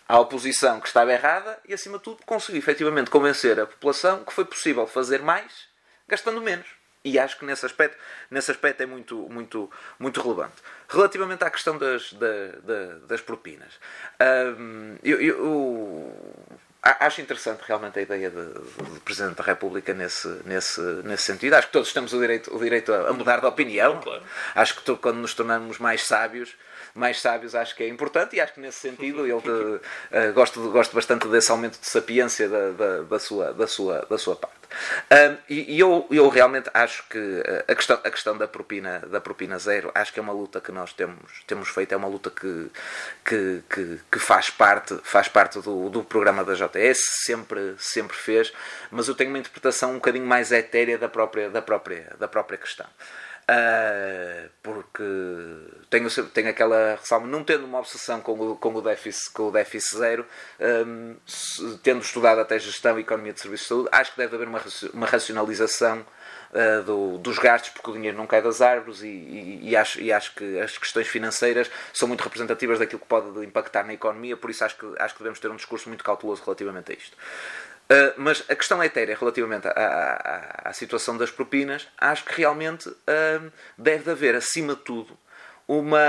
à 0.07 0.19
oposição 0.19 0.79
que 0.79 0.87
estava 0.87 1.13
errada 1.13 1.57
e, 1.67 1.73
acima 1.73 1.97
de 1.97 2.03
tudo, 2.03 2.19
conseguiu 2.25 2.59
efetivamente 2.59 3.09
convencer 3.09 3.59
a 3.59 3.65
população 3.65 4.23
que 4.23 4.33
foi 4.33 4.45
possível 4.45 4.85
fazer 4.85 5.21
mais 5.21 5.67
gastando 6.07 6.41
menos. 6.41 6.67
E 7.05 7.19
acho 7.19 7.37
que 7.37 7.45
nesse 7.45 7.65
aspecto, 7.65 7.97
nesse 8.31 8.49
aspecto 8.49 8.81
é 8.81 8.85
muito, 8.85 9.27
muito, 9.29 9.69
muito 9.99 10.21
relevante. 10.21 10.55
Relativamente 10.87 11.43
à 11.43 11.49
questão 11.49 11.77
das, 11.77 12.13
das, 12.13 13.01
das 13.07 13.21
propinas, 13.21 13.73
eu, 15.03 15.19
eu, 15.19 16.13
acho 16.81 17.21
interessante 17.21 17.61
realmente 17.65 17.99
a 17.99 18.01
ideia 18.01 18.29
do 18.29 19.01
Presidente 19.03 19.35
da 19.35 19.43
República 19.43 19.93
nesse, 19.93 20.27
nesse, 20.45 20.81
nesse 21.03 21.23
sentido. 21.23 21.53
Acho 21.55 21.67
que 21.67 21.73
todos 21.73 21.91
temos 21.91 22.13
o 22.13 22.19
direito, 22.19 22.55
o 22.55 22.59
direito 22.59 22.93
a, 22.93 23.11
mudar 23.13 23.39
de 23.39 23.45
opinião. 23.45 23.99
Claro. 23.99 24.23
Acho 24.55 24.75
que 24.75 24.95
quando 24.97 25.17
nos 25.17 25.33
tornamos 25.33 25.79
mais 25.79 26.05
sábios, 26.05 26.55
mais 26.93 27.19
sábios 27.19 27.55
acho 27.55 27.75
que 27.75 27.83
é 27.83 27.87
importante 27.87 28.35
e 28.35 28.41
acho 28.41 28.53
que 28.53 28.59
nesse 28.59 28.79
sentido 28.79 29.25
ele 29.25 29.33
uh, 29.33 30.33
gosto, 30.33 30.69
gosto 30.69 30.93
bastante 30.93 31.27
desse 31.27 31.51
aumento 31.51 31.79
de 31.79 31.87
sapiência 31.87 32.47
da, 32.47 32.71
da, 32.71 33.01
da, 33.01 33.19
sua, 33.19 33.53
da, 33.53 33.67
sua, 33.67 34.05
da 34.09 34.17
sua 34.17 34.35
parte. 34.35 34.53
Uh, 35.11 35.37
e, 35.49 35.75
e 35.75 35.79
eu, 35.79 36.07
eu 36.11 36.29
realmente 36.29 36.69
acho 36.73 37.03
que 37.09 37.43
a 37.67 37.75
questão, 37.75 37.99
a 38.03 38.09
questão 38.09 38.37
da, 38.37 38.47
propina, 38.47 38.99
da 38.99 39.19
propina 39.19 39.57
zero 39.57 39.91
acho 39.93 40.13
que 40.13 40.19
é 40.19 40.21
uma 40.21 40.33
luta 40.33 40.61
que 40.61 40.71
nós 40.71 40.93
temos, 40.93 41.43
temos 41.47 41.69
feito, 41.69 41.93
é 41.93 41.97
uma 41.97 42.07
luta 42.07 42.29
que, 42.29 42.69
que, 43.25 43.63
que, 43.69 43.99
que 44.11 44.19
faz 44.19 44.49
parte, 44.49 44.99
faz 45.03 45.27
parte 45.27 45.59
do, 45.59 45.89
do 45.89 46.03
programa 46.03 46.43
da 46.43 46.53
JS, 46.53 46.99
sempre, 47.25 47.75
sempre 47.77 48.15
fez, 48.15 48.53
mas 48.91 49.07
eu 49.07 49.15
tenho 49.15 49.29
uma 49.29 49.39
interpretação 49.39 49.91
um 49.91 49.95
bocadinho 49.95 50.25
mais 50.25 50.51
etérea 50.51 50.97
da 50.97 51.09
própria, 51.09 51.49
da 51.49 51.61
própria, 51.61 52.11
da 52.19 52.27
própria 52.27 52.57
questão. 52.57 52.87
Uh, 53.43 54.49
porque 54.61 55.03
tenho, 55.89 56.09
tenho 56.09 56.49
aquela 56.49 56.95
ressalva, 56.95 57.27
não 57.27 57.43
tendo 57.43 57.65
uma 57.65 57.79
obsessão 57.79 58.21
com 58.21 58.31
o, 58.31 58.55
com 58.55 58.73
o, 58.73 58.81
déficit, 58.81 59.33
com 59.33 59.49
o 59.49 59.51
déficit 59.51 59.97
zero, 59.97 60.25
um, 60.87 61.17
se, 61.25 61.77
tendo 61.83 62.01
estudado 62.01 62.39
até 62.39 62.57
gestão 62.57 62.97
e 62.97 63.01
economia 63.01 63.33
de 63.33 63.41
serviços 63.41 63.65
de 63.65 63.69
saúde, 63.69 63.89
acho 63.91 64.11
que 64.11 64.17
deve 64.17 64.35
haver 64.35 64.47
uma, 64.47 64.61
uma 64.93 65.05
racionalização 65.05 66.05
uh, 66.53 66.83
do, 66.83 67.17
dos 67.17 67.37
gastos, 67.37 67.71
porque 67.71 67.89
o 67.89 67.93
dinheiro 67.93 68.15
não 68.15 68.25
cai 68.25 68.41
das 68.41 68.61
árvores 68.61 69.01
e, 69.01 69.07
e, 69.07 69.69
e, 69.71 69.75
acho, 69.75 69.99
e 69.99 70.13
acho 70.13 70.33
que 70.35 70.59
as 70.61 70.77
questões 70.77 71.07
financeiras 71.07 71.69
são 71.91 72.07
muito 72.07 72.23
representativas 72.23 72.79
daquilo 72.79 73.01
que 73.01 73.07
pode 73.07 73.45
impactar 73.45 73.85
na 73.85 73.93
economia, 73.93 74.37
por 74.37 74.49
isso 74.49 74.63
acho 74.63 74.77
que, 74.77 74.85
acho 74.97 75.13
que 75.13 75.19
devemos 75.19 75.39
ter 75.41 75.51
um 75.51 75.57
discurso 75.57 75.89
muito 75.89 76.03
cauteloso 76.03 76.41
relativamente 76.45 76.93
a 76.93 76.95
isto. 76.95 77.17
Uh, 77.93 78.13
mas 78.17 78.43
a 78.49 78.55
questão 78.55 78.83
etérea 78.83 79.15
relativamente 79.15 79.67
à, 79.67 79.71
à, 79.71 80.69
à, 80.69 80.73
situação 80.73 81.15
das 81.15 81.29
propinas, 81.29 81.87
acho 81.99 82.25
que 82.25 82.33
realmente 82.33 82.89
uh, 82.89 83.51
deve 83.77 84.09
haver, 84.09 84.35
acima 84.35 84.73
de 84.73 84.81
tudo, 84.81 85.15
uma, 85.67 85.99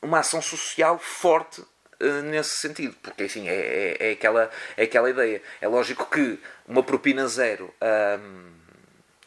uma 0.00 0.18
ação 0.18 0.42
social 0.42 0.98
forte 0.98 1.60
uh, 1.60 2.22
nesse 2.24 2.56
sentido, 2.56 2.96
porque 3.00 3.22
assim, 3.22 3.48
é, 3.48 3.54
é, 3.54 3.96
é, 4.08 4.12
aquela, 4.12 4.50
é 4.76 4.82
aquela 4.82 5.10
ideia. 5.10 5.40
É 5.60 5.68
lógico 5.68 6.10
que 6.10 6.40
uma 6.66 6.82
propina 6.82 7.28
zero. 7.28 7.72
Um, 7.80 8.61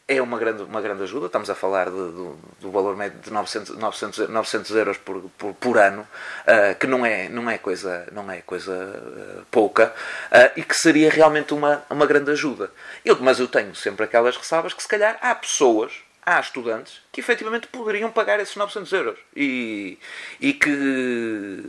é 0.08 0.22
uma 0.22 0.38
grande, 0.38 0.62
uma 0.62 0.80
grande 0.80 1.02
ajuda. 1.02 1.26
Estamos 1.26 1.50
a 1.50 1.54
falar 1.54 1.86
de, 1.86 1.96
do, 1.96 2.38
do 2.60 2.70
valor 2.70 2.96
médio 2.96 3.18
de 3.18 3.32
900, 3.32 3.76
900, 3.76 4.28
900 4.28 4.70
euros 4.72 4.98
por, 4.98 5.20
por, 5.36 5.54
por 5.54 5.78
ano, 5.78 6.02
uh, 6.02 6.78
que 6.78 6.86
não 6.86 7.04
é, 7.04 7.28
não 7.28 7.50
é 7.50 7.58
coisa, 7.58 8.06
não 8.12 8.30
é 8.30 8.40
coisa 8.40 8.72
uh, 8.72 9.44
pouca, 9.50 9.92
uh, 10.30 10.52
e 10.56 10.62
que 10.62 10.76
seria 10.76 11.10
realmente 11.10 11.52
uma, 11.52 11.82
uma 11.90 12.06
grande 12.06 12.30
ajuda. 12.30 12.70
Eu, 13.04 13.18
mas 13.20 13.40
eu 13.40 13.48
tenho 13.48 13.74
sempre 13.74 14.04
aquelas 14.04 14.36
ressalvas 14.36 14.72
que, 14.72 14.82
se 14.82 14.88
calhar, 14.88 15.18
há 15.20 15.34
pessoas, 15.34 15.92
há 16.24 16.38
estudantes, 16.38 17.00
que 17.10 17.20
efetivamente 17.20 17.66
poderiam 17.66 18.10
pagar 18.10 18.38
esses 18.38 18.54
900 18.54 18.92
euros. 18.92 19.18
E, 19.34 19.98
e 20.40 20.52
que 20.52 21.62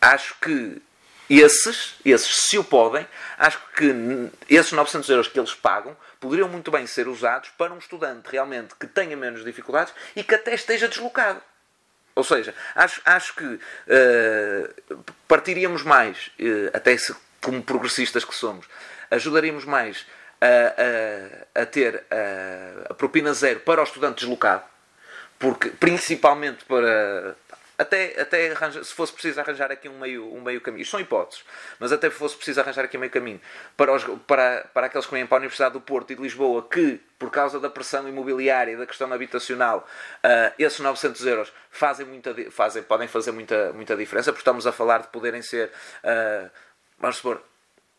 acho 0.00 0.36
que 0.40 0.80
esses, 1.40 1.94
esses, 2.04 2.36
se 2.36 2.58
o 2.58 2.64
podem, 2.64 3.06
acho 3.38 3.60
que 3.76 3.92
esses 4.48 4.72
900 4.72 5.08
euros 5.10 5.28
que 5.28 5.38
eles 5.38 5.54
pagam 5.54 5.96
poderiam 6.20 6.48
muito 6.48 6.70
bem 6.70 6.86
ser 6.86 7.08
usados 7.08 7.50
para 7.56 7.72
um 7.72 7.78
estudante 7.78 8.28
realmente 8.30 8.74
que 8.78 8.86
tenha 8.86 9.16
menos 9.16 9.44
dificuldades 9.44 9.94
e 10.14 10.22
que 10.22 10.34
até 10.34 10.54
esteja 10.54 10.88
deslocado. 10.88 11.40
Ou 12.14 12.22
seja, 12.22 12.54
acho, 12.74 13.00
acho 13.04 13.34
que 13.34 13.44
uh, 13.44 15.04
partiríamos 15.26 15.82
mais, 15.82 16.30
uh, 16.38 16.70
até 16.72 16.96
se, 16.96 17.14
como 17.40 17.62
progressistas 17.62 18.24
que 18.24 18.34
somos, 18.34 18.66
ajudaríamos 19.10 19.64
mais 19.64 20.06
a, 20.40 21.56
a, 21.56 21.62
a 21.62 21.66
ter 21.66 22.04
a, 22.10 22.92
a 22.92 22.94
propina 22.94 23.34
zero 23.34 23.60
para 23.60 23.80
o 23.80 23.84
estudante 23.84 24.20
deslocado, 24.20 24.62
porque 25.38 25.70
principalmente 25.70 26.64
para 26.64 27.36
até, 27.76 28.20
até 28.20 28.52
arranja, 28.52 28.84
se 28.84 28.94
fosse 28.94 29.12
preciso 29.12 29.40
arranjar 29.40 29.70
aqui 29.72 29.88
um 29.88 29.98
meio, 29.98 30.32
um 30.32 30.40
meio 30.40 30.60
caminho, 30.60 30.82
isto 30.82 30.92
são 30.92 31.00
hipóteses, 31.00 31.44
mas 31.78 31.92
até 31.92 32.08
fosse 32.08 32.36
preciso 32.36 32.60
arranjar 32.60 32.84
aqui 32.84 32.96
um 32.96 33.00
meio 33.00 33.12
caminho 33.12 33.40
para, 33.76 33.92
os, 33.92 34.04
para, 34.26 34.68
para 34.72 34.86
aqueles 34.86 35.06
que 35.06 35.12
vêm 35.12 35.26
para 35.26 35.38
a 35.38 35.40
Universidade 35.40 35.72
do 35.72 35.80
Porto 35.80 36.12
e 36.12 36.16
de 36.16 36.22
Lisboa 36.22 36.66
que, 36.68 37.00
por 37.18 37.30
causa 37.30 37.58
da 37.58 37.68
pressão 37.68 38.08
imobiliária 38.08 38.72
e 38.72 38.76
da 38.76 38.86
questão 38.86 39.12
habitacional, 39.12 39.86
uh, 40.24 40.54
esses 40.58 40.78
900 40.78 41.26
euros 41.26 41.52
fazem 41.70 42.06
muita, 42.06 42.34
fazem, 42.50 42.82
podem 42.82 43.08
fazer 43.08 43.32
muita, 43.32 43.72
muita 43.72 43.96
diferença, 43.96 44.32
porque 44.32 44.42
estamos 44.42 44.66
a 44.66 44.72
falar 44.72 44.98
de 44.98 45.08
poderem 45.08 45.42
ser, 45.42 45.70
uh, 46.04 46.50
vamos 46.98 47.16
supor, 47.16 47.42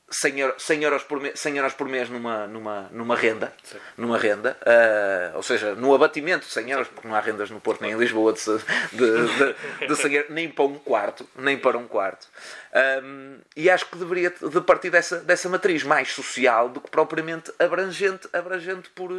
100 0.10 0.40
euros, 0.40 0.64
100 0.64 0.84
euros, 0.84 1.04
por, 1.04 1.20
mês, 1.20 1.40
100 1.40 1.58
euros 1.58 1.74
por 1.74 1.88
mês 1.88 2.10
numa, 2.10 2.46
numa, 2.46 2.90
numa 2.92 3.16
renda, 3.16 3.52
numa 3.98 4.18
renda 4.18 4.56
uh, 4.62 5.38
ou 5.38 5.44
seja, 5.44 5.74
no 5.74 5.94
abatimento 5.96 6.46
de 6.46 6.54
100 6.54 6.72
euros, 6.72 6.88
porque 6.88 7.08
não 7.08 7.16
há 7.16 7.20
rendas 7.20 7.50
no 7.50 7.60
Porto 7.60 7.82
nem 7.82 7.92
em 7.92 7.98
Lisboa 7.98 8.34
de, 8.34 8.40
de, 8.94 9.56
de, 9.82 9.88
de 9.88 9.96
100 9.96 10.14
euros, 10.14 10.32
nem 10.32 10.50
para 10.50 10.66
um 10.66 10.78
quarto, 10.78 11.28
nem 11.36 11.58
para 11.58 11.78
um 11.78 11.88
quarto. 11.88 12.28
Um, 12.76 13.38
e 13.56 13.70
acho 13.70 13.86
que 13.86 13.98
deveria 13.98 14.30
de 14.30 14.62
partir 14.62 14.90
dessa, 14.90 15.22
dessa 15.22 15.48
matriz 15.48 15.82
mais 15.82 16.12
social 16.12 16.68
do 16.68 16.82
que 16.82 16.90
propriamente 16.90 17.50
abrangente, 17.58 18.28
abrangente 18.34 18.90
por, 18.90 19.10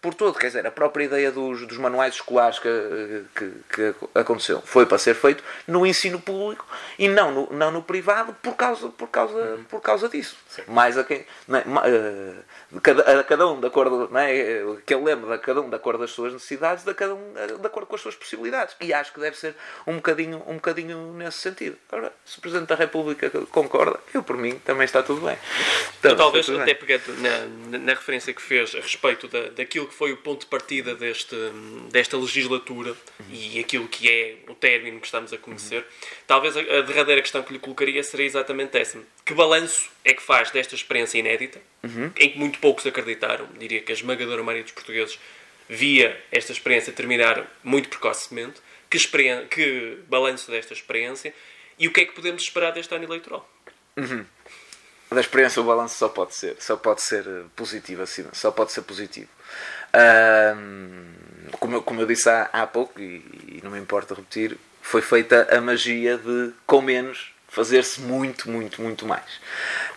por 0.00 0.14
todo. 0.14 0.38
Quer 0.38 0.46
dizer, 0.46 0.66
a 0.66 0.70
própria 0.70 1.04
ideia 1.04 1.32
dos, 1.32 1.66
dos 1.66 1.78
manuais 1.78 2.14
escolares 2.14 2.60
que, 2.60 3.24
que, 3.34 3.52
que, 3.72 3.94
aconteceu 4.14 4.62
foi 4.64 4.86
para 4.86 4.98
ser 4.98 5.14
feito 5.14 5.42
no 5.66 5.84
ensino 5.84 6.20
público 6.20 6.64
e 6.96 7.08
não 7.08 7.32
no, 7.32 7.52
não 7.52 7.72
no 7.72 7.82
privado 7.82 8.36
por 8.40 8.54
causa, 8.54 8.88
por 8.90 9.08
causa, 9.08 9.58
por 9.68 9.80
causa 9.80 10.08
disso. 10.08 10.21
Sim. 10.48 10.62
Mais 10.68 10.98
a 10.98 11.04
quem. 11.04 11.18
É, 11.18 12.34
cada, 12.82 13.20
a 13.20 13.24
cada 13.24 13.48
um 13.48 13.60
de 13.60 13.66
acordo. 13.66 14.08
Não 14.10 14.20
é, 14.20 14.64
que 14.84 14.94
eu 14.94 15.02
lembro 15.02 15.30
de 15.30 15.38
cada 15.38 15.60
um 15.60 15.68
de 15.68 15.76
acordo 15.76 15.98
com 15.98 16.04
as 16.04 16.10
suas 16.10 16.32
necessidades, 16.32 16.84
de 16.84 16.94
cada 16.94 17.14
um 17.14 17.32
de 17.32 17.66
acordo 17.66 17.86
com 17.86 17.94
as 17.94 18.00
suas 18.00 18.14
possibilidades. 18.14 18.76
E 18.80 18.92
acho 18.92 19.12
que 19.12 19.20
deve 19.20 19.36
ser 19.36 19.54
um 19.86 19.96
bocadinho, 19.96 20.42
um 20.46 20.54
bocadinho 20.54 21.12
nesse 21.14 21.38
sentido. 21.38 21.76
Agora, 21.90 22.12
se 22.24 22.38
o 22.38 22.40
Presidente 22.40 22.68
da 22.68 22.74
República 22.74 23.30
concorda, 23.50 23.98
eu 24.12 24.22
por 24.22 24.36
mim 24.36 24.58
também 24.64 24.84
está 24.84 25.02
tudo 25.02 25.20
bem. 25.20 25.38
Então, 25.98 26.16
talvez 26.16 26.48
até 26.50 26.74
pegando 26.74 27.02
na, 27.18 27.78
na, 27.78 27.92
referência 27.94 28.32
que 28.34 28.42
fez 28.42 28.74
a 28.74 28.80
respeito 28.80 29.28
da, 29.28 29.48
daquilo 29.50 29.86
que 29.86 29.94
foi 29.94 30.12
o 30.12 30.16
ponto 30.16 30.40
de 30.40 30.46
partida 30.46 30.94
deste, 30.94 31.36
desta 31.90 32.16
legislatura 32.16 32.90
uhum. 32.90 33.26
e 33.30 33.60
aquilo 33.60 33.86
que 33.88 34.10
é 34.10 34.50
o 34.50 34.54
término 34.54 35.00
que 35.00 35.06
estamos 35.06 35.32
a 35.32 35.38
conhecer, 35.38 35.78
uhum. 35.78 36.08
talvez 36.26 36.56
a, 36.56 36.60
a, 36.60 36.82
derradeira 36.82 37.20
questão 37.20 37.42
que 37.42 37.52
lhe 37.52 37.58
colocaria 37.58 38.02
seria 38.02 38.26
exatamente 38.26 38.76
essa. 38.76 38.98
Que 39.24 39.34
balanço 39.34 39.90
é 40.04 40.12
que 40.14 40.22
faz 40.22 40.50
desta 40.50 40.74
experiência 40.74 41.18
inédita, 41.18 41.60
uhum. 41.82 42.10
em 42.16 42.30
que 42.30 42.38
muito 42.38 42.58
poucos 42.58 42.86
acreditaram, 42.86 43.46
diria 43.58 43.80
que 43.80 43.92
a 43.92 43.94
esmagadora 43.94 44.42
maioria 44.42 44.64
dos 44.64 44.72
portugueses 44.72 45.18
via 45.68 46.20
esta 46.30 46.52
experiência 46.52 46.92
terminar 46.92 47.46
muito 47.62 47.88
precocemente, 47.88 48.60
que, 48.90 48.98
que 49.48 49.98
balanço 50.08 50.50
desta 50.50 50.74
experiência 50.74 51.32
e 51.78 51.88
o 51.88 51.92
que 51.92 52.00
é 52.00 52.04
que 52.04 52.12
podemos 52.12 52.42
esperar 52.42 52.72
deste 52.72 52.94
ano 52.94 53.04
eleitoral? 53.04 53.48
Uhum. 53.96 54.24
Da 55.10 55.20
experiência 55.20 55.60
o 55.60 55.64
balanço 55.64 55.96
só 55.96 56.08
pode 56.08 56.34
ser, 56.34 56.56
só 56.58 56.76
pode 56.76 57.02
ser 57.02 57.26
eh, 57.26 57.44
positivo 57.54 58.02
assim, 58.02 58.24
só 58.32 58.50
pode 58.50 58.72
ser 58.72 58.82
positivo. 58.82 59.28
Como, 61.58 61.76
eu, 61.76 61.82
como 61.82 62.00
eu 62.00 62.06
disse 62.06 62.28
há, 62.30 62.48
há 62.52 62.66
pouco, 62.66 62.98
e, 62.98 63.22
e 63.48 63.60
não 63.62 63.70
me 63.70 63.78
importa 63.78 64.14
repetir, 64.14 64.56
foi 64.80 65.02
feita 65.02 65.54
a 65.54 65.60
magia 65.60 66.16
de 66.16 66.52
com 66.66 66.80
menos 66.80 67.31
fazer-se 67.52 68.00
muito, 68.00 68.50
muito, 68.50 68.80
muito 68.80 69.06
mais. 69.06 69.30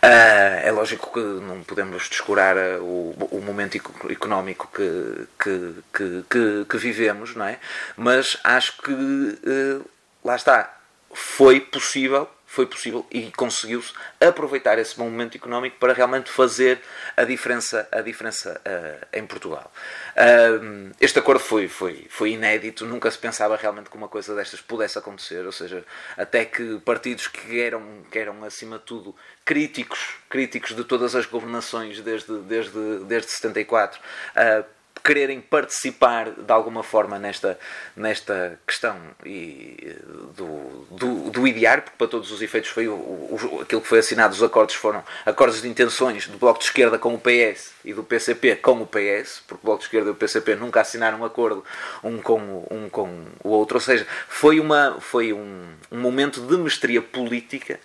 Uh, 0.04 0.60
é 0.62 0.70
lógico 0.70 1.10
que 1.10 1.20
não 1.42 1.62
podemos 1.62 2.06
descurar 2.06 2.54
uh, 2.54 2.82
o, 2.82 3.28
o 3.32 3.40
momento 3.40 3.80
económico 4.10 4.68
que, 4.74 5.26
que, 5.42 5.74
que, 5.92 6.24
que, 6.28 6.66
que 6.68 6.76
vivemos, 6.76 7.34
não 7.34 7.46
é? 7.46 7.58
Mas 7.96 8.36
acho 8.44 8.76
que 8.82 8.92
uh, 8.92 9.90
lá 10.22 10.36
está, 10.36 10.78
foi 11.14 11.58
possível 11.60 12.28
foi 12.46 12.64
possível 12.64 13.04
e 13.10 13.30
conseguiu-se 13.32 13.92
aproveitar 14.20 14.78
esse 14.78 14.98
momento 14.98 15.36
económico 15.36 15.76
para 15.78 15.92
realmente 15.92 16.30
fazer 16.30 16.80
a 17.16 17.24
diferença, 17.24 17.88
a 17.90 18.00
diferença 18.00 18.60
uh, 18.64 19.06
em 19.12 19.26
Portugal. 19.26 19.70
Uh, 20.14 20.94
este 21.00 21.18
acordo 21.18 21.40
foi, 21.40 21.68
foi, 21.68 22.06
foi 22.08 22.30
inédito, 22.30 22.86
nunca 22.86 23.10
se 23.10 23.18
pensava 23.18 23.56
realmente 23.56 23.90
que 23.90 23.96
uma 23.96 24.08
coisa 24.08 24.34
destas 24.34 24.60
pudesse 24.60 24.96
acontecer, 24.98 25.44
ou 25.44 25.52
seja, 25.52 25.84
até 26.16 26.44
que 26.44 26.78
partidos 26.80 27.26
que 27.26 27.60
eram, 27.60 28.02
que 28.10 28.18
eram 28.18 28.42
acima 28.44 28.78
de 28.78 28.84
tudo 28.84 29.14
críticos, 29.44 30.14
críticos 30.30 30.74
de 30.74 30.84
todas 30.84 31.14
as 31.14 31.26
governações 31.26 32.00
desde, 32.00 32.38
desde, 32.42 33.04
desde 33.04 33.30
74, 33.32 34.00
uh, 34.00 34.75
quererem 35.02 35.40
participar 35.40 36.30
de 36.30 36.52
alguma 36.52 36.82
forma 36.82 37.18
nesta, 37.18 37.58
nesta 37.94 38.58
questão 38.66 38.96
e, 39.24 39.94
do, 40.36 40.86
do, 40.90 41.30
do 41.30 41.46
idear, 41.46 41.82
porque 41.82 41.96
para 41.96 42.08
todos 42.08 42.30
os 42.30 42.42
efeitos 42.42 42.70
foi 42.70 42.88
o, 42.88 42.94
o, 42.94 43.58
aquilo 43.62 43.80
que 43.80 43.88
foi 43.88 43.98
assinado, 43.98 44.34
os 44.34 44.42
acordos 44.42 44.74
foram 44.74 45.02
acordos 45.24 45.62
de 45.62 45.68
intenções 45.68 46.26
do 46.26 46.38
Bloco 46.38 46.58
de 46.58 46.66
Esquerda 46.66 46.98
com 46.98 47.14
o 47.14 47.20
PS 47.20 47.72
e 47.84 47.92
do 47.92 48.02
PCP 48.02 48.56
com 48.56 48.80
o 48.82 48.86
PS, 48.86 49.42
porque 49.46 49.62
o 49.62 49.66
Bloco 49.66 49.80
de 49.80 49.84
Esquerda 49.86 50.08
e 50.08 50.12
o 50.12 50.16
PCP 50.16 50.56
nunca 50.56 50.80
assinaram 50.80 51.20
um 51.20 51.24
acordo 51.24 51.64
um 52.02 52.18
com, 52.18 52.66
um 52.70 52.88
com 52.88 53.26
o 53.42 53.48
outro, 53.50 53.76
ou 53.76 53.80
seja, 53.80 54.06
foi, 54.28 54.60
uma, 54.60 54.98
foi 55.00 55.32
um, 55.32 55.68
um 55.90 56.00
momento 56.00 56.40
de 56.40 56.56
mestria 56.56 57.00
política 57.02 57.78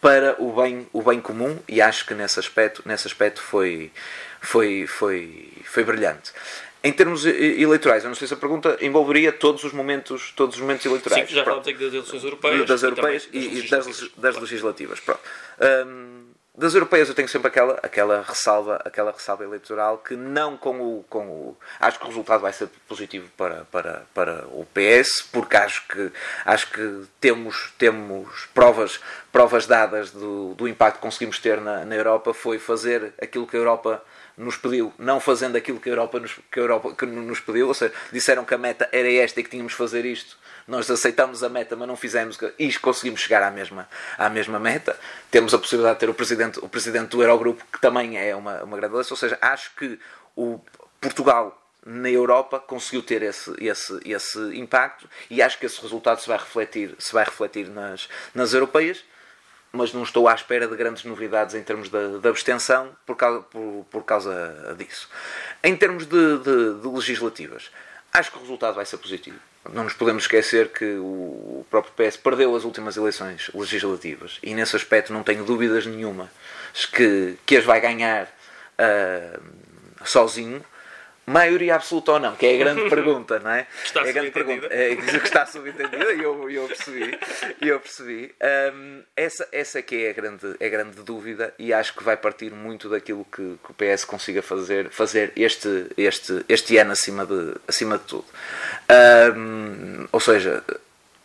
para 0.00 0.40
o 0.40 0.52
bem, 0.52 0.86
o 0.92 1.02
bem 1.02 1.20
comum 1.20 1.58
e 1.68 1.80
acho 1.80 2.06
que 2.06 2.14
nesse 2.14 2.38
aspecto, 2.38 2.82
nesse 2.84 3.06
aspecto 3.06 3.40
foi, 3.40 3.90
foi, 4.40 4.86
foi, 4.86 5.52
foi 5.64 5.84
brilhante. 5.84 6.32
Em 6.82 6.92
termos 6.92 7.26
eleitorais, 7.26 8.04
eu 8.04 8.08
não 8.08 8.14
sei 8.14 8.28
se 8.28 8.34
a 8.34 8.36
pergunta 8.36 8.78
envolveria 8.80 9.32
todos 9.32 9.64
os 9.64 9.72
momentos, 9.72 10.32
todos 10.36 10.54
os 10.54 10.60
momentos 10.60 10.86
eleitorais. 10.86 11.28
Sim, 11.28 11.34
já 11.34 11.44
falamos 11.44 11.66
aqui 11.66 11.78
das 11.78 11.92
eleições 11.92 12.22
europeias. 12.22 12.66
Das 12.68 12.82
europeias 12.84 13.28
e, 13.32 13.38
e, 13.38 13.68
das, 13.68 13.86
legislativas. 13.86 14.10
das 14.16 14.36
legislativas. 14.36 15.00
Pronto. 15.00 15.20
Um, 15.60 16.27
das 16.58 16.74
europeias 16.74 17.08
eu 17.08 17.14
tenho 17.14 17.28
sempre 17.28 17.46
aquela, 17.48 17.78
aquela, 17.82 18.20
ressalva, 18.20 18.82
aquela 18.84 19.12
ressalva 19.12 19.44
eleitoral 19.44 19.98
que 19.98 20.16
não 20.16 20.56
com 20.56 20.80
o, 20.80 21.04
com 21.08 21.26
o. 21.28 21.56
Acho 21.78 22.00
que 22.00 22.04
o 22.04 22.08
resultado 22.08 22.40
vai 22.40 22.52
ser 22.52 22.68
positivo 22.88 23.28
para, 23.36 23.64
para, 23.70 24.02
para 24.12 24.44
o 24.48 24.66
PS, 24.74 25.22
porque 25.32 25.56
acho 25.56 25.86
que, 25.86 26.10
acho 26.44 26.70
que 26.72 27.04
temos, 27.20 27.72
temos 27.78 28.48
provas, 28.52 28.98
provas 29.30 29.66
dadas 29.66 30.10
do, 30.10 30.52
do 30.54 30.66
impacto 30.66 30.96
que 30.96 31.02
conseguimos 31.02 31.38
ter 31.38 31.60
na, 31.60 31.84
na 31.84 31.94
Europa. 31.94 32.34
Foi 32.34 32.58
fazer 32.58 33.14
aquilo 33.22 33.46
que 33.46 33.56
a 33.56 33.60
Europa 33.60 34.02
nos 34.36 34.56
pediu, 34.56 34.92
não 34.98 35.20
fazendo 35.20 35.56
aquilo 35.56 35.78
que 35.78 35.88
a 35.88 35.92
Europa 35.92 36.18
nos, 36.18 36.32
que 36.50 36.58
a 36.58 36.62
Europa, 36.62 36.94
que 36.94 37.06
nos 37.06 37.40
pediu, 37.40 37.68
ou 37.68 37.74
seja, 37.74 37.92
disseram 38.12 38.44
que 38.44 38.54
a 38.54 38.58
meta 38.58 38.88
era 38.90 39.10
esta 39.12 39.40
e 39.40 39.44
que 39.44 39.50
tínhamos 39.50 39.72
de 39.72 39.78
fazer 39.78 40.04
isto. 40.04 40.36
Nós 40.68 40.90
aceitamos 40.90 41.42
a 41.42 41.48
meta, 41.48 41.74
mas 41.74 41.88
não 41.88 41.96
fizemos 41.96 42.38
e 42.58 42.72
conseguimos 42.74 43.20
chegar 43.20 43.42
à 43.42 43.50
mesma, 43.50 43.88
à 44.16 44.28
mesma 44.28 44.60
meta. 44.60 44.98
Temos 45.30 45.54
a 45.54 45.58
possibilidade 45.58 45.96
de 45.96 46.00
ter 46.00 46.10
o 46.10 46.14
presidente, 46.14 46.58
o 46.60 46.68
presidente 46.68 47.08
do 47.08 47.22
Eurogrupo, 47.22 47.64
que 47.72 47.80
também 47.80 48.18
é 48.18 48.36
uma, 48.36 48.62
uma 48.62 48.76
grande 48.76 48.94
ou 48.94 49.04
seja, 49.04 49.38
acho 49.40 49.74
que 49.74 49.98
o 50.36 50.60
Portugal 51.00 51.60
na 51.84 52.10
Europa 52.10 52.60
conseguiu 52.60 53.02
ter 53.02 53.22
esse, 53.22 53.50
esse, 53.58 53.98
esse 54.04 54.38
impacto 54.58 55.08
e 55.30 55.40
acho 55.40 55.58
que 55.58 55.64
esse 55.64 55.80
resultado 55.80 56.20
se 56.20 56.28
vai 56.28 56.36
refletir, 56.36 56.94
se 56.98 57.12
vai 57.12 57.24
refletir 57.24 57.68
nas, 57.68 58.08
nas 58.34 58.52
europeias 58.52 59.02
mas 59.72 59.92
não 59.92 60.02
estou 60.02 60.28
à 60.28 60.34
espera 60.34 60.66
de 60.66 60.76
grandes 60.76 61.04
novidades 61.04 61.54
em 61.54 61.62
termos 61.62 61.88
de, 61.88 62.18
de 62.18 62.28
abstenção 62.28 62.96
por 63.04 63.16
causa, 63.16 63.40
por, 63.42 63.86
por 63.90 64.04
causa 64.04 64.74
disso. 64.78 65.08
Em 65.62 65.76
termos 65.76 66.06
de, 66.06 66.38
de, 66.38 66.80
de, 66.80 66.88
legislativas, 66.88 67.70
acho 68.12 68.30
que 68.30 68.38
o 68.38 68.40
resultado 68.40 68.74
vai 68.74 68.86
ser 68.86 68.96
positivo. 68.96 69.38
Não 69.72 69.84
nos 69.84 69.92
podemos 69.92 70.24
esquecer 70.24 70.68
que 70.68 70.96
o 70.96 71.64
próprio 71.70 71.92
PS 71.94 72.16
perdeu 72.16 72.54
as 72.54 72.64
últimas 72.64 72.96
eleições 72.96 73.50
legislativas. 73.54 74.38
E 74.42 74.54
nesse 74.54 74.76
aspecto 74.76 75.12
não 75.12 75.22
tenho 75.22 75.44
dúvidas 75.44 75.86
nenhuma 75.86 76.30
que, 76.92 77.36
que 77.44 77.56
as 77.56 77.64
vai 77.64 77.80
ganhar 77.80 78.24
uh, 78.78 79.42
sozinho 80.04 80.64
maioria 81.28 81.74
absoluta 81.74 82.12
ou 82.12 82.18
não, 82.18 82.34
que 82.34 82.46
é 82.46 82.54
a 82.54 82.58
grande 82.58 82.88
pergunta, 82.90 83.38
não 83.38 83.50
é? 83.50 83.66
Está 83.84 84.00
é 84.00 84.08
a 84.08 84.12
grande 84.12 84.30
pergunta. 84.30 84.66
É, 84.70 84.96
que 84.96 85.16
está 85.16 85.46
subentendida 85.46 86.12
e 86.12 86.22
eu, 86.22 86.50
eu 86.50 86.66
percebi. 86.66 87.18
Eu 87.60 87.80
percebi. 87.80 88.34
Um, 88.74 89.02
essa, 89.16 89.48
essa 89.52 89.82
que 89.82 90.06
é 90.06 90.10
a 90.10 90.12
grande, 90.12 90.56
é 90.58 90.66
a 90.66 90.70
grande 90.70 91.02
dúvida 91.02 91.54
e 91.58 91.72
acho 91.72 91.94
que 91.94 92.02
vai 92.02 92.16
partir 92.16 92.50
muito 92.52 92.88
daquilo 92.88 93.24
que, 93.24 93.58
que 93.62 93.70
o 93.70 93.74
PS 93.74 94.04
consiga 94.04 94.42
fazer, 94.42 94.90
fazer 94.90 95.32
este, 95.36 95.86
este, 95.96 96.44
este 96.48 96.76
ano 96.78 96.92
acima 96.92 97.26
de, 97.26 97.54
acima 97.66 97.98
de 97.98 98.04
tudo. 98.04 98.26
Um, 99.36 100.06
ou 100.10 100.20
seja, 100.20 100.64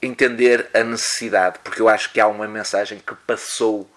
entender 0.02 0.70
a 0.74 0.84
necessidade, 0.84 1.60
porque 1.64 1.82
eu 1.82 1.88
acho 1.88 2.12
que 2.12 2.20
há 2.20 2.28
uma 2.28 2.48
mensagem 2.48 3.00
que 3.00 3.16
passou 3.28 3.90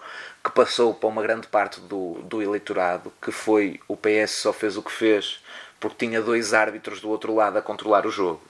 que 0.43 0.51
passou 0.53 0.93
para 0.93 1.09
uma 1.09 1.21
grande 1.21 1.45
parte 1.47 1.81
do, 1.81 2.13
do 2.23 2.41
eleitorado, 2.41 3.11
que 3.21 3.31
foi 3.31 3.81
o 3.85 3.97
PS 3.97 4.37
só 4.41 4.53
fez 4.53 4.77
o 4.77 4.81
que 4.81 4.91
fez 4.91 5.41
porque 5.79 6.05
tinha 6.05 6.21
dois 6.21 6.53
árbitros 6.53 7.01
do 7.01 7.09
outro 7.09 7.33
lado 7.33 7.57
a 7.57 7.61
controlar 7.61 8.05
o 8.05 8.11
jogo. 8.11 8.41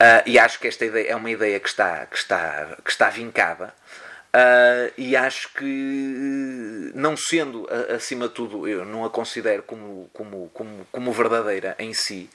Uh, 0.00 0.22
e 0.26 0.38
acho 0.38 0.60
que 0.60 0.68
esta 0.68 0.84
ideia 0.84 1.10
é 1.10 1.16
uma 1.16 1.30
ideia 1.30 1.58
que 1.58 1.68
está, 1.68 2.06
que 2.06 2.16
está, 2.16 2.76
que 2.84 2.90
está 2.90 3.10
vincada. 3.10 3.74
Uh, 4.28 4.92
e 4.96 5.16
acho 5.16 5.52
que, 5.54 6.92
não 6.94 7.16
sendo 7.16 7.66
acima 7.94 8.28
de 8.28 8.34
tudo, 8.34 8.68
eu 8.68 8.84
não 8.84 9.04
a 9.04 9.10
considero 9.10 9.62
como, 9.62 10.10
como, 10.12 10.50
como, 10.52 10.86
como 10.92 11.12
verdadeira 11.12 11.74
em 11.78 11.94
si, 11.94 12.28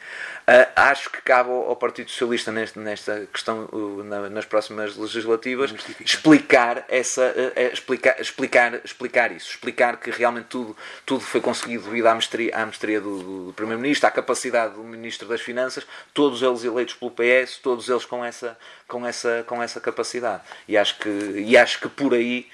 Uh, 0.44 0.68
acho 0.76 1.10
que 1.10 1.22
cabe 1.22 1.50
ao 1.50 1.74
Partido 1.78 2.12
Socialista 2.12 2.52
neste, 2.52 2.78
nesta 2.78 3.26
questão, 3.32 3.70
uh, 3.72 4.04
na, 4.04 4.30
nas 4.30 4.44
próximas 4.44 4.98
legislativas, 4.98 5.74
explicar 6.04 6.84
essa, 6.90 7.22
uh, 7.22 7.74
explicar, 7.74 8.20
explicar, 8.20 8.82
explicar 8.84 9.32
isso, 9.32 9.52
explicar 9.52 9.96
que 9.96 10.12
realmente 10.12 10.48
tudo, 10.48 10.76
tudo 11.06 11.22
foi 11.22 11.40
conseguido 11.40 11.86
devido 11.86 12.08
à 12.08 12.16
mestria, 12.16 12.58
à 12.58 12.66
mestria 12.66 13.00
do, 13.00 13.46
do 13.46 13.54
Primeiro-Ministro, 13.54 14.06
à 14.06 14.12
capacidade 14.12 14.74
do 14.74 14.84
Ministro 14.84 15.30
das 15.30 15.40
Finanças, 15.40 15.88
todos 16.14 16.42
eles 16.42 16.66
eleitos 16.66 16.96
pelo 16.96 17.12
PS, 17.12 17.60
todos 17.64 17.88
eles 17.88 18.04
com 18.04 18.26
essa, 18.26 18.58
com 18.86 19.08
essa, 19.08 19.46
com 19.48 19.64
essa 19.64 19.80
capacidade. 19.80 20.44
E 20.68 20.76
acho 20.76 21.00
que, 21.00 21.10
e 21.10 21.56
acho 21.56 21.80
que 21.84 21.90
por 21.90 22.14
aí 22.14 22.48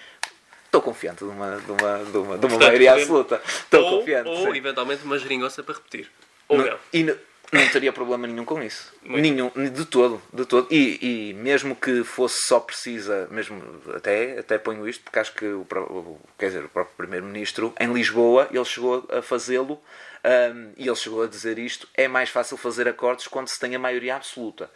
estou 0.66 0.82
confiante 0.82 1.24
de 1.24 1.30
uma, 1.30 1.58
de 1.58 1.72
uma, 1.72 1.98
de 2.06 2.18
uma, 2.18 2.38
de 2.38 2.46
uma 2.46 2.58
maioria 2.58 2.94
absoluta. 2.94 3.42
Estou 3.46 3.84
ou, 3.84 4.00
confiante. 4.00 4.30
Ou, 4.30 4.52
sim. 4.52 4.58
eventualmente, 4.58 5.04
uma 5.04 5.18
geringonça 5.18 5.64
para 5.64 5.76
repetir. 5.76 6.10
Ou 6.48 6.58
não. 6.58 6.66
não. 6.66 6.78
E, 6.94 7.04
não 7.52 7.68
teria 7.70 7.92
problema 7.92 8.28
nenhum 8.28 8.46
com 8.46 8.62
isso. 8.62 8.94
Muito. 9.02 9.22
Nenhum, 9.22 9.50
de 9.50 9.86
todo, 9.86 10.22
de 10.32 10.46
todo. 10.46 10.68
E, 10.70 11.30
e, 11.30 11.34
mesmo 11.34 11.76
que 11.76 12.04
fosse 12.04 12.44
só 12.48 12.60
precisa, 12.60 13.28
mesmo 13.32 13.60
até, 13.96 14.38
até 14.38 14.60
ponho 14.60 14.88
isto, 14.88 15.04
porque 15.04 15.18
acho 15.18 15.34
que 15.34 15.46
o, 15.46 15.62
o 15.62 16.20
quer 16.38 16.48
dizer, 16.48 16.66
o 16.66 16.70
próprio 16.70 16.96
Primeiro-Ministro 16.96 17.74
em 17.80 17.92
Lisboa, 17.92 18.48
ele 18.52 18.66
chegou 18.66 19.08
a 19.12 19.24
fazê-lo 19.24 19.82
um, 20.24 20.74
e 20.78 20.88
ele 20.88 20.96
chegou 20.96 21.24
a 21.24 21.28
dizer 21.28 21.58
isto, 21.58 21.88
é 21.96 22.08
mais 22.08 22.30
fácil 22.30 22.56
fazer 22.56 22.88
acordos 22.88 23.28
quando 23.28 23.48
se 23.48 23.60
tem 23.60 23.76
a 23.76 23.80
maioria 23.80 24.16
absoluta. 24.16 24.70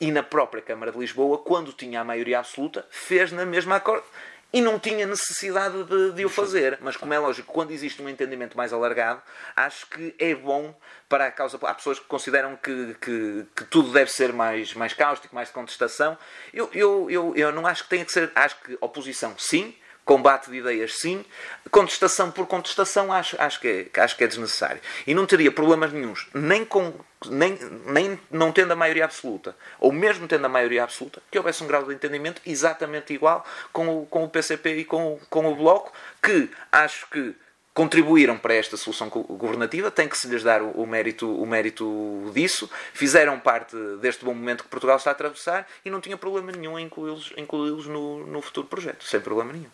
E 0.00 0.10
na 0.10 0.22
própria 0.22 0.62
Câmara 0.62 0.90
de 0.90 0.98
Lisboa, 0.98 1.38
quando 1.38 1.72
tinha 1.72 2.00
a 2.00 2.04
maioria 2.04 2.38
absoluta, 2.38 2.86
fez 2.90 3.30
na 3.32 3.44
mesma 3.44 3.76
acordo 3.76 4.04
e 4.52 4.60
não 4.60 4.78
tinha 4.78 5.06
necessidade 5.06 5.84
de, 5.84 6.12
de, 6.12 6.24
o 6.24 6.28
fazer. 6.28 6.78
Mas, 6.80 6.96
como 6.96 7.14
é 7.14 7.18
lógico, 7.18 7.52
quando 7.52 7.70
existe 7.70 8.02
um 8.02 8.08
entendimento 8.08 8.56
mais 8.56 8.72
alargado, 8.72 9.22
acho 9.54 9.86
que 9.86 10.14
é 10.18 10.34
bom 10.34 10.74
para 11.08 11.26
a 11.26 11.30
causa. 11.30 11.58
Há 11.62 11.74
pessoas 11.74 11.98
que 11.98 12.06
consideram 12.06 12.56
que, 12.56 12.96
que, 13.00 13.46
que 13.54 13.64
tudo 13.64 13.92
deve 13.92 14.10
ser 14.10 14.32
mais, 14.32 14.74
mais 14.74 14.92
cáustico, 14.92 15.34
mais 15.34 15.48
de 15.48 15.54
contestação. 15.54 16.18
Eu, 16.52 16.68
eu, 16.72 17.10
eu, 17.10 17.36
eu 17.36 17.52
não 17.52 17.66
acho 17.66 17.84
que 17.84 17.90
tenha 17.90 18.04
que 18.04 18.12
ser. 18.12 18.32
Acho 18.34 18.60
que 18.60 18.76
oposição, 18.80 19.34
sim. 19.38 19.74
Combate 20.10 20.50
de 20.50 20.56
ideias, 20.56 20.98
sim. 20.98 21.24
Contestação 21.70 22.32
por 22.32 22.44
contestação, 22.44 23.12
acho, 23.12 23.36
acho, 23.40 23.60
que 23.60 23.88
é, 23.94 24.00
acho 24.00 24.16
que 24.16 24.24
é 24.24 24.26
desnecessário. 24.26 24.80
E 25.06 25.14
não 25.14 25.24
teria 25.24 25.52
problemas 25.52 25.92
nenhums, 25.92 26.26
nem 26.34 26.64
com 26.64 26.92
nem, 27.28 27.56
nem 27.86 28.18
não 28.28 28.50
tendo 28.50 28.72
a 28.72 28.74
maioria 28.74 29.04
absoluta, 29.04 29.54
ou 29.78 29.92
mesmo 29.92 30.26
tendo 30.26 30.44
a 30.44 30.48
maioria 30.48 30.82
absoluta, 30.82 31.22
que 31.30 31.38
houvesse 31.38 31.62
um 31.62 31.68
grau 31.68 31.84
de 31.84 31.94
entendimento 31.94 32.42
exatamente 32.44 33.14
igual 33.14 33.46
com 33.72 34.00
o, 34.00 34.06
com 34.06 34.24
o 34.24 34.28
PCP 34.28 34.78
e 34.78 34.84
com, 34.84 35.20
com 35.30 35.46
o 35.46 35.54
Bloco, 35.54 35.92
que 36.20 36.50
acho 36.72 37.08
que 37.08 37.32
contribuíram 37.72 38.36
para 38.36 38.54
esta 38.54 38.76
solução 38.76 39.08
governativa, 39.08 39.92
tem 39.92 40.08
que 40.08 40.18
se 40.18 40.26
lhes 40.26 40.42
dar 40.42 40.60
o, 40.60 40.84
mérito, 40.88 41.40
o 41.40 41.46
mérito 41.46 42.32
disso, 42.34 42.68
fizeram 42.92 43.38
parte 43.38 43.76
deste 44.00 44.24
bom 44.24 44.34
momento 44.34 44.64
que 44.64 44.70
Portugal 44.70 44.96
está 44.96 45.10
a 45.10 45.12
atravessar 45.12 45.68
e 45.84 45.88
não 45.88 46.00
tinha 46.00 46.16
problema 46.16 46.50
nenhum 46.50 46.76
em 46.76 46.86
incluí-los 46.86 47.32
incluí 47.36 47.70
no, 47.86 48.26
no 48.26 48.42
futuro 48.42 48.66
projeto, 48.66 49.04
sem 49.04 49.20
problema 49.20 49.52
nenhum. 49.52 49.70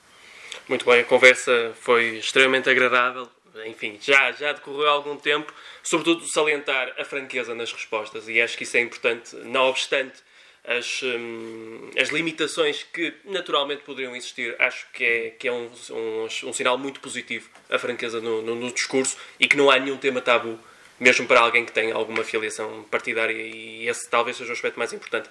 Muito 0.68 0.84
bem, 0.84 1.00
a 1.00 1.04
conversa 1.04 1.72
foi 1.80 2.18
extremamente 2.18 2.68
agradável. 2.68 3.28
Enfim, 3.64 3.98
já, 4.00 4.32
já 4.32 4.52
decorreu 4.52 4.88
algum 4.88 5.16
tempo, 5.16 5.52
sobretudo 5.82 6.26
salientar 6.26 6.94
a 6.98 7.04
franqueza 7.04 7.54
nas 7.54 7.72
respostas, 7.72 8.28
e 8.28 8.40
acho 8.40 8.56
que 8.56 8.64
isso 8.64 8.76
é 8.76 8.80
importante, 8.80 9.34
não 9.36 9.68
obstante 9.68 10.22
as, 10.66 11.00
hum, 11.02 11.90
as 11.98 12.08
limitações 12.08 12.82
que 12.82 13.14
naturalmente 13.24 13.82
poderiam 13.82 14.16
existir, 14.16 14.56
acho 14.58 14.86
que 14.92 15.04
é, 15.04 15.30
que 15.30 15.46
é 15.46 15.52
um, 15.52 15.70
um, 15.90 16.24
um 16.24 16.52
sinal 16.52 16.76
muito 16.76 17.00
positivo 17.00 17.48
a 17.70 17.78
franqueza 17.78 18.20
no, 18.20 18.42
no, 18.42 18.54
no, 18.56 18.72
discurso 18.72 19.16
e 19.38 19.46
que 19.46 19.56
não 19.56 19.70
há 19.70 19.78
nenhum 19.78 19.96
tema 19.96 20.20
tabu, 20.20 20.58
mesmo 20.98 21.26
para 21.26 21.40
alguém 21.40 21.64
que 21.64 21.72
tem 21.72 21.92
alguma 21.92 22.24
filiação 22.24 22.84
partidária, 22.90 23.32
e 23.32 23.88
esse 23.88 24.10
talvez 24.10 24.36
seja 24.36 24.50
o 24.50 24.52
aspecto 24.54 24.76
mais 24.76 24.92
importante. 24.92 25.30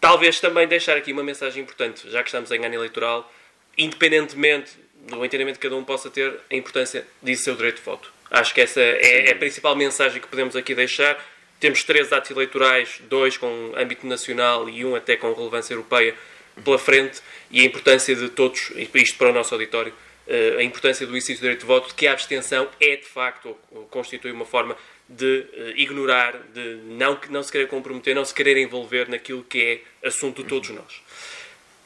Talvez 0.00 0.38
também 0.38 0.68
deixar 0.68 0.96
aqui 0.96 1.12
uma 1.12 1.24
mensagem 1.24 1.62
importante, 1.62 2.08
já 2.10 2.22
que 2.22 2.28
estamos 2.28 2.50
em 2.52 2.64
ano 2.64 2.74
eleitoral, 2.74 3.32
independentemente 3.78 4.72
do 5.08 5.24
entendimento 5.24 5.58
que 5.58 5.66
cada 5.66 5.76
um 5.76 5.84
possa 5.84 6.10
ter, 6.10 6.38
a 6.50 6.54
importância 6.54 7.06
de 7.22 7.34
seu 7.36 7.54
direito 7.54 7.76
de 7.76 7.82
voto. 7.82 8.12
Acho 8.30 8.52
que 8.52 8.60
essa 8.60 8.80
é, 8.80 9.28
é, 9.28 9.32
a 9.32 9.36
principal 9.36 9.74
mensagem 9.74 10.20
que 10.20 10.28
podemos 10.28 10.54
aqui 10.54 10.74
deixar. 10.74 11.18
Temos 11.58 11.82
três 11.82 12.12
atos 12.12 12.30
eleitorais, 12.30 13.00
dois 13.08 13.36
com 13.36 13.72
âmbito 13.74 14.06
nacional 14.06 14.68
e 14.68 14.84
um 14.84 14.94
até 14.94 15.16
com 15.16 15.32
relevância 15.32 15.72
europeia 15.72 16.14
pela 16.62 16.78
frente, 16.78 17.20
e 17.50 17.60
a 17.60 17.64
importância 17.64 18.14
de 18.14 18.28
todos, 18.28 18.72
isto 18.94 19.16
para 19.16 19.30
o 19.30 19.32
nosso 19.32 19.54
auditório, 19.54 19.94
eh, 20.26 20.56
a 20.58 20.62
importância 20.62 21.06
do 21.06 21.12
exercício 21.12 21.36
do 21.36 21.42
direito 21.42 21.60
de 21.60 21.66
voto, 21.66 21.88
de 21.88 21.94
que 21.94 22.06
a 22.06 22.12
abstenção 22.12 22.68
é 22.80 22.96
de 22.96 23.04
facto, 23.04 23.56
constitui 23.90 24.32
uma 24.32 24.44
forma 24.44 24.76
de 25.08 25.46
eh, 25.52 25.72
ignorar, 25.76 26.36
de 26.52 26.80
não, 26.84 27.18
não 27.30 27.42
se 27.42 27.50
querer 27.50 27.68
comprometer, 27.68 28.14
não 28.14 28.24
se 28.24 28.34
querer 28.34 28.56
envolver 28.58 29.08
naquilo 29.08 29.42
que 29.44 29.82
é 30.02 30.08
assunto 30.08 30.42
de 30.42 30.48
todos 30.48 30.70
nós. 30.70 31.00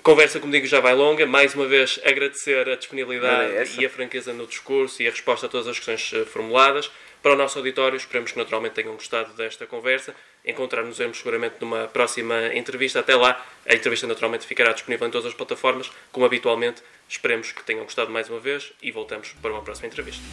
Conversa, 0.02 0.40
como 0.40 0.50
digo, 0.50 0.66
já 0.66 0.80
vai 0.80 0.94
longa. 0.94 1.24
Mais 1.26 1.54
uma 1.54 1.66
vez, 1.66 2.00
agradecer 2.04 2.68
a 2.68 2.74
disponibilidade 2.74 3.52
é 3.54 3.64
e 3.78 3.86
a 3.86 3.90
franqueza 3.90 4.32
no 4.32 4.48
discurso 4.48 5.00
e 5.00 5.06
a 5.06 5.10
resposta 5.10 5.46
a 5.46 5.48
todas 5.48 5.68
as 5.68 5.78
questões 5.78 6.12
eh, 6.12 6.24
formuladas. 6.24 6.90
Para 7.22 7.34
o 7.34 7.36
nosso 7.36 7.56
auditório, 7.58 7.96
esperamos 7.96 8.32
que 8.32 8.38
naturalmente 8.38 8.72
tenham 8.72 8.94
gostado 8.94 9.32
desta 9.34 9.64
conversa. 9.64 10.12
Encontrar-nos 10.44 10.96
seguramente 11.16 11.54
numa 11.60 11.86
próxima 11.86 12.52
entrevista. 12.52 12.98
Até 12.98 13.14
lá, 13.14 13.46
a 13.64 13.74
entrevista 13.76 14.08
naturalmente 14.08 14.44
ficará 14.44 14.72
disponível 14.72 15.06
em 15.06 15.10
todas 15.12 15.28
as 15.28 15.34
plataformas, 15.34 15.88
como 16.10 16.26
habitualmente. 16.26 16.82
Esperemos 17.08 17.52
que 17.52 17.62
tenham 17.62 17.84
gostado 17.84 18.10
mais 18.10 18.28
uma 18.28 18.40
vez 18.40 18.72
e 18.82 18.90
voltamos 18.90 19.36
para 19.40 19.52
uma 19.52 19.62
próxima 19.62 19.86
entrevista. 19.86 20.24